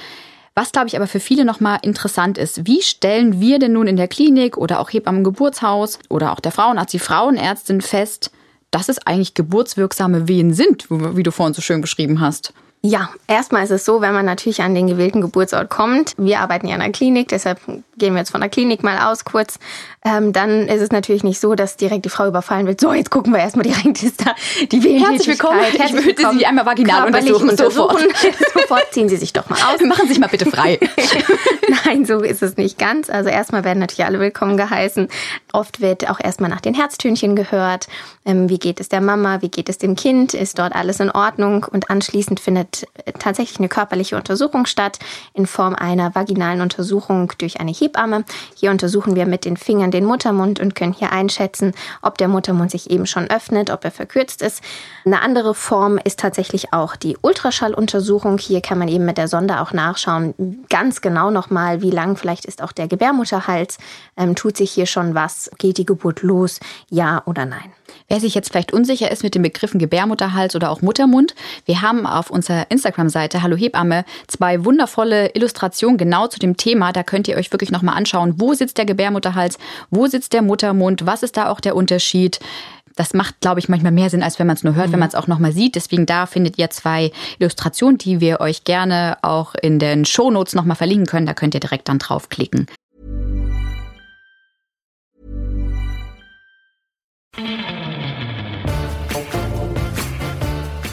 Was, 0.59 0.73
glaube 0.73 0.89
ich, 0.89 0.97
aber 0.97 1.07
für 1.07 1.21
viele 1.21 1.45
nochmal 1.45 1.79
interessant 1.83 2.37
ist, 2.37 2.67
wie 2.67 2.81
stellen 2.81 3.39
wir 3.39 3.59
denn 3.59 3.71
nun 3.71 3.87
in 3.87 3.95
der 3.95 4.09
Klinik 4.09 4.57
oder 4.57 4.81
auch 4.81 4.91
Hebammen 4.91 5.23
Geburtshaus 5.23 5.99
oder 6.09 6.33
auch 6.33 6.41
der 6.41 6.51
Frauenarzt, 6.51 6.91
die 6.91 6.99
Frauenärztin 6.99 7.79
fest, 7.79 8.29
dass 8.69 8.89
es 8.89 8.99
eigentlich 9.07 9.35
geburtswirksame 9.35 10.27
Wehen 10.27 10.53
sind, 10.53 10.87
wie 10.89 11.23
du 11.23 11.31
vorhin 11.31 11.53
so 11.53 11.61
schön 11.61 11.79
beschrieben 11.79 12.19
hast? 12.19 12.51
Ja, 12.81 13.09
erstmal 13.27 13.63
ist 13.63 13.71
es 13.71 13.85
so, 13.85 14.01
wenn 14.01 14.13
man 14.13 14.25
natürlich 14.25 14.61
an 14.61 14.75
den 14.75 14.87
gewählten 14.87 15.21
Geburtsort 15.21 15.69
kommt. 15.69 16.13
Wir 16.17 16.41
arbeiten 16.41 16.67
ja 16.67 16.75
in 16.75 16.81
der 16.81 16.91
Klinik, 16.91 17.29
deshalb 17.29 17.61
gehen 17.97 18.13
wir 18.13 18.19
jetzt 18.19 18.31
von 18.31 18.41
der 18.41 18.49
Klinik 18.49 18.83
mal 18.83 19.09
aus 19.09 19.23
kurz. 19.23 19.59
Ähm, 20.05 20.31
dann 20.31 20.67
ist 20.69 20.81
es 20.81 20.91
natürlich 20.91 21.23
nicht 21.23 21.41
so, 21.41 21.55
dass 21.55 21.75
direkt 21.75 22.05
die 22.05 22.09
Frau 22.09 22.25
überfallen 22.25 22.67
wird. 22.67 22.79
So, 22.79 22.93
jetzt 22.93 23.11
gucken 23.11 23.33
wir 23.33 23.39
erstmal 23.39 23.63
direkt, 23.63 24.01
ist 24.03 24.25
da 24.25 24.33
die 24.71 24.79
Herzlich 24.97 25.27
willkommen. 25.27 25.59
Herzlich 25.59 25.93
ich 25.93 26.05
würde 26.05 26.37
Sie 26.37 26.45
einmal 26.45 26.65
vaginal 26.65 27.07
untersuchen. 27.07 27.49
untersuchen. 27.49 27.97
Sofort. 27.97 28.35
sofort 28.53 28.93
ziehen 28.93 29.09
Sie 29.09 29.17
sich 29.17 29.33
doch 29.33 29.49
mal 29.49 29.57
aus. 29.57 29.81
Machen 29.81 30.03
Sie 30.03 30.13
sich 30.13 30.19
mal 30.19 30.27
bitte 30.27 30.49
frei. 30.49 30.79
Nein, 31.85 32.05
so 32.05 32.19
ist 32.19 32.41
es 32.41 32.55
nicht 32.55 32.79
ganz. 32.79 33.09
Also 33.09 33.29
erstmal 33.29 33.65
werden 33.65 33.79
natürlich 33.79 34.05
alle 34.05 34.21
willkommen 34.21 34.55
geheißen. 34.55 35.09
Oft 35.51 35.81
wird 35.81 36.09
auch 36.09 36.19
erstmal 36.21 36.49
nach 36.49 36.61
den 36.61 36.73
Herztönchen 36.73 37.35
gehört. 37.35 37.87
Ähm, 38.25 38.49
wie 38.49 38.57
geht 38.57 38.79
es 38.79 38.87
der 38.87 39.01
Mama? 39.01 39.41
Wie 39.41 39.49
geht 39.49 39.67
es 39.67 39.79
dem 39.79 39.95
Kind? 39.95 40.33
Ist 40.33 40.59
dort 40.59 40.75
alles 40.75 41.01
in 41.01 41.11
Ordnung? 41.11 41.65
Und 41.69 41.89
anschließend 41.89 42.39
findet 42.39 42.87
tatsächlich 43.19 43.59
eine 43.59 43.67
körperliche 43.69 44.15
Untersuchung 44.15 44.65
statt 44.65 44.99
in 45.33 45.45
Form 45.45 45.75
einer 45.75 46.15
vaginalen 46.15 46.61
Untersuchung 46.61 47.33
durch 47.37 47.59
eine 47.59 47.71
Hebamme. 47.71 48.23
Hier 48.55 48.71
untersuchen 48.71 49.15
wir 49.15 49.25
mit 49.25 49.43
den 49.43 49.57
Fingern 49.57 49.88
den 49.91 50.05
Muttermund 50.05 50.59
und 50.59 50.75
können 50.75 50.93
hier 50.93 51.11
einschätzen, 51.11 51.73
ob 52.01 52.17
der 52.17 52.27
Muttermund 52.27 52.71
sich 52.71 52.89
eben 52.89 53.05
schon 53.05 53.29
öffnet, 53.29 53.69
ob 53.69 53.83
er 53.85 53.91
verkürzt 53.91 54.41
ist. 54.41 54.61
Eine 55.05 55.21
andere 55.21 55.55
Form 55.55 55.97
ist 56.03 56.19
tatsächlich 56.19 56.73
auch 56.73 56.95
die 56.95 57.17
Ultraschalluntersuchung. 57.21 58.37
Hier 58.37 58.61
kann 58.61 58.79
man 58.79 58.87
eben 58.87 59.05
mit 59.05 59.17
der 59.17 59.27
Sonde 59.27 59.61
auch 59.61 59.73
nachschauen, 59.73 60.65
ganz 60.69 61.01
genau 61.01 61.31
nochmal, 61.31 61.81
wie 61.81 61.91
lang 61.91 62.15
vielleicht 62.15 62.45
ist 62.45 62.61
auch 62.61 62.71
der 62.71 62.87
Gebärmutterhals. 62.87 63.77
Ähm, 64.17 64.35
tut 64.35 64.57
sich 64.57 64.71
hier 64.71 64.85
schon 64.85 65.15
was? 65.15 65.49
Geht 65.57 65.77
die 65.77 65.85
Geburt 65.85 66.21
los? 66.21 66.59
Ja 66.89 67.23
oder 67.25 67.45
nein? 67.45 67.71
Wer 68.07 68.19
sich 68.19 68.35
jetzt 68.35 68.49
vielleicht 68.49 68.73
unsicher 68.73 69.11
ist 69.11 69.23
mit 69.23 69.35
den 69.35 69.41
Begriffen 69.41 69.79
Gebärmutterhals 69.79 70.55
oder 70.55 70.71
auch 70.71 70.81
Muttermund, 70.81 71.35
wir 71.65 71.81
haben 71.81 72.05
auf 72.05 72.29
unserer 72.29 72.69
Instagram-Seite 72.69 73.43
Hallo 73.43 73.55
Hebamme 73.55 74.05
zwei 74.27 74.65
wundervolle 74.65 75.29
Illustrationen 75.35 75.97
genau 75.97 76.27
zu 76.27 76.39
dem 76.39 76.57
Thema. 76.57 76.91
Da 76.91 77.03
könnt 77.03 77.27
ihr 77.27 77.37
euch 77.37 77.51
wirklich 77.51 77.71
nochmal 77.71 77.95
anschauen, 77.95 78.35
wo 78.37 78.53
sitzt 78.53 78.77
der 78.77 78.85
Gebärmutterhals, 78.85 79.57
wo 79.89 80.07
sitzt 80.07 80.33
der 80.33 80.41
Muttermund, 80.41 81.05
was 81.05 81.23
ist 81.23 81.37
da 81.37 81.49
auch 81.49 81.59
der 81.59 81.75
Unterschied 81.75 82.39
das 82.99 83.13
macht, 83.13 83.39
glaube 83.39 83.61
ich, 83.61 83.69
manchmal 83.69 83.93
mehr 83.93 84.09
Sinn, 84.09 84.21
als 84.21 84.39
wenn 84.39 84.47
man 84.47 84.57
es 84.57 84.63
nur 84.65 84.75
hört, 84.75 84.89
mhm. 84.89 84.93
wenn 84.93 84.99
man 84.99 85.07
es 85.07 85.15
auch 85.15 85.27
nochmal 85.27 85.53
sieht. 85.53 85.75
Deswegen 85.75 86.05
da 86.05 86.25
findet 86.25 86.57
ihr 86.57 86.69
zwei 86.69 87.11
Illustrationen, 87.39 87.97
die 87.97 88.19
wir 88.19 88.41
euch 88.41 88.65
gerne 88.65 89.17
auch 89.21 89.55
in 89.55 89.79
den 89.79 90.03
Shownotes 90.03 90.53
nochmal 90.53 90.75
verlinken 90.75 91.05
können. 91.05 91.25
Da 91.25 91.33
könnt 91.33 91.53
ihr 91.53 91.61
direkt 91.61 91.87
dann 91.87 91.99
draufklicken. 91.99 92.67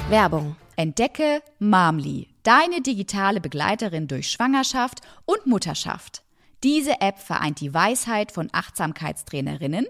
Werbung. 0.09 0.55
Entdecke 0.77 1.43
Mamli, 1.59 2.29
deine 2.45 2.81
digitale 2.81 3.41
Begleiterin 3.41 4.07
durch 4.07 4.31
Schwangerschaft 4.31 5.01
und 5.25 5.47
Mutterschaft. 5.47 6.23
Diese 6.63 7.01
App 7.01 7.19
vereint 7.19 7.61
die 7.61 7.75
Weisheit 7.75 8.31
von 8.31 8.49
Achtsamkeitstrainerinnen, 8.53 9.85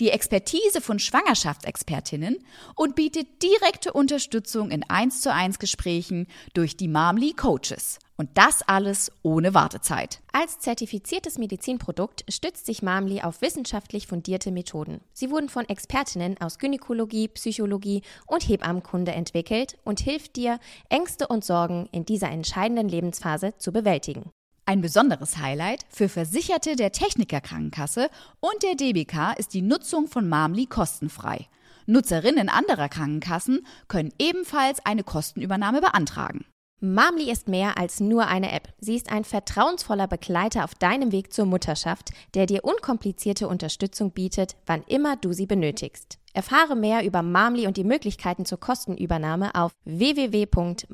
die 0.00 0.08
Expertise 0.08 0.80
von 0.80 0.98
Schwangerschaftsexpertinnen 0.98 2.38
und 2.76 2.94
bietet 2.94 3.42
direkte 3.42 3.92
Unterstützung 3.92 4.70
in 4.70 4.88
1 4.88 5.20
zu 5.20 5.34
1 5.34 5.58
Gesprächen 5.58 6.28
durch 6.54 6.78
die 6.78 6.88
Mamli 6.88 7.34
Coaches. 7.34 7.98
Und 8.20 8.30
das 8.34 8.62
alles 8.66 9.12
ohne 9.22 9.54
Wartezeit. 9.54 10.18
Als 10.32 10.58
zertifiziertes 10.58 11.38
Medizinprodukt 11.38 12.24
stützt 12.28 12.66
sich 12.66 12.82
Mamli 12.82 13.22
auf 13.22 13.42
wissenschaftlich 13.42 14.08
fundierte 14.08 14.50
Methoden. 14.50 15.00
Sie 15.12 15.30
wurden 15.30 15.48
von 15.48 15.68
Expertinnen 15.68 16.36
aus 16.40 16.58
Gynäkologie, 16.58 17.28
Psychologie 17.28 18.02
und 18.26 18.48
Hebammenkunde 18.48 19.12
entwickelt 19.12 19.78
und 19.84 20.00
hilft 20.00 20.34
dir, 20.34 20.58
Ängste 20.88 21.28
und 21.28 21.44
Sorgen 21.44 21.88
in 21.92 22.04
dieser 22.06 22.28
entscheidenden 22.28 22.88
Lebensphase 22.88 23.56
zu 23.56 23.70
bewältigen. 23.70 24.30
Ein 24.66 24.80
besonderes 24.80 25.38
Highlight 25.38 25.86
für 25.88 26.08
Versicherte 26.08 26.74
der 26.74 26.90
Techniker 26.90 27.40
Krankenkasse 27.40 28.10
und 28.40 28.62
der 28.64 28.74
DBK 28.74 29.38
ist 29.38 29.54
die 29.54 29.62
Nutzung 29.62 30.08
von 30.08 30.28
Mamli 30.28 30.66
kostenfrei. 30.66 31.46
Nutzerinnen 31.86 32.48
anderer 32.48 32.88
Krankenkassen 32.88 33.64
können 33.86 34.12
ebenfalls 34.18 34.84
eine 34.84 35.04
Kostenübernahme 35.04 35.80
beantragen. 35.80 36.44
Mamli 36.80 37.28
ist 37.30 37.48
mehr 37.48 37.76
als 37.76 37.98
nur 37.98 38.28
eine 38.28 38.52
App. 38.52 38.68
Sie 38.78 38.94
ist 38.94 39.10
ein 39.10 39.24
vertrauensvoller 39.24 40.06
Begleiter 40.06 40.62
auf 40.62 40.76
deinem 40.76 41.10
Weg 41.10 41.32
zur 41.32 41.44
Mutterschaft, 41.44 42.10
der 42.34 42.46
dir 42.46 42.64
unkomplizierte 42.64 43.48
Unterstützung 43.48 44.12
bietet, 44.12 44.54
wann 44.64 44.84
immer 44.86 45.16
du 45.16 45.32
sie 45.32 45.46
benötigst. 45.46 46.18
Erfahre 46.34 46.76
mehr 46.76 47.04
über 47.04 47.22
Mamli 47.22 47.66
und 47.66 47.76
die 47.76 47.82
Möglichkeiten 47.82 48.44
zur 48.44 48.60
Kostenübernahme 48.60 49.56
auf 49.56 49.72
www.mamli.de. 49.86 50.86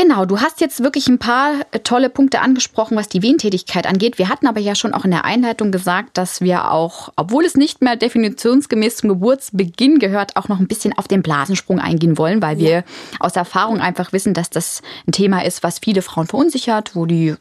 Genau, 0.00 0.26
du 0.26 0.38
hast 0.40 0.60
jetzt 0.60 0.80
wirklich 0.84 1.08
ein 1.08 1.18
paar 1.18 1.54
äh, 1.72 1.80
tolle 1.80 2.08
Punkte 2.08 2.38
angesprochen, 2.38 2.96
was 2.96 3.08
die 3.08 3.20
Wehentätigkeit 3.20 3.84
angeht. 3.84 4.16
Wir 4.16 4.28
hatten 4.28 4.46
aber 4.46 4.60
ja 4.60 4.76
schon 4.76 4.94
auch 4.94 5.04
in 5.04 5.10
der 5.10 5.24
Einleitung 5.24 5.72
gesagt, 5.72 6.16
dass 6.16 6.40
wir 6.40 6.70
auch, 6.70 7.12
obwohl 7.16 7.44
es 7.44 7.56
nicht 7.56 7.82
mehr 7.82 7.96
definitionsgemäß 7.96 8.98
zum 8.98 9.08
Geburtsbeginn 9.08 9.98
gehört, 9.98 10.36
auch 10.36 10.46
noch 10.46 10.60
ein 10.60 10.68
bisschen 10.68 10.96
auf 10.96 11.08
den 11.08 11.20
Blasensprung 11.20 11.80
eingehen 11.80 12.16
wollen, 12.16 12.40
weil 12.40 12.58
wir 12.58 12.84
aus 13.18 13.34
Erfahrung 13.34 13.80
einfach 13.80 14.12
wissen, 14.12 14.34
dass 14.34 14.50
das 14.50 14.82
ein 15.08 15.10
Thema 15.10 15.44
ist, 15.44 15.64
was 15.64 15.80
viele 15.80 16.02
Frauen 16.02 16.28
verunsichert, 16.28 16.94
wo 16.94 17.04
die 17.04 17.34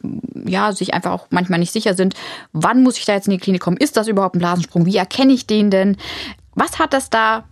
ja 0.44 0.72
sich 0.72 0.96
einfach 0.96 1.12
auch 1.12 1.28
manchmal 1.30 1.60
nicht 1.60 1.74
sicher 1.74 1.94
sind, 1.94 2.16
wann 2.54 2.82
muss 2.82 2.98
ich 2.98 3.06
da 3.06 3.14
jetzt 3.14 3.28
in 3.28 3.34
die 3.34 3.38
Klinik 3.38 3.62
kommen? 3.62 3.78
Ist 3.78 3.98
das 3.98 4.08
überhaupt 4.08 4.36
ein 4.36 4.40
Blasensprung? 4.40 4.88
Wie 4.88 4.98
erkenne 4.98 5.34
ich 5.34 5.46
den 5.46 5.70
denn? 5.70 5.96
Was 6.56 6.80
hat 6.80 6.94
das 6.94 7.12
da 7.12 7.44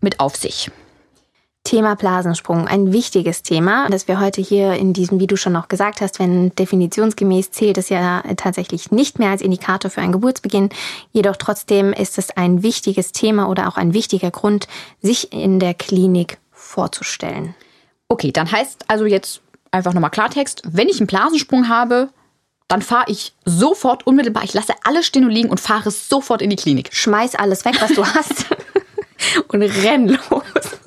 mit 0.00 0.18
auf 0.18 0.34
sich? 0.34 0.72
Thema 1.64 1.94
Blasensprung, 1.94 2.66
ein 2.66 2.92
wichtiges 2.92 3.42
Thema, 3.42 3.88
das 3.90 4.08
wir 4.08 4.18
heute 4.18 4.40
hier 4.40 4.74
in 4.74 4.92
diesem, 4.92 5.20
wie 5.20 5.26
du 5.26 5.36
schon 5.36 5.52
noch 5.52 5.68
gesagt 5.68 6.00
hast, 6.00 6.18
wenn 6.18 6.54
definitionsgemäß 6.54 7.50
zählt 7.50 7.78
es 7.78 7.90
ja 7.90 8.22
tatsächlich 8.36 8.90
nicht 8.90 9.18
mehr 9.18 9.30
als 9.30 9.42
Indikator 9.42 9.90
für 9.90 10.00
einen 10.00 10.12
Geburtsbeginn. 10.12 10.70
Jedoch 11.12 11.36
trotzdem 11.36 11.92
ist 11.92 12.18
es 12.18 12.30
ein 12.30 12.62
wichtiges 12.62 13.12
Thema 13.12 13.48
oder 13.48 13.68
auch 13.68 13.76
ein 13.76 13.92
wichtiger 13.92 14.30
Grund, 14.30 14.68
sich 15.02 15.32
in 15.32 15.60
der 15.60 15.74
Klinik 15.74 16.38
vorzustellen. 16.50 17.54
Okay, 18.08 18.32
dann 18.32 18.50
heißt 18.50 18.86
also 18.88 19.04
jetzt 19.04 19.42
einfach 19.70 19.92
nochmal 19.92 20.10
Klartext, 20.10 20.62
wenn 20.66 20.88
ich 20.88 20.98
einen 20.98 21.06
Blasensprung 21.06 21.68
habe, 21.68 22.08
dann 22.68 22.82
fahre 22.82 23.10
ich 23.10 23.34
sofort 23.44 24.06
unmittelbar, 24.06 24.44
ich 24.44 24.54
lasse 24.54 24.74
alles 24.84 25.06
stehen 25.06 25.24
und 25.24 25.30
liegen 25.30 25.50
und 25.50 25.60
fahre 25.60 25.90
sofort 25.90 26.40
in 26.40 26.50
die 26.50 26.56
Klinik. 26.56 26.88
Schmeiß 26.92 27.34
alles 27.34 27.64
weg, 27.64 27.76
was 27.80 27.92
du 27.92 28.04
hast 28.14 28.46
und 29.48 29.62
renn 29.62 30.08
los. 30.08 30.79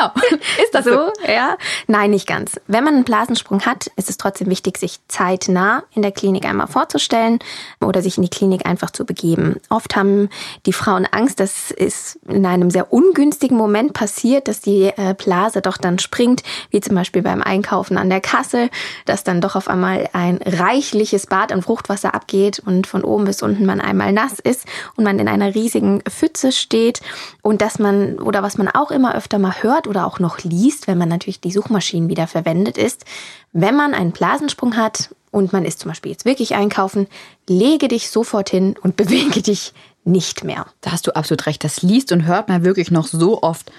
Genau. 0.00 0.12
Ist 0.62 0.74
das 0.74 0.84
so? 0.84 0.90
so? 0.90 1.12
Ja. 1.30 1.56
Nein, 1.86 2.10
nicht 2.10 2.26
ganz. 2.26 2.60
Wenn 2.66 2.84
man 2.84 2.94
einen 2.94 3.04
Blasensprung 3.04 3.62
hat, 3.62 3.88
ist 3.96 4.08
es 4.08 4.16
trotzdem 4.16 4.48
wichtig, 4.48 4.78
sich 4.78 4.98
zeitnah 5.08 5.82
in 5.94 6.02
der 6.02 6.12
Klinik 6.12 6.44
einmal 6.44 6.66
vorzustellen 6.66 7.38
oder 7.80 8.02
sich 8.02 8.16
in 8.16 8.22
die 8.22 8.30
Klinik 8.30 8.66
einfach 8.66 8.90
zu 8.90 9.04
begeben. 9.04 9.56
Oft 9.68 9.96
haben 9.96 10.28
die 10.66 10.72
Frauen 10.72 11.06
Angst, 11.10 11.40
dass 11.40 11.70
es 11.70 12.18
in 12.28 12.46
einem 12.46 12.70
sehr 12.70 12.92
ungünstigen 12.92 13.56
Moment 13.56 13.92
passiert, 13.92 14.48
dass 14.48 14.60
die 14.60 14.84
äh, 14.84 15.14
Blase 15.16 15.60
doch 15.60 15.76
dann 15.76 15.98
springt, 15.98 16.42
wie 16.70 16.80
zum 16.80 16.94
Beispiel 16.94 17.22
beim 17.22 17.42
Einkaufen 17.42 17.98
an 17.98 18.10
der 18.10 18.20
Kasse, 18.20 18.70
dass 19.04 19.24
dann 19.24 19.40
doch 19.40 19.56
auf 19.56 19.68
einmal 19.68 20.08
ein 20.12 20.40
reichliches 20.44 21.26
Bad 21.26 21.52
an 21.52 21.62
Fruchtwasser 21.62 22.14
abgeht 22.14 22.60
und 22.64 22.86
von 22.86 23.04
oben 23.04 23.24
bis 23.24 23.42
unten 23.42 23.66
man 23.66 23.80
einmal 23.80 24.12
nass 24.12 24.38
ist 24.38 24.66
und 24.96 25.04
man 25.04 25.18
in 25.18 25.28
einer 25.28 25.54
riesigen 25.54 26.02
Pfütze 26.02 26.52
steht 26.52 27.00
und 27.42 27.62
dass 27.62 27.78
man 27.78 28.18
oder 28.18 28.42
was 28.42 28.56
man 28.56 28.68
auch 28.68 28.90
immer 28.90 29.14
öfter 29.14 29.38
mal 29.38 29.62
hört 29.62 29.86
oder 29.90 30.06
auch 30.06 30.18
noch 30.18 30.38
liest, 30.38 30.86
wenn 30.86 30.96
man 30.96 31.08
natürlich 31.08 31.40
die 31.40 31.52
Suchmaschinen 31.52 32.08
wieder 32.08 32.26
verwendet 32.26 32.78
ist, 32.78 33.04
wenn 33.52 33.76
man 33.76 33.92
einen 33.92 34.12
Blasensprung 34.12 34.76
hat 34.76 35.14
und 35.30 35.52
man 35.52 35.64
ist 35.64 35.80
zum 35.80 35.90
Beispiel 35.90 36.12
jetzt 36.12 36.24
wirklich 36.24 36.54
einkaufen, 36.54 37.06
lege 37.48 37.88
dich 37.88 38.10
sofort 38.10 38.48
hin 38.48 38.76
und 38.80 38.96
bewege 38.96 39.42
dich 39.42 39.74
nicht 40.04 40.44
mehr. 40.44 40.66
Da 40.80 40.92
hast 40.92 41.06
du 41.06 41.14
absolut 41.14 41.46
recht. 41.46 41.62
Das 41.62 41.82
liest 41.82 42.12
und 42.12 42.24
hört 42.24 42.48
man 42.48 42.64
wirklich 42.64 42.90
noch 42.90 43.06
so 43.06 43.42
oft. 43.42 43.70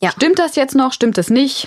Ja. 0.00 0.10
Stimmt 0.10 0.38
das 0.38 0.54
jetzt 0.54 0.76
noch? 0.76 0.92
Stimmt 0.92 1.18
das 1.18 1.30
nicht? 1.30 1.66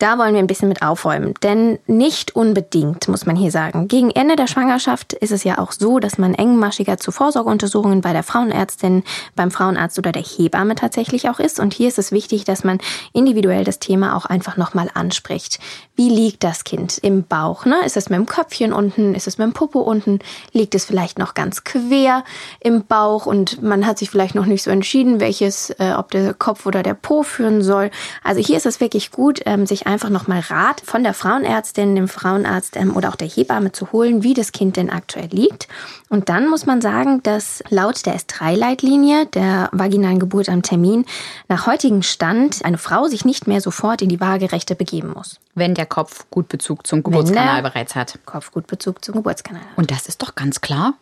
Da 0.00 0.16
wollen 0.16 0.32
wir 0.32 0.40
ein 0.40 0.46
bisschen 0.46 0.70
mit 0.70 0.80
aufräumen, 0.80 1.34
denn 1.42 1.78
nicht 1.86 2.34
unbedingt, 2.34 3.06
muss 3.08 3.26
man 3.26 3.36
hier 3.36 3.50
sagen. 3.50 3.86
Gegen 3.86 4.10
Ende 4.10 4.34
der 4.34 4.46
Schwangerschaft 4.46 5.12
ist 5.12 5.30
es 5.30 5.44
ja 5.44 5.58
auch 5.58 5.72
so, 5.72 5.98
dass 5.98 6.16
man 6.16 6.32
engmaschiger 6.32 6.96
zu 6.96 7.12
Vorsorgeuntersuchungen 7.12 8.00
bei 8.00 8.14
der 8.14 8.22
Frauenärztin, 8.22 9.02
beim 9.36 9.50
Frauenarzt 9.50 9.98
oder 9.98 10.10
der 10.10 10.22
Hebamme 10.22 10.74
tatsächlich 10.74 11.28
auch 11.28 11.38
ist. 11.38 11.60
Und 11.60 11.74
hier 11.74 11.86
ist 11.86 11.98
es 11.98 12.12
wichtig, 12.12 12.44
dass 12.44 12.64
man 12.64 12.78
individuell 13.12 13.62
das 13.62 13.78
Thema 13.78 14.16
auch 14.16 14.24
einfach 14.24 14.56
nochmal 14.56 14.90
anspricht. 14.94 15.60
Wie 15.96 16.08
liegt 16.08 16.44
das 16.44 16.64
Kind 16.64 16.96
im 16.96 17.24
Bauch? 17.24 17.66
Ne? 17.66 17.76
Ist 17.84 17.98
es 17.98 18.08
mit 18.08 18.18
dem 18.18 18.24
Köpfchen 18.24 18.72
unten? 18.72 19.14
Ist 19.14 19.26
es 19.26 19.36
mit 19.36 19.48
dem 19.48 19.52
Popo 19.52 19.80
unten? 19.80 20.20
Liegt 20.52 20.74
es 20.74 20.86
vielleicht 20.86 21.18
noch 21.18 21.34
ganz 21.34 21.64
quer 21.64 22.24
im 22.60 22.86
Bauch 22.86 23.26
und 23.26 23.62
man 23.62 23.86
hat 23.86 23.98
sich 23.98 24.08
vielleicht 24.08 24.34
noch 24.34 24.46
nicht 24.46 24.62
so 24.62 24.70
entschieden, 24.70 25.20
welches, 25.20 25.68
äh, 25.78 25.92
ob 25.94 26.10
der 26.10 26.32
Kopf 26.32 26.64
oder 26.64 26.82
der 26.82 26.94
Po 26.94 27.22
führen 27.22 27.60
soll? 27.60 27.90
Also 28.24 28.40
hier 28.40 28.56
ist 28.56 28.64
es 28.64 28.80
wirklich 28.80 29.10
gut, 29.10 29.42
ähm, 29.44 29.66
sich 29.66 29.89
einfach 29.90 30.08
nochmal 30.08 30.40
Rat 30.40 30.80
von 30.84 31.02
der 31.02 31.14
Frauenärztin, 31.14 31.94
dem 31.94 32.08
Frauenarzt 32.08 32.76
ähm, 32.76 32.96
oder 32.96 33.10
auch 33.10 33.16
der 33.16 33.28
Hebamme 33.28 33.72
zu 33.72 33.92
holen, 33.92 34.22
wie 34.22 34.34
das 34.34 34.52
Kind 34.52 34.76
denn 34.76 34.90
aktuell 34.90 35.28
liegt. 35.30 35.68
Und 36.08 36.28
dann 36.28 36.48
muss 36.48 36.66
man 36.66 36.80
sagen, 36.80 37.22
dass 37.22 37.62
laut 37.68 38.06
der 38.06 38.16
S3-Leitlinie 38.16 39.26
der 39.26 39.68
vaginalen 39.72 40.18
Geburt 40.18 40.48
am 40.48 40.62
Termin 40.62 41.04
nach 41.48 41.66
heutigem 41.66 42.02
Stand 42.02 42.64
eine 42.64 42.78
Frau 42.78 43.06
sich 43.06 43.24
nicht 43.24 43.46
mehr 43.46 43.60
sofort 43.60 44.02
in 44.02 44.08
die 44.08 44.20
Waagerechte 44.20 44.74
begeben 44.74 45.12
muss. 45.14 45.38
Wenn 45.54 45.74
der 45.74 45.86
Kopf 45.86 46.26
gut 46.30 46.48
Bezug 46.48 46.86
zum 46.86 47.02
Geburtskanal 47.02 47.62
bereits 47.62 47.94
hat. 47.94 48.18
Kopf 48.24 48.50
gut 48.52 48.66
Bezug 48.66 49.04
zum 49.04 49.14
Geburtskanal. 49.14 49.62
Und 49.76 49.90
das 49.90 50.06
ist 50.06 50.22
doch 50.22 50.34
ganz 50.34 50.60
klar 50.60 50.94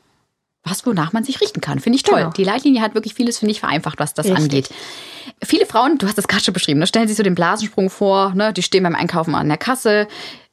was, 0.65 0.85
wonach 0.87 1.13
man 1.13 1.25
sich 1.25 1.41
richten 1.41 1.61
kann. 1.61 1.81
Finde 1.81 1.97
ich 1.97 2.03
toll. 2.03 2.19
Genau. 2.21 2.31
Die 2.31 2.45
Leitlinie 2.45 2.83
hat 2.83 2.95
wirklich 2.95 3.15
vieles, 3.15 3.39
finde 3.39 3.53
ich, 3.53 3.61
vereinfacht, 3.61 3.99
was 3.99 4.15
das 4.15 4.27
Richtig. 4.27 4.43
angeht. 4.43 4.71
Viele 5.43 5.67
Frauen, 5.67 5.99
du 5.99 6.07
hast 6.07 6.19
das 6.19 6.29
gerade 6.29 6.43
schon 6.43 6.55
beschrieben, 6.55 6.81
ne, 6.81 6.87
stellen 6.87 7.09
sich 7.09 7.17
so 7.17 7.23
den 7.23 7.35
Blasensprung 7.35 7.91
vor, 7.91 8.35
ne, 8.35 8.53
die 8.53 8.63
stehen 8.63 8.83
beim 8.83 8.95
Einkaufen 8.95 9.35
an 9.35 9.49
der 9.49 9.59
Kasse, 9.59 10.09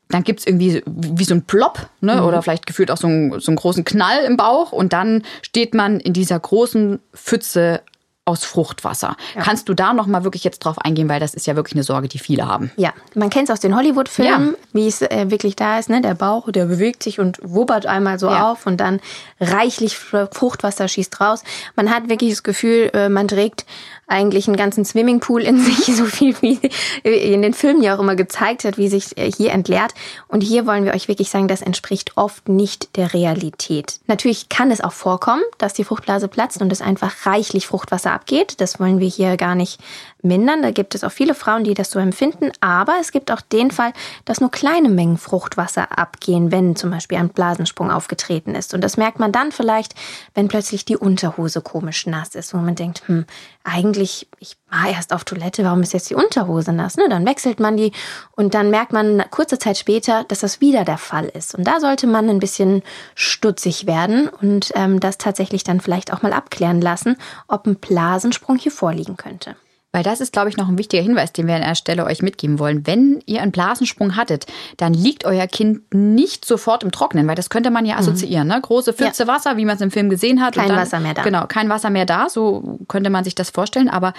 dann 0.10 0.24
gibt 0.24 0.41
es 0.41 0.48
irgendwie 0.48 0.84
wie 0.86 1.24
so 1.24 1.34
ein 1.34 1.43
Plop, 1.43 1.89
ne? 2.02 2.17
Mhm. 2.17 2.24
Oder 2.26 2.41
vielleicht 2.41 2.65
gefühlt 2.67 2.91
auch 2.91 2.98
so, 2.98 3.08
ein, 3.08 3.39
so 3.39 3.52
einen 3.52 3.58
großen 3.58 3.86
Knall 3.86 4.24
im 4.26 4.38
Bauch 4.38 4.71
und 4.71 4.93
dann 4.93 5.24
steht 5.41 5.74
man 5.74 6.00
in 6.00 6.13
dieser 6.13 6.39
großen 6.39 7.00
Pfütze 7.13 7.82
aus 8.28 8.43
Fruchtwasser. 8.43 9.15
Ja. 9.36 9.41
Kannst 9.43 9.69
du 9.69 9.76
da 9.76 9.93
noch 9.93 10.08
mal 10.08 10.24
wirklich 10.24 10.43
jetzt 10.43 10.60
drauf 10.60 10.80
eingehen, 10.80 11.08
weil 11.08 11.19
das 11.19 11.36
ist 11.36 11.45
ja 11.45 11.56
wirklich 11.56 11.76
eine 11.76 11.84
Sorge, 11.84 12.08
die 12.08 12.17
viele 12.17 12.48
haben. 12.48 12.71
Ja, 12.76 12.91
man 13.13 13.30
kennt 13.30 13.50
es 13.50 13.54
aus 13.54 13.60
den 13.60 13.76
Hollywood-Filmen, 13.76 14.50
ja. 14.50 14.58
wie 14.74 14.88
es 14.88 15.04
äh, 15.04 15.30
wirklich 15.30 15.56
da 15.56 15.78
ist. 15.78 15.91
Ne? 15.91 16.02
Der 16.02 16.15
Bauch, 16.15 16.52
der 16.52 16.65
bewegt 16.65 17.04
sich 17.04 17.19
und 17.19 17.38
wubbert 17.43 17.86
einmal 17.86 18.17
so 18.17 18.28
ja. 18.28 18.52
auf 18.52 18.65
und 18.65 18.78
dann 18.78 19.00
reichlich 19.39 19.95
Fruchtwasser 19.95 20.88
schießt 20.88 21.21
raus. 21.21 21.43
Man 21.76 21.93
hat 21.93 22.10
wirklich 22.10 22.32
das 22.32 22.41
Gefühl, 22.41 22.89
äh, 22.95 23.10
man 23.10 23.28
trägt 23.28 23.67
eigentlich 24.08 24.48
einen 24.48 24.58
ganzen 24.58 24.86
Swimmingpool 24.86 25.41
in 25.41 25.60
sich, 25.63 25.96
so 25.96 26.06
viel 26.06 26.36
wie 26.41 26.60
in 27.04 27.41
den 27.41 27.54
Filmen 27.54 27.82
ja 27.82 27.96
auch 27.96 28.00
immer 28.00 28.15
gezeigt 28.15 28.63
hat, 28.63 28.78
wie 28.78 28.88
sich 28.88 29.18
äh, 29.18 29.32
hier 29.32 29.52
entleert. 29.52 29.94
Und 30.28 30.41
hier 30.41 30.65
wollen 30.65 30.86
wir 30.86 30.94
euch 30.94 31.08
wirklich 31.08 31.30
sagen, 31.30 31.48
das 31.48 31.62
entspricht 31.62 32.18
oft 32.18 32.50
nicht 32.50 32.96
der 32.98 33.13
Realität. 33.13 34.00
Natürlich 34.08 34.50
kann 34.50 34.72
es 34.72 34.82
auch 34.82 34.94
vorkommen, 34.94 35.44
dass 35.58 35.74
die 35.74 35.84
Fruchtblase 35.84 36.28
platzt 36.28 36.62
und 36.62 36.72
es 36.72 36.82
einfach 36.82 37.26
reichlich 37.26 37.68
Fruchtwasser 37.68 38.12
abgeht. 38.12 38.62
Das 38.62 38.80
wollen 38.80 39.00
wir 39.00 39.08
hier 39.08 39.38
gar 39.38 39.56
nicht 39.56 39.80
mindern. 40.26 40.62
Da 40.62 40.72
gibt 40.72 40.96
es 40.96 41.04
auch 41.04 41.12
viele 41.12 41.36
Frauen, 41.36 41.64
die 41.64 41.74
das 41.74 41.92
so 41.92 42.00
empfinden. 42.00 42.52
Aber 42.60 42.96
es 43.00 43.12
gibt 43.12 43.32
auch 43.32 43.42
den 43.42 43.72
Fall, 43.72 43.94
dass 44.26 44.42
nur 44.42 44.52
kleine 44.52 44.90
Mengen 44.90 45.18
Fruchtwasser 45.18 45.98
abgehen, 45.98 46.52
wenn 46.52 46.76
zum 46.76 46.92
Beispiel 46.92 47.18
ein 47.18 47.30
Blasensprung 47.30 47.92
aufgetreten 47.92 48.56
ist. 48.56 48.74
Und 48.74 48.82
das 48.82 48.98
merkt 48.98 49.20
man 49.20 49.32
dann 49.32 49.52
vielleicht, 49.52 49.96
wenn 50.34 50.48
plötzlich 50.48 50.84
die 50.86 50.98
Unterhose 50.98 51.62
komisch 51.62 52.06
nass 52.08 52.36
ist, 52.36 52.54
wo 52.54 52.58
man 52.58 52.76
denkt, 52.76 53.04
hm, 53.08 53.26
eigentlich, 53.64 54.28
ich 54.40 54.58
war 54.70 54.90
erst 54.90 55.14
auf 55.14 55.24
Toilette, 55.24 55.64
warum 55.64 55.82
ist 55.82 55.94
jetzt 55.94 56.10
die 56.10 56.16
Unterhose 56.16 56.72
nass? 56.72 56.98
Ne? 56.98 57.08
Dann 57.10 57.26
wechselt 57.26 57.60
man 57.60 57.78
die 57.78 57.92
und 58.36 58.54
dann 58.54 58.70
merkt 58.70 58.94
man 58.94 59.24
kurze 59.32 59.58
Zeit 59.60 59.78
später, 59.78 60.24
dass 60.26 60.40
das 60.40 60.62
wieder 60.62 60.86
der 60.86 60.98
Fall 60.98 61.26
ist. 61.26 61.56
Und 61.56 61.66
da 61.66 61.80
sollte 61.80 62.08
man 62.08 62.30
ein 62.30 62.40
bisschen 62.40 62.84
stutzig 63.16 63.88
werden 63.88 64.28
und 64.28 64.72
ähm, 64.76 65.00
das 65.00 65.18
tatsächlich 65.18 65.64
dann 65.64 65.82
vielleicht 65.82 66.14
auch 66.14 66.22
mal 66.22 66.34
abklären 66.34 66.82
lassen, 66.82 67.18
ob 67.48 67.66
ein 67.66 67.76
Blasensprung 67.76 68.58
hier 68.58 68.72
vorliegen 68.72 69.18
könnte. 69.18 69.56
Weil 69.96 70.04
das 70.04 70.20
ist, 70.20 70.34
glaube 70.34 70.50
ich, 70.50 70.58
noch 70.58 70.68
ein 70.68 70.78
wichtiger 70.78 71.02
Hinweis, 71.02 71.32
den 71.32 71.48
wir 71.48 71.56
an 71.56 71.62
der 71.62 71.74
Stelle 71.74 72.04
euch 72.04 72.22
mitgeben 72.22 72.60
wollen. 72.60 72.86
Wenn 72.86 73.24
ihr 73.28 73.42
einen 73.42 73.54
Blasensprung 73.54 74.18
hattet, 74.18 74.46
dann 74.76 74.94
liegt 74.94 75.24
euer 75.24 75.48
Kind 75.48 75.94
nicht 75.94 76.44
sofort 76.44 76.84
im 76.84 76.92
Trocknen, 76.92 77.26
weil 77.30 77.36
das 77.36 77.50
könnte 77.50 77.72
man 77.72 77.86
ja 77.86 77.94
mhm. 77.94 78.02
assoziieren. 78.02 78.46
Ne? 78.46 78.60
Große 78.60 78.92
Pfütze 78.92 79.24
ja. 79.24 79.28
Wasser, 79.28 79.56
wie 79.56 79.64
man 79.64 79.78
es 79.78 79.82
im 79.82 79.92
Film 79.92 80.10
gesehen 80.10 80.42
hat. 80.42 80.56
Kein 80.56 80.68
dann, 80.68 80.76
Wasser 80.76 81.00
mehr 81.00 81.14
da. 81.14 81.24
Genau, 81.24 81.48
kein 81.48 81.70
Wasser 81.70 81.92
mehr 81.92 82.06
da. 82.06 82.28
So 82.28 82.78
könnte 82.90 83.10
man 83.10 83.24
sich 83.24 83.36
das 83.36 83.52
vorstellen. 83.52 83.88
Aber 83.88 84.12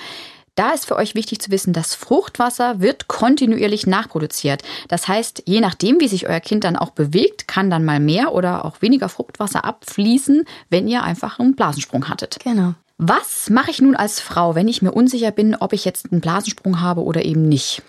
da 0.55 0.71
ist 0.71 0.87
für 0.87 0.97
euch 0.97 1.15
wichtig 1.15 1.43
zu 1.43 1.51
wissen, 1.51 1.75
das 1.75 1.95
Fruchtwasser 1.95 2.81
wird 2.81 3.07
kontinuierlich 3.07 3.87
nachproduziert. 3.87 4.62
Das 4.89 5.09
heißt, 5.09 5.43
je 5.45 5.61
nachdem, 5.61 6.01
wie 6.01 6.09
sich 6.09 6.27
euer 6.27 6.41
Kind 6.41 6.65
dann 6.65 6.77
auch 6.77 6.93
bewegt, 6.93 7.49
kann 7.49 7.69
dann 7.69 7.85
mal 7.85 8.01
mehr 8.01 8.33
oder 8.33 8.65
auch 8.65 8.81
weniger 8.81 9.11
Fruchtwasser 9.11 9.67
abfließen, 9.67 10.45
wenn 10.71 10.89
ihr 10.89 11.03
einfach 11.03 11.39
einen 11.39 11.55
Blasensprung 11.55 12.09
hattet. 12.09 12.39
Genau. 12.43 12.73
Was 12.98 13.50
mache 13.50 13.70
ich 13.70 13.82
nun 13.82 13.94
als 13.94 14.20
Frau, 14.20 14.54
wenn 14.54 14.68
ich 14.68 14.80
mir 14.80 14.92
unsicher 14.92 15.30
bin, 15.30 15.54
ob 15.54 15.74
ich 15.74 15.85
jetzt 15.85 16.11
einen 16.11 16.22
Blasensprung 16.22 16.80
habe 16.80 17.02
oder 17.02 17.26
eben 17.26 17.46
nicht? 17.46 17.82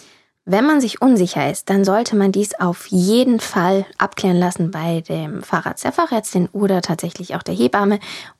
Wenn 0.43 0.65
man 0.65 0.81
sich 0.81 1.01
unsicher 1.01 1.49
ist, 1.49 1.69
dann 1.69 1.85
sollte 1.85 2.15
man 2.17 2.33
dies 2.33 2.57
auf 2.59 2.87
jeden 2.87 3.39
Fall 3.39 3.85
abklären 3.97 4.37
lassen 4.37 4.71
bei 4.71 5.01
dem 5.01 5.43
Facharzt 5.43 5.85
der 5.85 5.93
Fachärztin 5.93 6.49
oder 6.51 6.81
tatsächlich 6.81 7.35
auch 7.35 7.43
der 7.43 7.53
Hebamme 7.53 7.99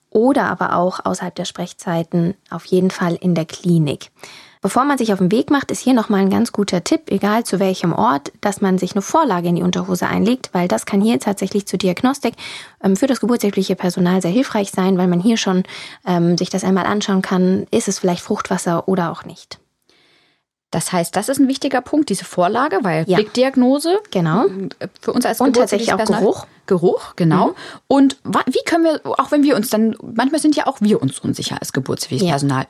oder 0.10 0.46
aber 0.46 0.76
auch 0.76 1.04
außerhalb 1.04 1.36
der 1.36 1.46
Sprechzeiten 1.46 2.36
auf 2.50 2.66
jeden 2.66 2.92
Fall 2.92 3.16
in 3.16 3.36
der 3.36 3.46
Klinik. 3.46 4.12
Bevor 4.62 4.86
man 4.86 4.98
sich 4.98 5.14
auf 5.14 5.20
den 5.20 5.32
Weg 5.32 5.52
macht, 5.52 5.72
ist 5.72 5.82
hier 5.82 5.94
nochmal 5.94 6.22
ein 6.22 6.30
ganz 6.30 6.52
guter 6.52 6.84
Tipp, 6.84 7.12
egal 7.12 7.44
zu 7.44 7.60
welchem 7.60 7.94
Ort, 7.94 8.32
dass 8.42 8.60
man 8.60 8.78
sich 8.78 8.94
eine 8.94 9.02
Vorlage 9.02 9.48
in 9.48 9.56
die 9.56 9.62
Unterhose 9.62 10.08
einlegt, 10.08 10.50
weil 10.52 10.68
das 10.68 10.86
kann 10.86 11.00
hier 11.00 11.20
tatsächlich 11.20 11.68
zur 11.68 11.80
Diagnostik 11.80 12.34
ähm, 12.84 12.96
für 12.96 13.08
das 13.08 13.20
geburtshilfliche 13.20 13.76
Personal 13.76 14.22
sehr 14.22 14.32
hilfreich 14.32 14.72
sein, 14.72 14.98
weil 14.98 15.08
man 15.08 15.20
hier 15.20 15.38
schon 15.38 15.64
ähm, 16.06 16.38
sich 16.38 16.50
das 16.50 16.64
einmal 16.64 16.86
anschauen 16.86 17.22
kann, 17.22 17.68
ist 17.72 17.88
es 17.88 18.00
vielleicht 18.00 18.22
Fruchtwasser 18.22 18.88
oder 18.88 19.12
auch 19.12 19.26
nicht. 19.26 19.60
Das 20.72 20.92
heißt, 20.92 21.16
das 21.16 21.30
ist 21.30 21.40
ein 21.40 21.48
wichtiger 21.48 21.82
Punkt, 21.82 22.10
diese 22.10 22.26
Vorlage, 22.26 22.80
weil 22.82 23.06
ja. 23.08 23.16
Blickdiagnose 23.16 24.00
genau. 24.12 24.46
für 25.00 25.14
uns 25.14 25.26
als 25.26 25.40
Und 25.40 25.56
tatsächlich 25.56 25.94
auch 25.94 25.98
Personal, 25.98 26.22
Geruch. 26.22 26.46
Geruch, 26.68 27.16
genau. 27.16 27.48
Mhm. 27.48 27.54
Und 27.88 28.18
wie 28.46 28.64
können 28.66 28.84
wir, 28.84 29.02
auch 29.04 29.32
wenn 29.32 29.44
wir 29.44 29.56
uns 29.56 29.70
dann, 29.70 29.96
manchmal 30.02 30.40
sind 30.40 30.56
ja 30.56 30.68
auch 30.68 30.82
wir 30.82 31.02
uns 31.02 31.20
unsicher 31.20 31.58
als 31.60 31.74
geburtsfähiges 31.74 32.42
ja. 32.42 32.66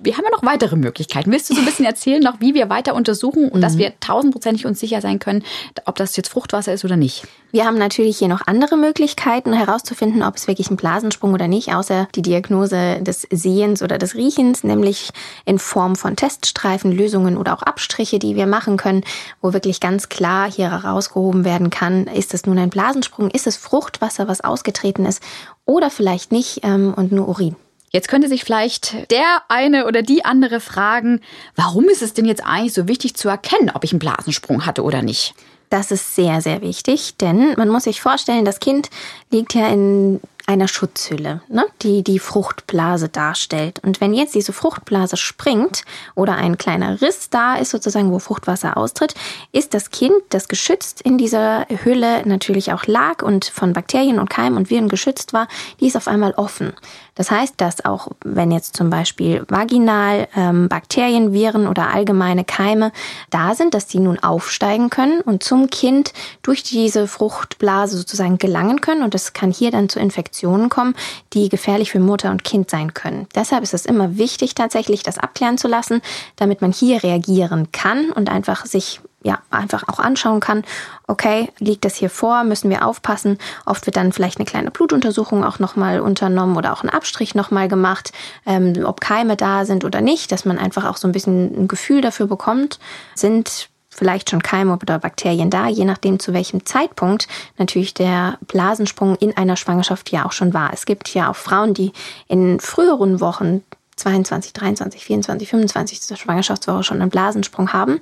Wir 0.00 0.16
haben 0.16 0.24
ja 0.24 0.30
noch 0.30 0.44
weitere 0.44 0.76
Möglichkeiten. 0.76 1.32
Willst 1.32 1.50
du 1.50 1.54
so 1.54 1.60
ein 1.60 1.66
bisschen 1.66 1.84
erzählen, 1.84 2.22
noch 2.22 2.40
wie 2.40 2.54
wir 2.54 2.68
weiter 2.70 2.94
untersuchen 2.94 3.48
und 3.48 3.58
mhm. 3.58 3.62
dass 3.62 3.78
wir 3.78 3.98
tausendprozentig 4.00 4.66
uns 4.66 4.78
sicher 4.78 5.00
sein 5.00 5.18
können, 5.18 5.42
ob 5.86 5.96
das 5.96 6.16
jetzt 6.16 6.28
Fruchtwasser 6.28 6.72
ist 6.72 6.84
oder 6.84 6.96
nicht? 6.96 7.26
Wir 7.50 7.64
haben 7.64 7.78
natürlich 7.78 8.18
hier 8.18 8.28
noch 8.28 8.46
andere 8.46 8.76
Möglichkeiten 8.76 9.54
herauszufinden, 9.54 10.22
ob 10.22 10.36
es 10.36 10.46
wirklich 10.48 10.70
ein 10.70 10.76
Blasensprung 10.76 11.32
oder 11.32 11.48
nicht, 11.48 11.72
außer 11.74 12.06
die 12.14 12.22
Diagnose 12.22 13.00
des 13.00 13.26
Sehens 13.30 13.82
oder 13.82 13.96
des 13.96 14.14
Riechens, 14.14 14.64
nämlich 14.64 15.10
in 15.46 15.58
Form 15.58 15.96
von 15.96 16.14
Teststreifen, 16.14 16.92
Lösungen 16.92 17.38
oder 17.38 17.54
auch 17.54 17.62
Abstriche, 17.62 18.18
die 18.18 18.36
wir 18.36 18.46
machen 18.46 18.76
können, 18.76 19.02
wo 19.40 19.54
wirklich 19.54 19.80
ganz 19.80 20.10
klar 20.10 20.50
hier 20.50 20.70
herausgehoben 20.70 21.44
werden 21.44 21.70
kann, 21.70 22.06
ist 22.06 22.34
es 22.34 22.44
nun 22.44 22.58
ein 22.58 22.70
Blasensprung, 22.70 23.30
ist 23.38 23.46
es 23.46 23.56
Fruchtwasser, 23.56 24.28
was 24.28 24.40
ausgetreten 24.40 25.06
ist 25.06 25.22
oder 25.64 25.90
vielleicht 25.90 26.32
nicht 26.32 26.60
ähm, 26.64 26.92
und 26.94 27.12
nur 27.12 27.28
Urin. 27.28 27.56
Jetzt 27.90 28.08
könnte 28.08 28.28
sich 28.28 28.44
vielleicht 28.44 29.10
der 29.10 29.42
eine 29.48 29.86
oder 29.86 30.02
die 30.02 30.24
andere 30.24 30.60
fragen, 30.60 31.20
warum 31.56 31.88
ist 31.88 32.02
es 32.02 32.12
denn 32.12 32.26
jetzt 32.26 32.44
eigentlich 32.44 32.74
so 32.74 32.86
wichtig 32.86 33.14
zu 33.14 33.28
erkennen, 33.28 33.70
ob 33.72 33.84
ich 33.84 33.92
einen 33.92 33.98
Blasensprung 33.98 34.66
hatte 34.66 34.82
oder 34.82 35.02
nicht? 35.02 35.34
Das 35.70 35.90
ist 35.90 36.14
sehr, 36.14 36.40
sehr 36.40 36.60
wichtig, 36.62 37.16
denn 37.16 37.54
man 37.56 37.68
muss 37.68 37.84
sich 37.84 38.00
vorstellen, 38.00 38.44
das 38.44 38.60
Kind 38.60 38.90
liegt 39.30 39.54
ja 39.54 39.68
in 39.68 40.20
einer 40.48 40.66
Schutzhülle, 40.66 41.42
ne, 41.48 41.66
die 41.82 42.02
die 42.02 42.18
Fruchtblase 42.18 43.10
darstellt. 43.10 43.80
Und 43.84 44.00
wenn 44.00 44.14
jetzt 44.14 44.34
diese 44.34 44.54
Fruchtblase 44.54 45.18
springt 45.18 45.84
oder 46.14 46.36
ein 46.36 46.56
kleiner 46.56 47.02
Riss 47.02 47.28
da 47.28 47.56
ist, 47.56 47.70
sozusagen, 47.70 48.10
wo 48.10 48.18
Fruchtwasser 48.18 48.78
austritt, 48.78 49.14
ist 49.52 49.74
das 49.74 49.90
Kind, 49.90 50.14
das 50.30 50.48
geschützt 50.48 51.02
in 51.02 51.18
dieser 51.18 51.66
Hülle 51.84 52.26
natürlich 52.26 52.72
auch 52.72 52.86
lag 52.86 53.22
und 53.22 53.44
von 53.44 53.74
Bakterien 53.74 54.18
und 54.18 54.30
Keimen 54.30 54.56
und 54.56 54.70
Viren 54.70 54.88
geschützt 54.88 55.34
war, 55.34 55.48
die 55.80 55.86
ist 55.86 55.98
auf 55.98 56.08
einmal 56.08 56.32
offen. 56.32 56.72
Das 57.18 57.32
heißt, 57.32 57.54
dass 57.56 57.84
auch 57.84 58.08
wenn 58.24 58.52
jetzt 58.52 58.76
zum 58.76 58.90
Beispiel 58.90 59.44
vaginal 59.48 60.28
ähm, 60.36 60.68
Bakterien, 60.68 61.32
Viren 61.32 61.66
oder 61.66 61.92
allgemeine 61.92 62.44
Keime 62.44 62.92
da 63.30 63.56
sind, 63.56 63.74
dass 63.74 63.88
die 63.88 63.98
nun 63.98 64.20
aufsteigen 64.20 64.88
können 64.88 65.20
und 65.20 65.42
zum 65.42 65.68
Kind 65.68 66.12
durch 66.42 66.62
diese 66.62 67.08
Fruchtblase 67.08 67.98
sozusagen 67.98 68.38
gelangen 68.38 68.80
können. 68.80 69.02
Und 69.02 69.16
es 69.16 69.32
kann 69.32 69.50
hier 69.50 69.72
dann 69.72 69.88
zu 69.88 69.98
Infektionen 69.98 70.68
kommen, 70.68 70.94
die 71.32 71.48
gefährlich 71.48 71.90
für 71.90 71.98
Mutter 71.98 72.30
und 72.30 72.44
Kind 72.44 72.70
sein 72.70 72.94
können. 72.94 73.26
Deshalb 73.34 73.64
ist 73.64 73.74
es 73.74 73.84
immer 73.84 74.16
wichtig, 74.16 74.54
tatsächlich 74.54 75.02
das 75.02 75.18
abklären 75.18 75.58
zu 75.58 75.66
lassen, 75.66 76.00
damit 76.36 76.62
man 76.62 76.70
hier 76.70 77.02
reagieren 77.02 77.72
kann 77.72 78.12
und 78.12 78.30
einfach 78.30 78.64
sich 78.64 79.00
ja, 79.22 79.40
einfach 79.50 79.84
auch 79.88 79.98
anschauen 79.98 80.40
kann, 80.40 80.62
okay, 81.06 81.50
liegt 81.58 81.84
das 81.84 81.96
hier 81.96 82.10
vor, 82.10 82.44
müssen 82.44 82.70
wir 82.70 82.86
aufpassen. 82.86 83.38
Oft 83.66 83.86
wird 83.86 83.96
dann 83.96 84.12
vielleicht 84.12 84.38
eine 84.38 84.46
kleine 84.46 84.70
Blutuntersuchung 84.70 85.44
auch 85.44 85.58
nochmal 85.58 86.00
unternommen 86.00 86.56
oder 86.56 86.72
auch 86.72 86.84
ein 86.84 86.90
Abstrich 86.90 87.34
nochmal 87.34 87.68
gemacht, 87.68 88.12
ähm, 88.46 88.74
ob 88.84 89.00
Keime 89.00 89.36
da 89.36 89.64
sind 89.64 89.84
oder 89.84 90.00
nicht, 90.00 90.30
dass 90.30 90.44
man 90.44 90.58
einfach 90.58 90.84
auch 90.84 90.96
so 90.96 91.08
ein 91.08 91.12
bisschen 91.12 91.64
ein 91.64 91.68
Gefühl 91.68 92.00
dafür 92.00 92.26
bekommt, 92.26 92.78
sind 93.14 93.68
vielleicht 93.98 94.30
schon 94.30 94.42
Keime 94.42 94.78
oder 94.80 95.00
Bakterien 95.00 95.50
da, 95.50 95.66
je 95.66 95.84
nachdem 95.84 96.20
zu 96.20 96.32
welchem 96.32 96.64
Zeitpunkt 96.64 97.26
natürlich 97.56 97.94
der 97.94 98.38
Blasensprung 98.46 99.16
in 99.16 99.36
einer 99.36 99.56
Schwangerschaft 99.56 100.12
ja 100.12 100.24
auch 100.24 100.32
schon 100.32 100.54
war. 100.54 100.72
Es 100.72 100.86
gibt 100.86 101.12
ja 101.14 101.30
auch 101.30 101.36
Frauen, 101.36 101.74
die 101.74 101.92
in 102.28 102.60
früheren 102.60 103.20
Wochen 103.20 103.64
22, 103.98 104.52
23, 104.52 105.04
24, 105.04 105.48
25 105.48 106.02
zur 106.02 106.16
Schwangerschaftswoche 106.16 106.82
schon 106.82 107.00
einen 107.00 107.10
Blasensprung 107.10 107.72
haben. 107.72 108.00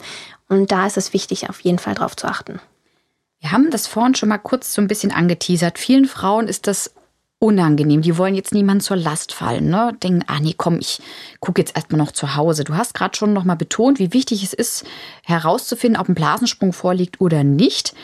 Und 0.49 0.71
da 0.71 0.87
ist 0.87 0.97
es 0.97 1.13
wichtig, 1.13 1.49
auf 1.49 1.61
jeden 1.61 1.79
Fall 1.79 1.95
darauf 1.95 2.17
zu 2.17 2.27
achten. 2.27 2.61
Wir 3.41 3.53
haben 3.53 3.71
das 3.71 3.87
vorhin 3.87 4.15
schon 4.15 4.29
mal 4.29 4.39
kurz 4.39 4.73
so 4.73 4.81
ein 4.81 4.89
bisschen 4.89 5.13
angeteasert. 5.13 5.79
Vielen 5.79 6.07
Frauen 6.07 6.49
ist 6.49 6.67
das 6.67 6.93
unangenehm. 7.39 8.03
Die 8.03 8.17
wollen 8.17 8.35
jetzt 8.35 8.55
niemand 8.55 8.83
zur 8.83 8.97
Last 8.97 9.33
fallen. 9.33 9.69
Ne? 9.69 9.97
Denken, 10.03 10.25
ah 10.27 10.41
nee, 10.41 10.55
komm, 10.57 10.79
ich 10.79 11.01
gucke 11.41 11.61
jetzt 11.61 11.77
erstmal 11.77 11.99
noch 11.99 12.13
zu 12.13 12.35
Hause. 12.35 12.65
Du 12.65 12.75
hast 12.75 12.95
gerade 12.95 13.17
schon 13.17 13.33
noch 13.33 13.45
mal 13.45 13.57
betont, 13.57 13.99
wie 13.99 14.13
wichtig 14.13 14.43
es 14.43 14.53
ist, 14.53 14.85
herauszufinden, 15.25 16.01
ob 16.01 16.09
ein 16.09 16.15
Blasensprung 16.15 16.73
vorliegt 16.73 17.21
oder 17.21 17.45
nicht. 17.45 17.95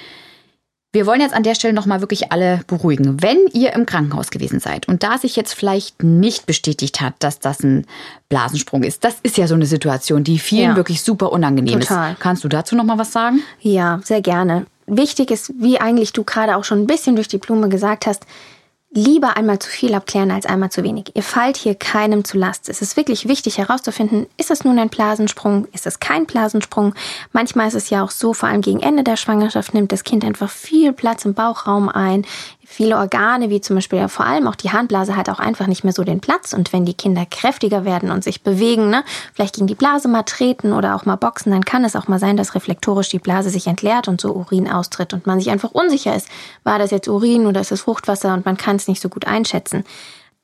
Wir 0.94 1.06
wollen 1.06 1.22
jetzt 1.22 1.34
an 1.34 1.42
der 1.42 1.54
Stelle 1.54 1.72
nochmal 1.72 2.02
wirklich 2.02 2.32
alle 2.32 2.60
beruhigen. 2.66 3.22
Wenn 3.22 3.38
ihr 3.54 3.72
im 3.72 3.86
Krankenhaus 3.86 4.30
gewesen 4.30 4.60
seid 4.60 4.88
und 4.88 5.02
da 5.02 5.16
sich 5.16 5.36
jetzt 5.36 5.54
vielleicht 5.54 6.02
nicht 6.02 6.44
bestätigt 6.44 7.00
hat, 7.00 7.14
dass 7.20 7.38
das 7.38 7.60
ein 7.60 7.86
Blasensprung 8.28 8.82
ist, 8.82 9.02
das 9.02 9.16
ist 9.22 9.38
ja 9.38 9.46
so 9.46 9.54
eine 9.54 9.64
Situation, 9.64 10.22
die 10.22 10.38
vielen 10.38 10.70
ja. 10.70 10.76
wirklich 10.76 11.00
super 11.00 11.32
unangenehm 11.32 11.80
Total. 11.80 12.12
ist. 12.12 12.20
Kannst 12.20 12.44
du 12.44 12.48
dazu 12.48 12.76
nochmal 12.76 12.98
was 12.98 13.10
sagen? 13.10 13.42
Ja, 13.60 14.00
sehr 14.04 14.20
gerne. 14.20 14.66
Wichtig 14.86 15.30
ist, 15.30 15.54
wie 15.58 15.80
eigentlich 15.80 16.12
du 16.12 16.24
gerade 16.24 16.56
auch 16.56 16.64
schon 16.64 16.80
ein 16.80 16.86
bisschen 16.86 17.16
durch 17.16 17.28
die 17.28 17.38
Blume 17.38 17.70
gesagt 17.70 18.04
hast, 18.04 18.26
lieber 18.94 19.36
einmal 19.36 19.58
zu 19.58 19.70
viel 19.70 19.94
abklären 19.94 20.30
als 20.30 20.44
einmal 20.44 20.70
zu 20.70 20.82
wenig. 20.82 21.12
Ihr 21.14 21.22
fallt 21.22 21.56
hier 21.56 21.74
keinem 21.74 22.24
zu 22.24 22.36
Last. 22.36 22.68
Es 22.68 22.82
ist 22.82 22.96
wirklich 22.96 23.26
wichtig 23.26 23.58
herauszufinden, 23.58 24.26
ist 24.36 24.50
es 24.50 24.64
nun 24.64 24.78
ein 24.78 24.90
Blasensprung, 24.90 25.66
ist 25.72 25.86
es 25.86 25.98
kein 25.98 26.26
Blasensprung. 26.26 26.94
Manchmal 27.32 27.68
ist 27.68 27.74
es 27.74 27.90
ja 27.90 28.04
auch 28.04 28.10
so, 28.10 28.34
vor 28.34 28.50
allem 28.50 28.60
gegen 28.60 28.80
Ende 28.80 29.02
der 29.02 29.16
Schwangerschaft 29.16 29.72
nimmt 29.72 29.92
das 29.92 30.04
Kind 30.04 30.24
einfach 30.24 30.50
viel 30.50 30.92
Platz 30.92 31.24
im 31.24 31.32
Bauchraum 31.32 31.88
ein. 31.88 32.26
Viele 32.74 32.96
Organe, 32.96 33.50
wie 33.50 33.60
zum 33.60 33.76
Beispiel 33.76 34.08
vor 34.08 34.24
allem 34.24 34.46
auch 34.46 34.54
die 34.54 34.70
Harnblase, 34.70 35.14
hat 35.14 35.28
auch 35.28 35.38
einfach 35.38 35.66
nicht 35.66 35.84
mehr 35.84 35.92
so 35.92 36.04
den 36.04 36.22
Platz. 36.22 36.54
Und 36.54 36.72
wenn 36.72 36.86
die 36.86 36.94
Kinder 36.94 37.26
kräftiger 37.30 37.84
werden 37.84 38.10
und 38.10 38.24
sich 38.24 38.42
bewegen, 38.42 38.88
ne, 38.88 39.04
vielleicht 39.34 39.56
gegen 39.56 39.66
die 39.66 39.74
Blase 39.74 40.08
mal 40.08 40.22
treten 40.22 40.72
oder 40.72 40.96
auch 40.96 41.04
mal 41.04 41.16
boxen, 41.16 41.52
dann 41.52 41.66
kann 41.66 41.84
es 41.84 41.94
auch 41.94 42.08
mal 42.08 42.18
sein, 42.18 42.38
dass 42.38 42.54
reflektorisch 42.54 43.10
die 43.10 43.18
Blase 43.18 43.50
sich 43.50 43.66
entleert 43.66 44.08
und 44.08 44.22
so 44.22 44.32
Urin 44.32 44.70
austritt 44.70 45.12
und 45.12 45.26
man 45.26 45.38
sich 45.38 45.50
einfach 45.50 45.72
unsicher 45.72 46.16
ist. 46.16 46.28
War 46.64 46.78
das 46.78 46.92
jetzt 46.92 47.08
Urin 47.08 47.46
oder 47.46 47.60
ist 47.60 47.72
es 47.72 47.82
Fruchtwasser 47.82 48.32
und 48.32 48.46
man 48.46 48.56
kann 48.56 48.76
es 48.76 48.88
nicht 48.88 49.02
so 49.02 49.10
gut 49.10 49.26
einschätzen. 49.26 49.84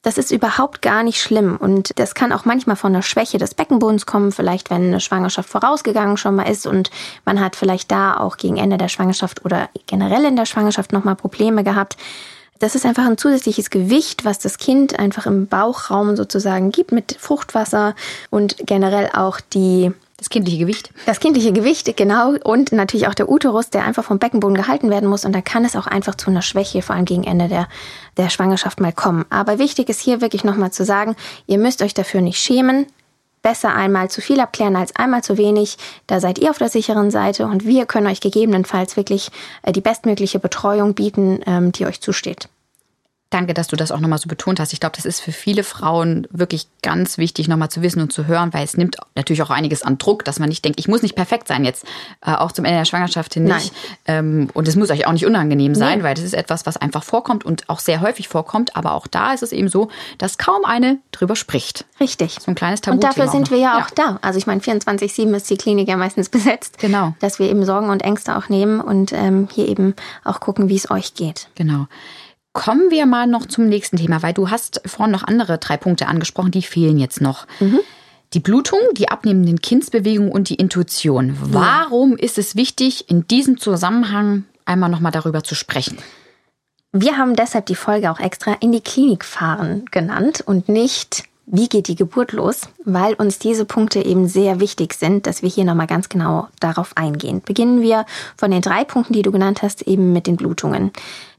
Das 0.02 0.16
ist 0.16 0.30
überhaupt 0.30 0.80
gar 0.80 1.02
nicht 1.02 1.20
schlimm 1.20 1.56
und 1.56 1.98
das 1.98 2.14
kann 2.14 2.32
auch 2.32 2.44
manchmal 2.44 2.76
von 2.76 2.94
einer 2.94 3.02
Schwäche 3.02 3.36
des 3.38 3.54
Beckenbodens 3.54 4.06
kommen, 4.06 4.30
vielleicht 4.30 4.70
wenn 4.70 4.86
eine 4.86 5.00
Schwangerschaft 5.00 5.48
vorausgegangen 5.48 6.16
schon 6.16 6.36
mal 6.36 6.48
ist 6.48 6.68
und 6.68 6.90
man 7.24 7.40
hat 7.40 7.56
vielleicht 7.56 7.90
da 7.90 8.16
auch 8.16 8.36
gegen 8.36 8.58
Ende 8.58 8.78
der 8.78 8.88
Schwangerschaft 8.88 9.44
oder 9.44 9.68
generell 9.86 10.24
in 10.24 10.36
der 10.36 10.46
Schwangerschaft 10.46 10.92
nochmal 10.92 11.16
Probleme 11.16 11.64
gehabt. 11.64 11.96
Das 12.60 12.76
ist 12.76 12.86
einfach 12.86 13.06
ein 13.06 13.18
zusätzliches 13.18 13.70
Gewicht, 13.70 14.24
was 14.24 14.38
das 14.38 14.58
Kind 14.58 14.98
einfach 14.98 15.26
im 15.26 15.48
Bauchraum 15.48 16.16
sozusagen 16.16 16.70
gibt 16.70 16.92
mit 16.92 17.16
Fruchtwasser 17.18 17.94
und 18.30 18.56
generell 18.66 19.10
auch 19.12 19.40
die 19.40 19.92
das 20.18 20.30
kindliche 20.30 20.58
Gewicht. 20.58 20.90
Das 21.06 21.20
kindliche 21.20 21.52
Gewicht, 21.52 21.96
genau. 21.96 22.34
Und 22.42 22.72
natürlich 22.72 23.06
auch 23.06 23.14
der 23.14 23.30
Uterus, 23.30 23.70
der 23.70 23.84
einfach 23.84 24.02
vom 24.02 24.18
Beckenboden 24.18 24.56
gehalten 24.56 24.90
werden 24.90 25.08
muss. 25.08 25.24
Und 25.24 25.32
da 25.32 25.40
kann 25.40 25.64
es 25.64 25.76
auch 25.76 25.86
einfach 25.86 26.16
zu 26.16 26.28
einer 26.28 26.42
Schwäche, 26.42 26.82
vor 26.82 26.96
allem 26.96 27.04
gegen 27.04 27.22
Ende 27.22 27.46
der, 27.46 27.68
der 28.16 28.28
Schwangerschaft 28.28 28.80
mal 28.80 28.92
kommen. 28.92 29.24
Aber 29.30 29.60
wichtig 29.60 29.88
ist 29.88 30.00
hier 30.00 30.20
wirklich 30.20 30.42
nochmal 30.42 30.72
zu 30.72 30.84
sagen, 30.84 31.14
ihr 31.46 31.58
müsst 31.58 31.82
euch 31.82 31.94
dafür 31.94 32.20
nicht 32.20 32.40
schämen. 32.40 32.86
Besser 33.42 33.72
einmal 33.72 34.10
zu 34.10 34.20
viel 34.20 34.40
abklären 34.40 34.74
als 34.74 34.94
einmal 34.96 35.22
zu 35.22 35.38
wenig. 35.38 35.78
Da 36.08 36.18
seid 36.18 36.40
ihr 36.40 36.50
auf 36.50 36.58
der 36.58 36.68
sicheren 36.68 37.12
Seite 37.12 37.46
und 37.46 37.64
wir 37.64 37.86
können 37.86 38.08
euch 38.08 38.20
gegebenenfalls 38.20 38.96
wirklich 38.96 39.30
äh, 39.62 39.70
die 39.70 39.80
bestmögliche 39.80 40.40
Betreuung 40.40 40.94
bieten, 40.94 41.40
ähm, 41.46 41.70
die 41.70 41.86
euch 41.86 42.00
zusteht. 42.00 42.48
Danke, 43.30 43.52
dass 43.52 43.68
du 43.68 43.76
das 43.76 43.92
auch 43.92 44.00
nochmal 44.00 44.18
so 44.18 44.26
betont 44.26 44.58
hast. 44.58 44.72
Ich 44.72 44.80
glaube, 44.80 44.96
das 44.96 45.04
ist 45.04 45.20
für 45.20 45.32
viele 45.32 45.62
Frauen 45.62 46.26
wirklich 46.30 46.66
ganz 46.82 47.18
wichtig, 47.18 47.46
nochmal 47.46 47.68
zu 47.68 47.82
wissen 47.82 48.00
und 48.00 48.10
zu 48.10 48.26
hören, 48.26 48.54
weil 48.54 48.64
es 48.64 48.78
nimmt 48.78 48.96
natürlich 49.16 49.42
auch 49.42 49.50
einiges 49.50 49.82
an 49.82 49.98
Druck, 49.98 50.24
dass 50.24 50.38
man 50.38 50.48
nicht 50.48 50.64
denkt, 50.64 50.80
ich 50.80 50.88
muss 50.88 51.02
nicht 51.02 51.14
perfekt 51.14 51.46
sein 51.46 51.62
jetzt, 51.62 51.84
äh, 52.24 52.32
auch 52.32 52.52
zum 52.52 52.64
Ende 52.64 52.78
der 52.78 52.84
Schwangerschaft 52.86 53.34
hin 53.34 53.44
nicht. 53.44 53.74
Ähm, 54.06 54.48
und 54.54 54.66
es 54.66 54.76
muss 54.76 54.90
euch 54.90 55.06
auch 55.06 55.12
nicht 55.12 55.26
unangenehm 55.26 55.74
sein, 55.74 55.98
nee. 55.98 56.04
weil 56.04 56.14
das 56.14 56.24
ist 56.24 56.32
etwas, 56.32 56.64
was 56.64 56.78
einfach 56.78 57.02
vorkommt 57.02 57.44
und 57.44 57.68
auch 57.68 57.80
sehr 57.80 58.00
häufig 58.00 58.28
vorkommt. 58.28 58.76
Aber 58.76 58.92
auch 58.92 59.06
da 59.06 59.34
ist 59.34 59.42
es 59.42 59.52
eben 59.52 59.68
so, 59.68 59.90
dass 60.16 60.38
kaum 60.38 60.64
eine 60.64 60.98
drüber 61.12 61.36
spricht. 61.36 61.84
Richtig. 62.00 62.38
So 62.40 62.50
ein 62.50 62.54
kleines 62.54 62.80
Tabu. 62.80 62.94
Und 62.94 63.04
dafür 63.04 63.28
sind 63.28 63.50
wir 63.50 63.58
ja 63.58 63.74
auch 63.76 63.90
ja. 63.90 63.94
da. 63.94 64.18
Also 64.22 64.38
ich 64.38 64.46
meine, 64.46 64.62
24-7 64.62 65.34
ist 65.34 65.50
die 65.50 65.58
Klinik 65.58 65.88
ja 65.88 65.98
meistens 65.98 66.30
besetzt. 66.30 66.78
Genau. 66.78 67.12
Dass 67.20 67.38
wir 67.38 67.50
eben 67.50 67.66
Sorgen 67.66 67.90
und 67.90 68.02
Ängste 68.02 68.38
auch 68.38 68.48
nehmen 68.48 68.80
und 68.80 69.12
ähm, 69.12 69.48
hier 69.52 69.68
eben 69.68 69.94
auch 70.24 70.40
gucken, 70.40 70.70
wie 70.70 70.76
es 70.76 70.90
euch 70.90 71.12
geht. 71.12 71.48
Genau. 71.56 71.88
Kommen 72.58 72.90
wir 72.90 73.06
mal 73.06 73.28
noch 73.28 73.46
zum 73.46 73.68
nächsten 73.68 73.98
Thema, 73.98 74.20
weil 74.24 74.32
du 74.32 74.50
hast 74.50 74.80
vorhin 74.84 75.12
noch 75.12 75.22
andere 75.22 75.58
drei 75.58 75.76
Punkte 75.76 76.08
angesprochen, 76.08 76.50
die 76.50 76.62
fehlen 76.62 76.98
jetzt 76.98 77.20
noch. 77.20 77.46
Mhm. 77.60 77.78
Die 78.34 78.40
Blutung, 78.40 78.80
die 78.94 79.08
abnehmenden 79.08 79.62
Kindsbewegungen 79.62 80.32
und 80.32 80.48
die 80.48 80.56
Intuition. 80.56 81.38
Warum 81.40 82.16
ist 82.16 82.36
es 82.36 82.56
wichtig, 82.56 83.08
in 83.08 83.28
diesem 83.28 83.58
Zusammenhang 83.58 84.42
einmal 84.64 84.90
nochmal 84.90 85.12
darüber 85.12 85.44
zu 85.44 85.54
sprechen? 85.54 85.98
Wir 86.90 87.16
haben 87.16 87.36
deshalb 87.36 87.66
die 87.66 87.76
Folge 87.76 88.10
auch 88.10 88.18
extra 88.18 88.54
in 88.54 88.72
die 88.72 88.80
Klinik 88.80 89.24
fahren 89.24 89.84
genannt 89.92 90.42
und 90.44 90.68
nicht 90.68 91.28
wie 91.50 91.68
geht 91.68 91.88
die 91.88 91.94
Geburt 91.94 92.32
los, 92.32 92.68
weil 92.84 93.14
uns 93.14 93.38
diese 93.38 93.64
Punkte 93.64 94.04
eben 94.04 94.28
sehr 94.28 94.60
wichtig 94.60 94.94
sind, 94.94 95.26
dass 95.26 95.42
wir 95.42 95.48
hier 95.48 95.64
nochmal 95.64 95.86
ganz 95.86 96.08
genau 96.08 96.48
darauf 96.60 96.96
eingehen. 96.96 97.40
Beginnen 97.44 97.80
wir 97.80 98.04
von 98.36 98.50
den 98.50 98.60
drei 98.60 98.84
Punkten, 98.84 99.14
die 99.14 99.22
du 99.22 99.32
genannt 99.32 99.62
hast, 99.62 99.82
eben 99.82 100.12
mit 100.12 100.26
den 100.26 100.36
Blutungen. 100.36 100.92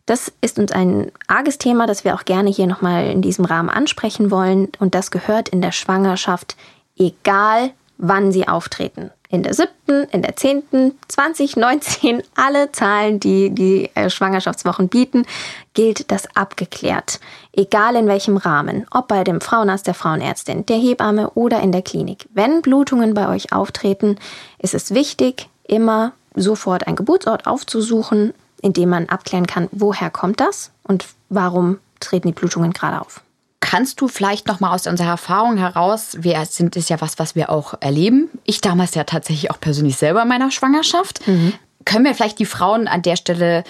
Das 0.09 0.33
ist 0.41 0.57
uns 0.57 0.71
ein 0.71 1.11
arges 1.27 1.59
Thema, 1.59 1.85
das 1.85 2.03
wir 2.03 2.15
auch 2.15 2.25
gerne 2.25 2.49
hier 2.49 2.65
nochmal 2.65 3.05
in 3.11 3.21
diesem 3.21 3.45
Rahmen 3.45 3.69
ansprechen 3.69 4.31
wollen. 4.31 4.69
Und 4.79 4.95
das 4.95 5.11
gehört 5.11 5.49
in 5.49 5.61
der 5.61 5.71
Schwangerschaft, 5.71 6.55
egal 6.97 7.69
wann 7.99 8.31
sie 8.31 8.47
auftreten. 8.47 9.11
In 9.29 9.43
der 9.43 9.53
siebten, 9.53 10.05
in 10.05 10.23
der 10.23 10.35
zehnten, 10.35 10.97
20, 11.09 11.57
19, 11.57 12.23
alle 12.35 12.71
Zahlen, 12.71 13.19
die 13.19 13.51
die 13.51 13.91
äh, 13.93 14.09
Schwangerschaftswochen 14.09 14.89
bieten, 14.89 15.27
gilt 15.75 16.11
das 16.11 16.35
abgeklärt. 16.35 17.19
Egal 17.53 17.95
in 17.95 18.07
welchem 18.07 18.37
Rahmen, 18.37 18.87
ob 18.89 19.09
bei 19.09 19.23
dem 19.23 19.41
Frauenarzt, 19.41 19.85
der 19.85 19.93
Frauenärztin, 19.93 20.65
der 20.65 20.77
Hebamme 20.77 21.29
oder 21.35 21.59
in 21.59 21.71
der 21.71 21.83
Klinik. 21.83 22.27
Wenn 22.33 22.63
Blutungen 22.63 23.13
bei 23.13 23.29
euch 23.29 23.53
auftreten, 23.53 24.17
ist 24.57 24.73
es 24.73 24.91
wichtig, 24.95 25.49
immer 25.67 26.13
sofort 26.33 26.87
einen 26.87 26.95
Geburtsort 26.95 27.45
aufzusuchen, 27.45 28.33
indem 28.61 28.89
man 28.89 29.09
abklären 29.09 29.47
kann, 29.47 29.67
woher 29.71 30.09
kommt 30.09 30.39
das 30.39 30.71
und 30.83 31.05
warum 31.29 31.79
treten 31.99 32.27
die 32.27 32.33
Blutungen 32.33 32.73
gerade 32.73 33.01
auf. 33.01 33.21
Kannst 33.59 33.99
du 33.99 34.07
vielleicht 34.07 34.47
noch 34.47 34.59
mal 34.59 34.73
aus 34.73 34.87
unserer 34.87 35.09
Erfahrung 35.09 35.57
heraus, 35.57 36.17
wir 36.19 36.43
sind 36.45 36.75
ist 36.75 36.89
ja 36.89 37.01
was, 37.01 37.19
was 37.19 37.35
wir 37.35 37.49
auch 37.49 37.73
erleben. 37.81 38.29
Ich 38.45 38.61
damals 38.61 38.95
ja 38.95 39.03
tatsächlich 39.03 39.51
auch 39.51 39.59
persönlich 39.59 39.97
selber 39.97 40.21
in 40.21 40.27
meiner 40.27 40.49
Schwangerschaft. 40.49 41.27
Mhm. 41.27 41.53
Können 41.85 42.05
wir 42.05 42.15
vielleicht 42.15 42.39
die 42.39 42.45
Frauen 42.45 42.87
an 42.87 43.01
der 43.01 43.15
Stelle 43.15 43.63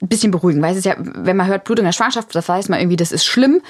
ein 0.00 0.08
bisschen 0.08 0.30
beruhigen, 0.30 0.62
weil 0.62 0.72
es 0.72 0.78
ist 0.78 0.84
ja, 0.84 0.94
wenn 0.98 1.36
man 1.36 1.46
hört 1.46 1.64
Blutung 1.64 1.84
in 1.84 1.88
der 1.88 1.92
Schwangerschaft, 1.92 2.34
das 2.34 2.48
weiß 2.48 2.68
man 2.68 2.78
irgendwie, 2.78 2.96
das 2.96 3.12
ist 3.12 3.24
schlimm. 3.24 3.60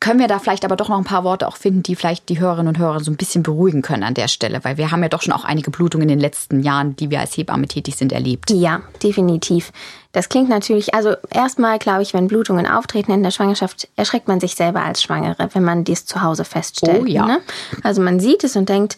Können 0.00 0.18
wir 0.18 0.28
da 0.28 0.38
vielleicht 0.38 0.64
aber 0.64 0.76
doch 0.76 0.88
noch 0.88 0.96
ein 0.96 1.04
paar 1.04 1.24
Worte 1.24 1.46
auch 1.46 1.58
finden, 1.58 1.82
die 1.82 1.94
vielleicht 1.94 2.30
die 2.30 2.40
Hörerinnen 2.40 2.68
und 2.68 2.78
Hörer 2.78 3.00
so 3.00 3.10
ein 3.10 3.16
bisschen 3.16 3.42
beruhigen 3.42 3.82
können 3.82 4.02
an 4.02 4.14
der 4.14 4.28
Stelle, 4.28 4.64
weil 4.64 4.78
wir 4.78 4.90
haben 4.90 5.02
ja 5.02 5.10
doch 5.10 5.20
schon 5.20 5.34
auch 5.34 5.44
einige 5.44 5.70
Blutungen 5.70 6.04
in 6.04 6.16
den 6.16 6.20
letzten 6.20 6.60
Jahren, 6.60 6.96
die 6.96 7.10
wir 7.10 7.20
als 7.20 7.36
Hebamme 7.36 7.68
tätig 7.68 7.96
sind, 7.96 8.10
erlebt. 8.10 8.50
Ja, 8.50 8.80
definitiv. 9.02 9.72
Das 10.12 10.30
klingt 10.30 10.48
natürlich, 10.48 10.94
also 10.94 11.14
erstmal 11.30 11.78
glaube 11.78 12.02
ich, 12.02 12.14
wenn 12.14 12.28
Blutungen 12.28 12.66
auftreten 12.66 13.12
in 13.12 13.22
der 13.22 13.30
Schwangerschaft, 13.30 13.88
erschreckt 13.96 14.26
man 14.26 14.40
sich 14.40 14.54
selber 14.54 14.82
als 14.82 15.02
Schwangere, 15.02 15.50
wenn 15.52 15.62
man 15.62 15.84
dies 15.84 16.06
zu 16.06 16.22
Hause 16.22 16.44
feststellt. 16.46 17.02
Oh 17.02 17.04
ja. 17.04 17.26
Ne? 17.26 17.40
Also 17.82 18.00
man 18.00 18.20
sieht 18.20 18.42
es 18.42 18.56
und 18.56 18.70
denkt, 18.70 18.96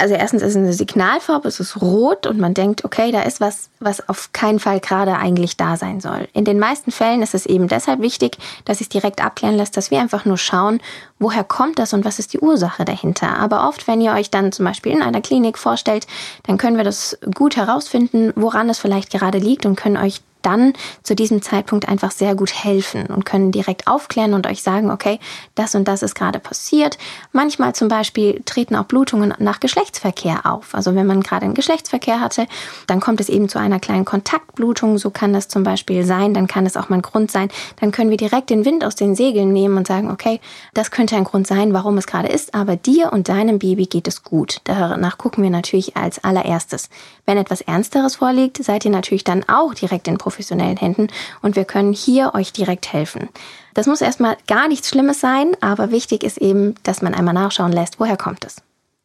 also 0.00 0.14
erstens 0.14 0.42
ist 0.42 0.50
es 0.50 0.56
eine 0.56 0.72
Signalfarbe, 0.72 1.48
es 1.48 1.58
ist 1.58 1.82
rot 1.82 2.28
und 2.28 2.38
man 2.38 2.54
denkt, 2.54 2.84
okay, 2.84 3.10
da 3.10 3.22
ist 3.22 3.40
was, 3.40 3.68
was 3.80 4.08
auf 4.08 4.32
keinen 4.32 4.60
Fall 4.60 4.78
gerade 4.78 5.16
eigentlich 5.16 5.56
da 5.56 5.76
sein 5.76 6.00
soll. 6.00 6.28
In 6.32 6.44
den 6.44 6.60
meisten 6.60 6.92
Fällen 6.92 7.20
ist 7.20 7.34
es 7.34 7.46
eben 7.46 7.66
deshalb 7.66 8.00
wichtig, 8.00 8.38
dass 8.64 8.80
es 8.80 8.88
direkt 8.88 9.22
abklären 9.24 9.56
lässt, 9.56 9.76
dass 9.76 9.90
wir 9.90 10.00
einfach 10.00 10.24
nur 10.24 10.38
schauen, 10.38 10.80
woher 11.18 11.42
kommt 11.42 11.80
das 11.80 11.92
und 11.94 12.04
was 12.04 12.20
ist 12.20 12.32
die 12.32 12.38
Ursache 12.38 12.84
dahinter. 12.84 13.38
Aber 13.38 13.68
oft, 13.68 13.88
wenn 13.88 14.00
ihr 14.00 14.12
euch 14.12 14.30
dann 14.30 14.52
zum 14.52 14.66
Beispiel 14.66 14.92
in 14.92 15.02
einer 15.02 15.20
Klinik 15.20 15.58
vorstellt, 15.58 16.06
dann 16.44 16.58
können 16.58 16.76
wir 16.76 16.84
das 16.84 17.18
gut 17.34 17.56
herausfinden, 17.56 18.32
woran 18.36 18.70
es 18.70 18.78
vielleicht 18.78 19.10
gerade 19.10 19.38
liegt 19.38 19.66
und 19.66 19.74
können 19.74 19.96
euch 19.96 20.20
dann 20.42 20.72
zu 21.02 21.14
diesem 21.14 21.42
Zeitpunkt 21.42 21.88
einfach 21.88 22.10
sehr 22.10 22.34
gut 22.34 22.52
helfen 22.52 23.06
und 23.06 23.24
können 23.24 23.52
direkt 23.52 23.86
aufklären 23.86 24.34
und 24.34 24.46
euch 24.46 24.62
sagen, 24.62 24.90
okay, 24.90 25.18
das 25.54 25.74
und 25.74 25.86
das 25.86 26.02
ist 26.02 26.14
gerade 26.14 26.38
passiert. 26.38 26.98
Manchmal 27.32 27.74
zum 27.74 27.88
Beispiel 27.88 28.42
treten 28.44 28.76
auch 28.76 28.84
Blutungen 28.84 29.34
nach 29.38 29.60
Geschlechtsverkehr 29.60 30.46
auf. 30.46 30.74
Also 30.74 30.94
wenn 30.94 31.06
man 31.06 31.22
gerade 31.22 31.44
einen 31.44 31.54
Geschlechtsverkehr 31.54 32.20
hatte, 32.20 32.46
dann 32.86 33.00
kommt 33.00 33.20
es 33.20 33.28
eben 33.28 33.48
zu 33.48 33.58
einer 33.58 33.80
kleinen 33.80 34.04
Kontaktblutung. 34.04 34.98
So 34.98 35.10
kann 35.10 35.32
das 35.32 35.48
zum 35.48 35.62
Beispiel 35.62 36.04
sein. 36.04 36.34
Dann 36.34 36.46
kann 36.46 36.66
es 36.66 36.76
auch 36.76 36.88
mal 36.88 36.96
ein 36.96 37.02
Grund 37.02 37.30
sein. 37.30 37.48
Dann 37.80 37.92
können 37.92 38.10
wir 38.10 38.16
direkt 38.16 38.50
den 38.50 38.64
Wind 38.64 38.84
aus 38.84 38.94
den 38.94 39.14
Segeln 39.14 39.52
nehmen 39.52 39.76
und 39.76 39.86
sagen, 39.86 40.10
okay, 40.10 40.40
das 40.74 40.90
könnte 40.90 41.16
ein 41.16 41.24
Grund 41.24 41.46
sein, 41.46 41.72
warum 41.72 41.98
es 41.98 42.06
gerade 42.06 42.28
ist, 42.28 42.54
aber 42.54 42.76
dir 42.76 43.12
und 43.12 43.28
deinem 43.28 43.58
Baby 43.58 43.86
geht 43.86 44.08
es 44.08 44.22
gut. 44.22 44.60
Danach 44.64 45.18
gucken 45.18 45.42
wir 45.42 45.50
natürlich 45.50 45.96
als 45.96 46.22
allererstes. 46.22 46.88
Wenn 47.26 47.38
etwas 47.38 47.60
Ernsteres 47.60 48.16
vorliegt, 48.16 48.62
seid 48.62 48.84
ihr 48.84 48.90
natürlich 48.90 49.24
dann 49.24 49.44
auch 49.48 49.74
direkt 49.74 50.08
in 50.08 50.18
professionellen 50.28 50.76
Händen 50.76 51.08
und 51.40 51.56
wir 51.56 51.64
können 51.64 51.94
hier 51.94 52.34
euch 52.34 52.52
direkt 52.52 52.92
helfen. 52.92 53.30
Das 53.72 53.86
muss 53.86 54.02
erstmal 54.02 54.36
gar 54.46 54.68
nichts 54.68 54.90
Schlimmes 54.90 55.20
sein, 55.20 55.52
aber 55.62 55.90
wichtig 55.90 56.22
ist 56.22 56.36
eben, 56.36 56.74
dass 56.82 57.00
man 57.00 57.14
einmal 57.14 57.32
nachschauen 57.32 57.72
lässt, 57.72 57.98
woher 57.98 58.18
kommt 58.18 58.44
es. 58.44 58.56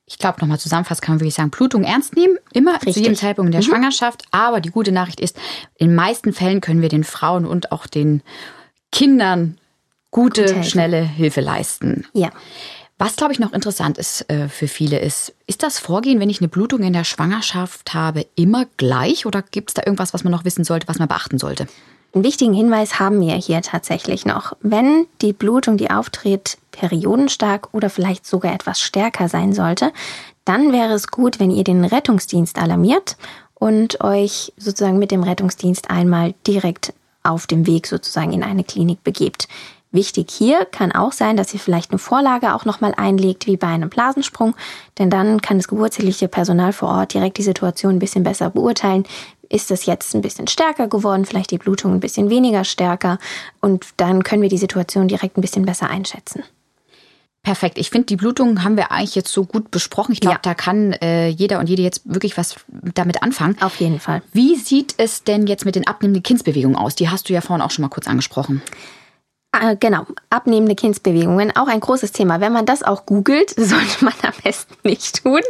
Ich 0.06 0.18
glaube, 0.18 0.42
nochmal 0.42 0.60
zusammenfassend 0.60 1.06
kann 1.06 1.16
man 1.16 1.22
wirklich 1.22 1.36
sagen, 1.36 1.50
Blutung 1.50 1.86
ernst 1.86 2.18
nehmen, 2.18 2.38
immer 2.52 2.74
Richtig. 2.74 2.96
zu 2.96 3.00
jedem 3.00 3.16
Zeitpunkt 3.16 3.48
in 3.48 3.52
der 3.54 3.62
mhm. 3.62 3.72
Schwangerschaft. 3.72 4.26
Aber 4.32 4.60
die 4.60 4.70
gute 4.70 4.92
Nachricht 4.92 5.22
ist, 5.22 5.38
in 5.78 5.88
den 5.88 5.96
meisten 5.96 6.34
Fällen 6.34 6.60
können 6.60 6.82
wir 6.82 6.90
den 6.90 7.06
Frauen 7.06 7.46
und 7.46 7.72
auch 7.72 7.88
den 7.88 8.22
Kindern 8.92 9.58
gute, 10.12 10.44
gute 10.44 10.64
schnelle 10.66 11.02
Hilfe 11.02 11.40
leisten. 11.40 12.06
Ja. 12.12 12.32
Was, 12.98 13.16
glaube 13.16 13.34
ich, 13.34 13.40
noch 13.40 13.54
interessant 13.54 13.98
ist 13.98 14.30
äh, 14.30 14.48
für 14.48 14.68
viele 14.68 15.00
ist, 15.00 15.34
ist 15.48 15.64
das 15.64 15.80
Vorgehen, 15.80 16.20
wenn 16.20 16.30
ich 16.30 16.42
eine 16.42 16.48
Blutung 16.48 16.84
in 16.84 16.94
der 16.94 17.04
Schwangerschaft 17.04 17.94
habe, 17.94 18.26
immer 18.36 18.66
gleich 18.78 19.26
oder 19.26 19.42
gibt 19.42 19.72
es 19.72 19.74
da 19.74 19.82
irgendwas, 19.86 20.14
was 20.14 20.24
man 20.24 20.32
noch 20.32 20.46
wissen 20.46 20.64
sollte, 20.64 20.88
was 20.88 21.00
man 21.00 21.08
beachten 21.08 21.40
sollte? 21.40 21.68
Einen 22.14 22.24
wichtigen 22.24 22.54
Hinweis 22.54 23.00
haben 23.00 23.20
wir 23.22 23.34
hier 23.34 23.62
tatsächlich 23.64 24.26
noch. 24.26 24.56
Wenn 24.62 25.08
die 25.24 25.34
Blutung, 25.34 25.78
die 25.78 25.90
auftritt, 25.90 26.60
periodenstark 26.72 27.74
oder 27.74 27.90
vielleicht 27.90 28.28
sogar 28.28 28.54
etwas 28.54 28.80
stärker 28.80 29.28
sein 29.28 29.54
sollte, 29.54 29.92
dann 30.46 30.72
wäre 30.72 30.94
es 30.94 31.08
gut, 31.08 31.40
wenn 31.40 31.50
ihr 31.50 31.64
den 31.64 31.84
Rettungsdienst 31.84 32.60
alarmiert 32.60 33.18
und 33.56 34.02
euch 34.02 34.54
sozusagen 34.58 35.00
mit 35.00 35.10
dem 35.10 35.24
Rettungsdienst 35.24 35.90
einmal 35.90 36.36
direkt 36.46 36.94
auf 37.24 37.48
dem 37.48 37.66
Weg 37.66 37.88
sozusagen 37.88 38.34
in 38.34 38.44
eine 38.44 38.64
Klinik 38.64 39.04
begebt. 39.04 39.48
Wichtig 39.94 40.32
hier 40.32 40.66
kann 40.66 40.92
auch 40.92 41.12
sein, 41.12 41.38
dass 41.38 41.54
ihr 41.54 41.60
vielleicht 41.60 41.92
eine 41.92 42.00
Vorlage 42.00 42.56
auch 42.56 42.66
nochmal 42.66 42.96
einlegt, 42.98 43.46
wie 43.46 43.58
bei 43.58 43.68
einem 43.68 43.90
Blasensprung, 43.90 44.56
denn 44.98 45.12
dann 45.12 45.40
kann 45.40 45.58
das 45.58 45.68
geburtshilfliche 45.68 46.28
Personal 46.28 46.74
vor 46.74 46.90
Ort 46.90 47.14
direkt 47.14 47.38
die 47.38 47.44
Situation 47.44 47.94
ein 47.94 48.00
bisschen 48.00 48.24
besser 48.24 48.50
beurteilen. 48.50 49.06
Ist 49.50 49.70
das 49.70 49.86
jetzt 49.86 50.16
ein 50.16 50.22
bisschen 50.22 50.48
stärker 50.48 50.88
geworden, 50.88 51.26
vielleicht 51.26 51.52
die 51.52 51.60
Blutung 51.60 51.94
ein 51.94 52.00
bisschen 52.00 52.32
weniger 52.32 52.64
stärker 52.64 53.20
und 53.62 53.86
dann 53.98 54.24
können 54.24 54.42
wir 54.42 54.50
die 54.50 54.58
Situation 54.58 55.08
direkt 55.08 55.38
ein 55.38 55.42
bisschen 55.42 55.64
besser 55.64 55.92
einschätzen. 55.92 56.44
Perfekt. 57.44 57.78
Ich 57.78 57.92
finde, 57.92 58.08
die 58.08 58.16
Blutung 58.16 58.64
haben 58.64 58.78
wir 58.78 58.92
eigentlich 58.92 59.14
jetzt 59.14 59.32
so 59.32 59.46
gut 59.46 59.70
besprochen. 59.70 60.14
Ich 60.14 60.22
glaube, 60.22 60.38
ja. 60.38 60.42
da 60.42 60.56
kann 60.56 60.94
äh, 60.94 61.28
jeder 61.28 61.60
und 61.60 61.70
jede 61.70 61.84
jetzt 61.84 62.02
wirklich 62.06 62.36
was 62.36 62.56
damit 62.72 63.22
anfangen. 63.22 63.62
Auf 63.62 63.76
jeden 63.80 64.00
Fall. 64.00 64.24
Wie 64.32 64.56
sieht 64.56 64.96
es 64.98 65.24
denn 65.24 65.46
jetzt 65.46 65.66
mit 65.66 65.76
den 65.76 65.86
abnehmenden 65.86 66.24
Kindsbewegungen 66.24 66.78
aus? 66.78 66.96
Die 66.96 67.10
hast 67.10 67.30
du 67.30 67.34
ja 67.34 67.42
vorhin 67.42 67.62
auch 67.62 67.70
schon 67.70 67.84
mal 67.84 67.90
kurz 67.90 68.08
angesprochen. 68.08 68.64
Ah, 69.56 69.76
genau, 69.80 70.08
abnehmende 70.32 70.74
Kindsbewegungen, 70.74 71.56
auch 71.56 71.68
ein 71.68 71.80
großes 71.80 72.12
Thema. 72.12 72.42
Wenn 72.42 72.54
man 72.54 72.66
das 72.66 72.82
auch 72.82 73.06
googelt, 73.06 73.52
sollte 73.56 74.04
man 74.04 74.14
am 74.24 74.34
besten 74.44 74.74
nicht 74.82 75.22
tun. 75.22 75.42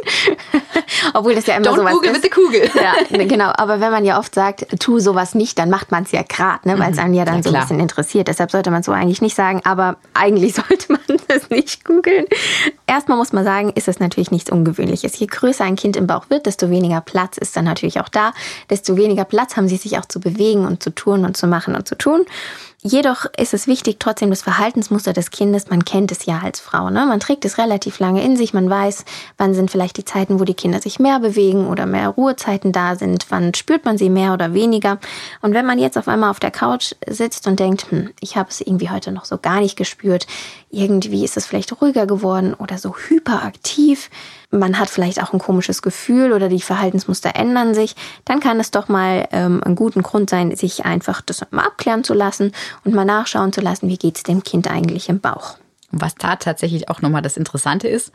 Obwohl 1.14 1.34
das 1.34 1.46
ja 1.46 1.56
immer 1.56 1.68
Don't 1.68 1.76
sowas 1.76 1.92
Google 1.94 2.10
ist. 2.10 2.22
mit 2.22 2.24
der 2.24 2.30
Kugel. 2.30 2.70
ja, 2.74 2.92
ne, 3.16 3.26
genau. 3.26 3.50
Aber 3.56 3.80
wenn 3.80 3.90
man 3.90 4.04
ja 4.04 4.18
oft 4.18 4.34
sagt, 4.34 4.78
tu 4.78 4.98
sowas 4.98 5.34
nicht, 5.34 5.58
dann 5.58 5.70
macht 5.70 5.90
man 5.90 6.02
es 6.02 6.12
ja 6.12 6.20
gerade, 6.20 6.68
ne, 6.68 6.78
weil 6.78 6.90
es 6.90 6.98
mhm. 6.98 7.04
einen 7.04 7.14
ja 7.14 7.24
dann 7.24 7.36
ja, 7.36 7.42
so 7.44 7.54
ein 7.54 7.60
bisschen 7.62 7.80
interessiert. 7.80 8.28
Deshalb 8.28 8.50
sollte 8.50 8.70
man 8.70 8.82
so 8.82 8.92
eigentlich 8.92 9.22
nicht 9.22 9.36
sagen. 9.36 9.62
Aber 9.64 9.96
eigentlich 10.12 10.54
sollte 10.68 10.92
man 10.92 11.00
das 11.28 11.48
nicht 11.48 11.86
googeln. 11.86 12.26
Erstmal 12.86 13.16
muss 13.16 13.32
man 13.32 13.44
sagen, 13.44 13.72
ist 13.74 13.88
es 13.88 14.00
natürlich 14.00 14.30
nichts 14.30 14.50
Ungewöhnliches. 14.50 15.18
Je 15.18 15.26
größer 15.28 15.64
ein 15.64 15.76
Kind 15.76 15.96
im 15.96 16.06
Bauch 16.06 16.28
wird, 16.28 16.44
desto 16.44 16.68
weniger 16.68 17.00
Platz 17.00 17.38
ist 17.38 17.56
dann 17.56 17.64
natürlich 17.64 18.00
auch 18.00 18.10
da. 18.10 18.34
Desto 18.68 18.98
weniger 18.98 19.24
Platz 19.24 19.56
haben 19.56 19.66
sie 19.66 19.78
sich 19.78 19.98
auch 19.98 20.04
zu 20.04 20.20
bewegen 20.20 20.66
und 20.66 20.82
zu 20.82 20.94
tun 20.94 21.24
und 21.24 21.38
zu 21.38 21.46
machen 21.46 21.74
und 21.74 21.88
zu 21.88 21.96
tun. 21.96 22.26
Jedoch 22.86 23.24
ist 23.38 23.54
es 23.54 23.66
wichtig, 23.66 23.96
trotzdem 23.98 24.28
das 24.28 24.42
Verhaltensmuster 24.42 25.14
des 25.14 25.30
Kindes, 25.30 25.70
man 25.70 25.86
kennt 25.86 26.12
es 26.12 26.26
ja 26.26 26.40
als 26.44 26.60
Frau, 26.60 26.90
ne? 26.90 27.06
man 27.06 27.18
trägt 27.18 27.46
es 27.46 27.56
relativ 27.56 27.98
lange 27.98 28.22
in 28.22 28.36
sich, 28.36 28.52
man 28.52 28.68
weiß, 28.68 29.06
wann 29.38 29.54
sind 29.54 29.70
vielleicht 29.70 29.96
die 29.96 30.04
Zeiten, 30.04 30.38
wo 30.38 30.44
die 30.44 30.52
Kinder 30.52 30.82
sich 30.82 30.98
mehr 30.98 31.18
bewegen 31.18 31.66
oder 31.66 31.86
mehr 31.86 32.10
Ruhezeiten 32.10 32.72
da 32.72 32.94
sind, 32.96 33.24
wann 33.30 33.54
spürt 33.54 33.86
man 33.86 33.96
sie 33.96 34.10
mehr 34.10 34.34
oder 34.34 34.52
weniger. 34.52 34.98
Und 35.40 35.54
wenn 35.54 35.64
man 35.64 35.78
jetzt 35.78 35.96
auf 35.96 36.08
einmal 36.08 36.28
auf 36.28 36.40
der 36.40 36.50
Couch 36.50 36.92
sitzt 37.08 37.46
und 37.46 37.58
denkt, 37.58 37.90
hm, 37.90 38.10
ich 38.20 38.36
habe 38.36 38.50
es 38.50 38.60
irgendwie 38.60 38.90
heute 38.90 39.12
noch 39.12 39.24
so 39.24 39.38
gar 39.38 39.60
nicht 39.60 39.76
gespürt, 39.76 40.26
irgendwie 40.74 41.24
ist 41.24 41.36
es 41.36 41.46
vielleicht 41.46 41.80
ruhiger 41.80 42.06
geworden 42.06 42.54
oder 42.54 42.78
so 42.78 42.94
hyperaktiv, 42.96 44.10
man 44.50 44.78
hat 44.78 44.88
vielleicht 44.88 45.22
auch 45.22 45.32
ein 45.32 45.38
komisches 45.38 45.82
Gefühl 45.82 46.32
oder 46.32 46.48
die 46.48 46.60
Verhaltensmuster 46.60 47.34
ändern 47.34 47.74
sich, 47.74 47.94
dann 48.24 48.40
kann 48.40 48.60
es 48.60 48.70
doch 48.70 48.88
mal 48.88 49.28
ähm, 49.32 49.62
ein 49.64 49.74
guter 49.74 50.02
Grund 50.02 50.30
sein, 50.30 50.54
sich 50.54 50.84
einfach 50.84 51.20
das 51.20 51.42
mal 51.50 51.64
abklären 51.64 52.04
zu 52.04 52.14
lassen 52.14 52.52
und 52.84 52.94
mal 52.94 53.04
nachschauen 53.04 53.52
zu 53.52 53.60
lassen, 53.60 53.88
wie 53.88 53.98
geht 53.98 54.16
es 54.16 54.22
dem 54.22 54.44
Kind 54.44 54.70
eigentlich 54.70 55.08
im 55.08 55.20
Bauch. 55.20 55.56
Was 55.90 56.14
da 56.14 56.36
tatsächlich 56.36 56.88
auch 56.88 57.02
nochmal 57.02 57.22
das 57.22 57.36
Interessante 57.36 57.88
ist, 57.88 58.12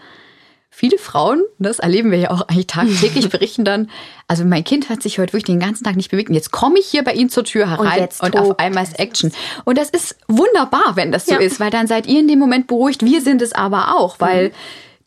viele 0.70 0.98
Frauen, 0.98 1.44
das 1.58 1.80
erleben 1.80 2.12
wir 2.12 2.20
ja 2.20 2.32
auch 2.32 2.48
eigentlich 2.48 2.68
tagtäglich, 2.68 3.30
berichten 3.30 3.66
dann, 3.66 3.90
also 4.28 4.46
mein 4.46 4.64
Kind 4.64 4.90
hat 4.90 5.02
sich 5.04 5.20
heute 5.20 5.34
wirklich 5.34 5.46
den 5.46 5.60
ganzen 5.60 5.84
Tag 5.84 5.96
nicht 5.96 6.12
bewegt 6.12 6.30
und 6.30 6.36
jetzt 6.36 6.52
komme 6.52 6.80
ich 6.80 6.88
hier 6.88 7.04
bei 7.04 7.14
Ihnen 7.14 7.30
zur 7.30 7.44
Tür 7.44 7.70
herein 7.70 8.08
und, 8.22 8.36
und 8.36 8.38
auf 8.38 8.60
einmal 8.60 8.84
ist 8.84 9.00
Action. 9.00 9.32
Und 9.66 9.78
das 9.78 9.90
ist 9.90 10.16
wunderbar, 10.28 10.96
wenn 10.96 11.12
das 11.12 11.26
so 11.26 11.34
ja. 11.34 11.40
ist, 11.40 11.60
weil 11.60 11.72
dann 11.72 11.88
seid 11.88 12.08
ihr 12.08 12.20
in 12.20 12.28
dem 12.28 12.40
Moment 12.40 12.68
beruhigt, 12.68 13.04
wir 13.04 13.22
sind 13.22 13.42
es 13.42 13.54
aber 13.54 13.98
auch, 13.98 14.20
weil 14.20 14.50
mhm 14.50 14.54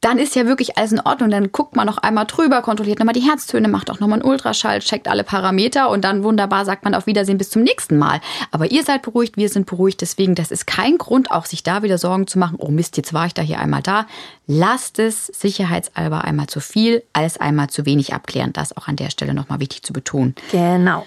dann 0.02 0.18
ist 0.18 0.34
ja 0.34 0.46
wirklich 0.46 0.76
alles 0.76 0.92
in 0.92 1.00
Ordnung. 1.00 1.30
Dann 1.30 1.52
guckt 1.52 1.76
man 1.76 1.86
noch 1.86 1.98
einmal 1.98 2.26
drüber, 2.26 2.60
kontrolliert 2.60 2.98
nochmal 2.98 3.14
die 3.14 3.20
Herztöne, 3.20 3.68
macht 3.68 3.88
auch 3.90 4.00
nochmal 4.00 4.20
einen 4.20 4.28
Ultraschall, 4.28 4.80
checkt 4.80 5.08
alle 5.08 5.24
Parameter 5.24 5.88
und 5.90 6.02
dann 6.02 6.24
wunderbar 6.24 6.64
sagt 6.64 6.84
man 6.84 6.94
auf 6.94 7.06
Wiedersehen 7.06 7.38
bis 7.38 7.50
zum 7.50 7.62
nächsten 7.62 7.96
Mal. 7.96 8.20
Aber 8.50 8.70
ihr 8.70 8.82
seid 8.82 9.02
beruhigt, 9.02 9.36
wir 9.36 9.48
sind 9.48 9.66
beruhigt. 9.66 10.00
Deswegen, 10.00 10.34
das 10.34 10.50
ist 10.50 10.66
kein 10.66 10.98
Grund, 10.98 11.30
auch 11.30 11.46
sich 11.46 11.62
da 11.62 11.84
wieder 11.84 11.98
Sorgen 11.98 12.26
zu 12.26 12.38
machen. 12.38 12.56
Oh 12.58 12.68
Mist, 12.68 12.96
jetzt 12.96 13.14
war 13.14 13.26
ich 13.26 13.34
da 13.34 13.42
hier 13.42 13.60
einmal 13.60 13.80
da. 13.82 14.06
Lasst 14.48 14.98
es 14.98 15.28
sicherheitshalber 15.28 16.24
einmal 16.24 16.48
zu 16.48 16.58
viel, 16.58 17.04
als 17.12 17.40
einmal 17.40 17.70
zu 17.70 17.86
wenig 17.86 18.12
abklären. 18.12 18.52
Das 18.52 18.76
auch 18.76 18.88
an 18.88 18.96
der 18.96 19.10
Stelle 19.10 19.34
nochmal 19.34 19.60
wichtig 19.60 19.84
zu 19.84 19.92
betonen. 19.92 20.34
Genau. 20.50 21.06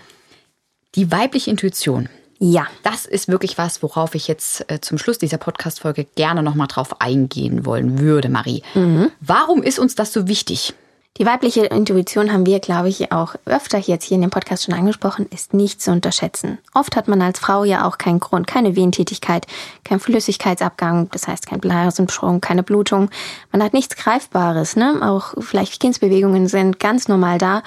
Die 0.95 1.11
weibliche 1.11 1.51
Intuition 1.51 2.07
ja. 2.39 2.67
Das 2.83 3.05
ist 3.05 3.27
wirklich 3.27 3.57
was, 3.57 3.81
worauf 3.81 4.15
ich 4.15 4.27
jetzt 4.27 4.69
äh, 4.69 4.81
zum 4.81 4.97
Schluss 4.97 5.17
dieser 5.17 5.37
Podcast-Folge 5.37 6.05
gerne 6.15 6.43
nochmal 6.43 6.67
drauf 6.67 7.01
eingehen 7.01 7.65
wollen 7.65 7.99
würde, 7.99 8.29
Marie. 8.29 8.63
Mhm. 8.73 9.11
Warum 9.21 9.63
ist 9.63 9.79
uns 9.79 9.95
das 9.95 10.11
so 10.11 10.27
wichtig? 10.27 10.73
Die 11.17 11.25
weibliche 11.25 11.67
Intuition 11.67 12.33
haben 12.33 12.45
wir, 12.45 12.59
glaube 12.59 12.89
ich, 12.89 13.13
auch 13.13 13.35
öfter 13.45 13.77
jetzt 13.77 14.03
hier 14.03 14.15
in 14.15 14.21
dem 14.21 14.31
Podcast 14.31 14.65
schon 14.65 14.73
angesprochen, 14.73 15.27
ist 15.29 15.53
nicht 15.53 15.81
zu 15.81 15.91
unterschätzen. 15.91 16.57
Oft 16.73 16.97
hat 16.97 17.07
man 17.07 17.21
als 17.21 17.39
Frau 17.39 17.63
ja 17.63 17.87
auch 17.87 17.97
keinen 17.97 18.19
Grund, 18.19 18.47
keine 18.47 18.75
Wehentätigkeit, 18.75 19.47
kein 19.85 20.01
Flüssigkeitsabgang, 20.01 21.09
das 21.11 21.29
heißt 21.29 21.47
kein 21.47 21.61
Blasenschwung, 21.61 22.41
keine 22.41 22.63
Blutung. 22.63 23.09
Man 23.53 23.63
hat 23.63 23.71
nichts 23.71 23.95
Greifbares, 23.95 24.75
ne? 24.75 24.99
Auch 25.01 25.35
vielleicht 25.39 25.79
Kindsbewegungen 25.79 26.49
sind 26.49 26.81
ganz 26.81 27.07
normal 27.07 27.37
da, 27.37 27.63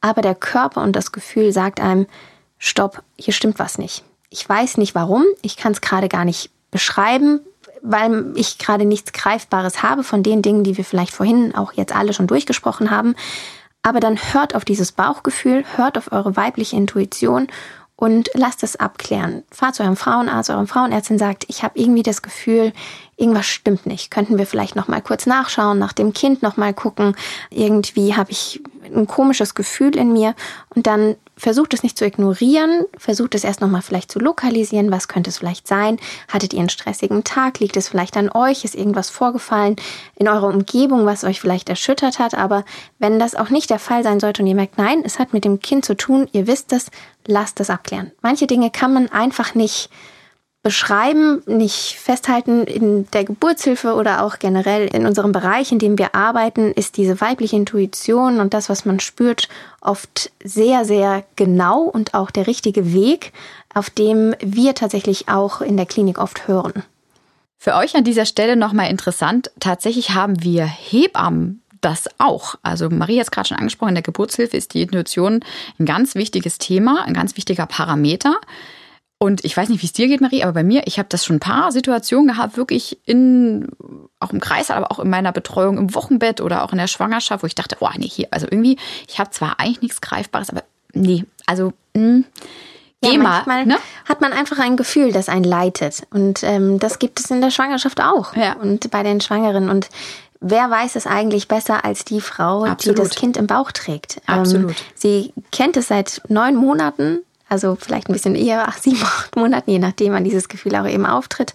aber 0.00 0.22
der 0.22 0.36
Körper 0.36 0.80
und 0.82 0.94
das 0.94 1.10
Gefühl 1.10 1.52
sagt 1.52 1.80
einem, 1.80 2.06
stopp, 2.58 3.02
hier 3.18 3.34
stimmt 3.34 3.58
was 3.58 3.78
nicht. 3.78 4.04
Ich 4.32 4.48
weiß 4.48 4.78
nicht 4.78 4.94
warum, 4.94 5.24
ich 5.42 5.58
kann 5.58 5.72
es 5.72 5.82
gerade 5.82 6.08
gar 6.08 6.24
nicht 6.24 6.50
beschreiben, 6.70 7.40
weil 7.82 8.32
ich 8.34 8.56
gerade 8.56 8.86
nichts 8.86 9.12
Greifbares 9.12 9.82
habe 9.82 10.02
von 10.02 10.22
den 10.22 10.40
Dingen, 10.40 10.64
die 10.64 10.78
wir 10.78 10.86
vielleicht 10.86 11.12
vorhin 11.12 11.54
auch 11.54 11.74
jetzt 11.74 11.94
alle 11.94 12.14
schon 12.14 12.28
durchgesprochen 12.28 12.90
haben. 12.90 13.14
Aber 13.82 14.00
dann 14.00 14.16
hört 14.32 14.54
auf 14.54 14.64
dieses 14.64 14.90
Bauchgefühl, 14.92 15.64
hört 15.76 15.98
auf 15.98 16.12
eure 16.12 16.34
weibliche 16.34 16.76
Intuition 16.76 17.48
und 18.02 18.30
lasst 18.34 18.64
es 18.64 18.74
abklären. 18.74 19.44
Fahrt 19.52 19.76
zu 19.76 19.84
eurem 19.84 19.94
Frauenarzt, 19.94 20.50
eurem 20.50 20.66
Frauenärztin 20.66 21.18
sagt, 21.18 21.44
ich 21.46 21.62
habe 21.62 21.78
irgendwie 21.78 22.02
das 22.02 22.20
Gefühl, 22.20 22.72
irgendwas 23.16 23.46
stimmt 23.46 23.86
nicht. 23.86 24.10
Könnten 24.10 24.38
wir 24.38 24.46
vielleicht 24.46 24.74
noch 24.74 24.88
mal 24.88 25.00
kurz 25.00 25.24
nachschauen, 25.24 25.78
nach 25.78 25.92
dem 25.92 26.12
Kind 26.12 26.42
noch 26.42 26.56
mal 26.56 26.74
gucken. 26.74 27.14
Irgendwie 27.50 28.16
habe 28.16 28.32
ich 28.32 28.60
ein 28.92 29.06
komisches 29.06 29.54
Gefühl 29.54 29.96
in 29.96 30.12
mir 30.12 30.34
und 30.74 30.88
dann 30.88 31.14
versucht 31.36 31.74
es 31.74 31.82
nicht 31.82 31.96
zu 31.96 32.04
ignorieren, 32.04 32.84
versucht 32.98 33.34
es 33.34 33.44
erst 33.44 33.60
noch 33.60 33.68
mal 33.68 33.82
vielleicht 33.82 34.12
zu 34.12 34.18
lokalisieren, 34.18 34.90
was 34.90 35.08
könnte 35.08 35.30
es 35.30 35.38
vielleicht 35.38 35.66
sein? 35.66 35.98
Hattet 36.28 36.52
ihr 36.52 36.60
einen 36.60 36.68
stressigen 36.68 37.24
Tag? 37.24 37.58
Liegt 37.58 37.76
es 37.76 37.88
vielleicht 37.88 38.16
an 38.16 38.30
euch? 38.30 38.64
Ist 38.64 38.74
irgendwas 38.74 39.10
vorgefallen 39.10 39.76
in 40.16 40.28
eurer 40.28 40.48
Umgebung, 40.48 41.06
was 41.06 41.24
euch 41.24 41.40
vielleicht 41.40 41.68
erschüttert 41.68 42.18
hat? 42.18 42.34
Aber 42.34 42.64
wenn 42.98 43.18
das 43.18 43.34
auch 43.34 43.50
nicht 43.50 43.70
der 43.70 43.78
Fall 43.78 44.02
sein 44.02 44.20
sollte 44.20 44.42
und 44.42 44.48
ihr 44.48 44.54
merkt, 44.54 44.78
nein, 44.78 45.02
es 45.04 45.18
hat 45.18 45.32
mit 45.32 45.44
dem 45.44 45.60
Kind 45.60 45.84
zu 45.84 45.96
tun, 45.96 46.28
ihr 46.32 46.46
wisst 46.46 46.72
es, 46.72 46.90
lasst 47.26 47.60
es 47.60 47.70
abklären. 47.70 48.12
Manche 48.22 48.46
Dinge 48.46 48.70
kann 48.70 48.92
man 48.92 49.08
einfach 49.10 49.54
nicht 49.54 49.90
beschreiben, 50.62 51.42
nicht 51.46 51.96
festhalten 51.98 52.64
in 52.64 53.10
der 53.10 53.24
Geburtshilfe 53.24 53.94
oder 53.94 54.22
auch 54.22 54.38
generell 54.38 54.86
in 54.86 55.06
unserem 55.06 55.32
Bereich, 55.32 55.72
in 55.72 55.80
dem 55.80 55.98
wir 55.98 56.14
arbeiten, 56.14 56.70
ist 56.70 56.96
diese 56.96 57.20
weibliche 57.20 57.56
Intuition 57.56 58.38
und 58.38 58.54
das, 58.54 58.68
was 58.68 58.84
man 58.84 59.00
spürt, 59.00 59.48
oft 59.80 60.30
sehr, 60.44 60.84
sehr 60.84 61.24
genau 61.34 61.82
und 61.82 62.14
auch 62.14 62.30
der 62.30 62.46
richtige 62.46 62.92
Weg, 62.94 63.32
auf 63.74 63.90
dem 63.90 64.36
wir 64.38 64.74
tatsächlich 64.74 65.28
auch 65.28 65.62
in 65.62 65.76
der 65.76 65.86
Klinik 65.86 66.18
oft 66.18 66.46
hören. 66.46 66.84
Für 67.58 67.74
euch 67.74 67.96
an 67.96 68.04
dieser 68.04 68.26
Stelle 68.26 68.56
nochmal 68.56 68.90
interessant, 68.90 69.50
tatsächlich 69.58 70.10
haben 70.10 70.42
wir 70.42 70.64
Hebammen 70.64 71.61
das 71.82 72.08
auch. 72.18 72.56
Also 72.62 72.88
Marie 72.88 73.18
hat 73.18 73.26
es 73.26 73.30
gerade 73.30 73.48
schon 73.48 73.58
angesprochen, 73.58 73.90
in 73.90 73.96
der 73.96 74.02
Geburtshilfe 74.02 74.56
ist 74.56 74.74
die 74.74 74.82
Intuition 74.82 75.40
ein 75.78 75.86
ganz 75.86 76.14
wichtiges 76.14 76.58
Thema, 76.58 77.04
ein 77.04 77.14
ganz 77.14 77.36
wichtiger 77.36 77.66
Parameter. 77.66 78.40
Und 79.18 79.44
ich 79.44 79.56
weiß 79.56 79.68
nicht, 79.68 79.82
wie 79.82 79.86
es 79.86 79.92
dir 79.92 80.08
geht, 80.08 80.20
Marie, 80.20 80.42
aber 80.42 80.52
bei 80.52 80.64
mir, 80.64 80.82
ich 80.86 80.98
habe 80.98 81.08
das 81.08 81.24
schon 81.24 81.36
ein 81.36 81.40
paar 81.40 81.70
Situationen 81.70 82.28
gehabt, 82.28 82.56
wirklich 82.56 82.98
in, 83.04 83.68
auch 84.18 84.32
im 84.32 84.40
Kreis, 84.40 84.70
aber 84.70 84.90
auch 84.90 84.98
in 84.98 85.10
meiner 85.10 85.30
Betreuung 85.30 85.78
im 85.78 85.94
Wochenbett 85.94 86.40
oder 86.40 86.64
auch 86.64 86.72
in 86.72 86.78
der 86.78 86.88
Schwangerschaft, 86.88 87.44
wo 87.44 87.46
ich 87.46 87.54
dachte, 87.54 87.76
oh 87.78 87.88
nee, 87.96 88.08
hier, 88.08 88.26
also 88.32 88.46
irgendwie, 88.50 88.78
ich 89.06 89.20
habe 89.20 89.30
zwar 89.30 89.60
eigentlich 89.60 89.82
nichts 89.82 90.00
Greifbares, 90.00 90.50
aber 90.50 90.64
nee, 90.92 91.24
also, 91.46 91.72
mh, 91.94 92.02
hm, 92.02 92.24
ja, 93.04 93.18
manchmal 93.18 93.66
ne? 93.66 93.78
hat 94.04 94.20
man 94.20 94.32
einfach 94.32 94.58
ein 94.58 94.76
Gefühl, 94.76 95.12
das 95.12 95.28
einen 95.28 95.44
leitet. 95.44 96.06
Und 96.10 96.42
ähm, 96.44 96.78
das 96.78 96.98
gibt 96.98 97.18
es 97.18 97.30
in 97.30 97.40
der 97.40 97.50
Schwangerschaft 97.50 98.00
auch. 98.00 98.36
Ja. 98.36 98.54
Und 98.54 98.90
bei 98.90 99.02
den 99.02 99.20
Schwangeren. 99.20 99.68
Und 99.68 99.88
wer 100.42 100.70
weiß 100.70 100.96
es 100.96 101.06
eigentlich 101.06 101.48
besser 101.48 101.84
als 101.84 102.04
die 102.04 102.20
Frau, 102.20 102.64
Absolut. 102.64 102.98
die 102.98 103.02
das 103.02 103.14
Kind 103.14 103.36
im 103.36 103.46
Bauch 103.46 103.72
trägt? 103.72 104.20
Ähm, 104.28 104.40
Absolut. 104.40 104.70
Ähm, 104.70 104.76
sie 104.94 105.32
kennt 105.50 105.76
es 105.76 105.88
seit 105.88 106.20
neun 106.28 106.56
Monaten 106.56 107.20
also 107.52 107.76
vielleicht 107.78 108.08
ein 108.08 108.14
bisschen 108.14 108.34
eher, 108.34 108.66
acht, 108.66 108.82
sieben, 108.82 109.02
acht 109.02 109.36
Monaten, 109.36 109.70
je 109.70 109.78
nachdem, 109.78 110.14
wann 110.14 110.24
dieses 110.24 110.48
Gefühl 110.48 110.74
auch 110.74 110.86
eben 110.86 111.04
auftritt. 111.04 111.52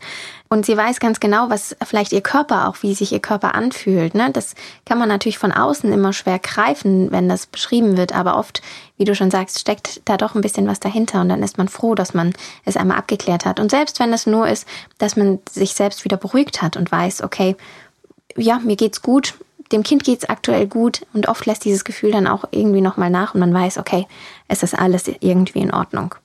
Und 0.48 0.64
sie 0.64 0.78
weiß 0.78 1.00
ganz 1.00 1.20
genau, 1.20 1.50
was 1.50 1.76
vielleicht 1.84 2.14
ihr 2.14 2.22
Körper 2.22 2.70
auch, 2.70 2.84
wie 2.84 2.94
sich 2.94 3.12
ihr 3.12 3.20
Körper 3.20 3.56
anfühlt. 3.56 4.14
Ne? 4.14 4.30
Das 4.32 4.54
kann 4.86 5.00
man 5.00 5.10
natürlich 5.10 5.40
von 5.40 5.52
außen 5.52 5.92
immer 5.92 6.14
schwer 6.14 6.38
greifen, 6.38 7.12
wenn 7.12 7.28
das 7.28 7.48
beschrieben 7.48 7.98
wird. 7.98 8.14
Aber 8.14 8.38
oft, 8.38 8.62
wie 8.98 9.06
du 9.06 9.16
schon 9.16 9.32
sagst, 9.32 9.60
steckt 9.60 10.02
da 10.06 10.18
doch 10.18 10.36
ein 10.36 10.42
bisschen 10.42 10.68
was 10.68 10.80
dahinter. 10.80 11.20
Und 11.22 11.30
dann 11.30 11.42
ist 11.42 11.58
man 11.58 11.68
froh, 11.68 11.96
dass 11.96 12.14
man 12.14 12.34
es 12.64 12.78
einmal 12.78 12.98
abgeklärt 12.98 13.46
hat. 13.46 13.60
Und 13.60 13.72
selbst 13.72 14.00
wenn 14.00 14.14
es 14.14 14.28
nur 14.28 14.48
ist, 14.48 14.68
dass 15.00 15.16
man 15.16 15.40
sich 15.50 15.74
selbst 15.74 16.06
wieder 16.06 16.18
beruhigt 16.18 16.62
hat 16.62 16.78
und 16.78 16.92
weiß, 16.92 17.24
okay, 17.24 17.56
ja, 18.38 18.60
mir 18.60 18.76
geht's 18.76 19.02
gut, 19.02 19.34
dem 19.72 19.84
Kind 19.84 20.04
geht 20.04 20.20
es 20.20 20.30
aktuell 20.30 20.68
gut 20.68 21.06
und 21.14 21.28
oft 21.28 21.46
lässt 21.46 21.66
dieses 21.66 21.84
Gefühl 21.84 22.12
dann 22.12 22.28
auch 22.28 22.46
irgendwie 22.52 22.82
nochmal 22.82 23.10
nach 23.10 23.34
und 23.34 23.42
man 23.42 23.54
weiß, 23.54 23.78
okay, 23.78 24.08
es 24.48 24.64
ist 24.64 24.78
alles 24.78 25.08
irgendwie 25.20 25.60
in 25.60 25.74
Ordnung. 25.74 26.16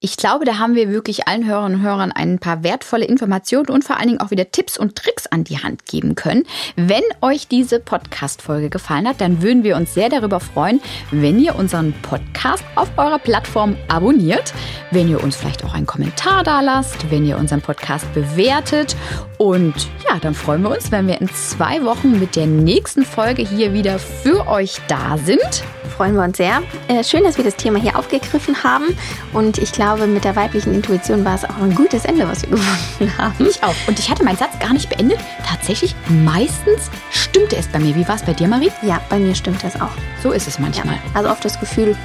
Ich 0.00 0.16
glaube, 0.16 0.44
da 0.44 0.58
haben 0.58 0.76
wir 0.76 0.90
wirklich 0.90 1.26
allen 1.26 1.44
Hörerinnen 1.44 1.80
und 1.80 1.84
Hörern 1.84 2.12
ein 2.12 2.38
paar 2.38 2.62
wertvolle 2.62 3.04
Informationen 3.04 3.68
und 3.68 3.82
vor 3.82 3.96
allen 3.96 4.06
Dingen 4.06 4.20
auch 4.20 4.30
wieder 4.30 4.52
Tipps 4.52 4.78
und 4.78 4.94
Tricks 4.94 5.26
an 5.26 5.42
die 5.42 5.58
Hand 5.58 5.86
geben 5.86 6.14
können. 6.14 6.44
Wenn 6.76 7.02
euch 7.20 7.48
diese 7.48 7.80
Podcast-Folge 7.80 8.70
gefallen 8.70 9.08
hat, 9.08 9.20
dann 9.20 9.42
würden 9.42 9.64
wir 9.64 9.74
uns 9.74 9.94
sehr 9.94 10.08
darüber 10.08 10.38
freuen, 10.38 10.80
wenn 11.10 11.40
ihr 11.40 11.56
unseren 11.56 11.94
Podcast 12.02 12.62
auf 12.76 12.88
eurer 12.96 13.18
Plattform 13.18 13.74
abonniert, 13.88 14.54
wenn 14.92 15.08
ihr 15.08 15.20
uns 15.20 15.34
vielleicht 15.34 15.64
auch 15.64 15.74
einen 15.74 15.86
Kommentar 15.86 16.44
da 16.44 16.60
lasst, 16.60 17.10
wenn 17.10 17.26
ihr 17.26 17.36
unseren 17.36 17.60
Podcast 17.60 18.06
bewertet. 18.14 18.94
Und 19.36 19.74
ja, 20.08 20.20
dann 20.20 20.34
freuen 20.34 20.62
wir 20.62 20.70
uns, 20.70 20.92
wenn 20.92 21.08
wir 21.08 21.20
in 21.20 21.28
zwei 21.30 21.82
Wochen 21.82 22.20
mit 22.20 22.36
der 22.36 22.46
nächsten 22.46 23.02
Folge 23.02 23.42
hier 23.42 23.72
wieder 23.72 23.98
für 23.98 24.46
euch 24.46 24.76
da 24.86 25.18
sind. 25.18 25.64
Freuen 25.88 26.14
wir 26.14 26.22
uns 26.22 26.36
sehr. 26.36 26.62
Äh, 26.88 27.02
schön, 27.02 27.24
dass 27.24 27.36
wir 27.36 27.44
das 27.44 27.56
Thema 27.56 27.78
hier 27.78 27.98
aufgegriffen 27.98 28.62
haben 28.62 28.96
und 29.32 29.58
ich 29.58 29.72
glaube, 29.72 30.06
mit 30.06 30.24
der 30.24 30.36
weiblichen 30.36 30.74
Intuition 30.74 31.24
war 31.24 31.34
es 31.34 31.44
auch 31.44 31.58
ein 31.58 31.74
gutes 31.74 32.04
Ende, 32.04 32.28
was 32.28 32.42
wir 32.42 32.50
gefunden 32.56 33.18
haben. 33.18 33.46
Ich 33.46 33.62
auch. 33.62 33.74
Und 33.86 33.98
ich 33.98 34.10
hatte 34.10 34.24
meinen 34.24 34.36
Satz 34.36 34.58
gar 34.58 34.72
nicht 34.72 34.88
beendet. 34.88 35.18
Tatsächlich, 35.46 35.94
meistens 36.08 36.90
stimmte 37.10 37.56
es 37.56 37.66
bei 37.68 37.78
mir. 37.78 37.94
Wie 37.94 38.06
war 38.06 38.16
es 38.16 38.22
bei 38.22 38.32
dir, 38.32 38.48
Marie? 38.48 38.70
Ja, 38.82 39.00
bei 39.08 39.18
mir 39.18 39.34
stimmt 39.34 39.64
das 39.64 39.80
auch. 39.80 39.90
So 40.22 40.32
ist 40.32 40.46
es 40.48 40.58
manchmal. 40.58 40.94
Ja, 40.94 41.00
also 41.14 41.30
oft 41.30 41.44
das 41.44 41.58
Gefühl, 41.58 41.96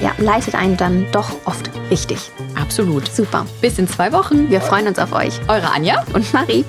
ja, 0.00 0.12
leitet 0.18 0.54
einen 0.54 0.76
dann 0.76 1.06
doch 1.12 1.30
oft 1.44 1.70
richtig. 1.90 2.18
Absolut. 2.60 3.10
Super. 3.12 3.46
Bis 3.60 3.78
in 3.78 3.88
zwei 3.88 4.12
Wochen. 4.12 4.50
Wir 4.50 4.60
freuen 4.60 4.86
uns 4.86 4.98
auf 4.98 5.12
euch. 5.12 5.40
Eure 5.48 5.70
Anja 5.72 6.04
und 6.12 6.32
Marie. 6.32 6.64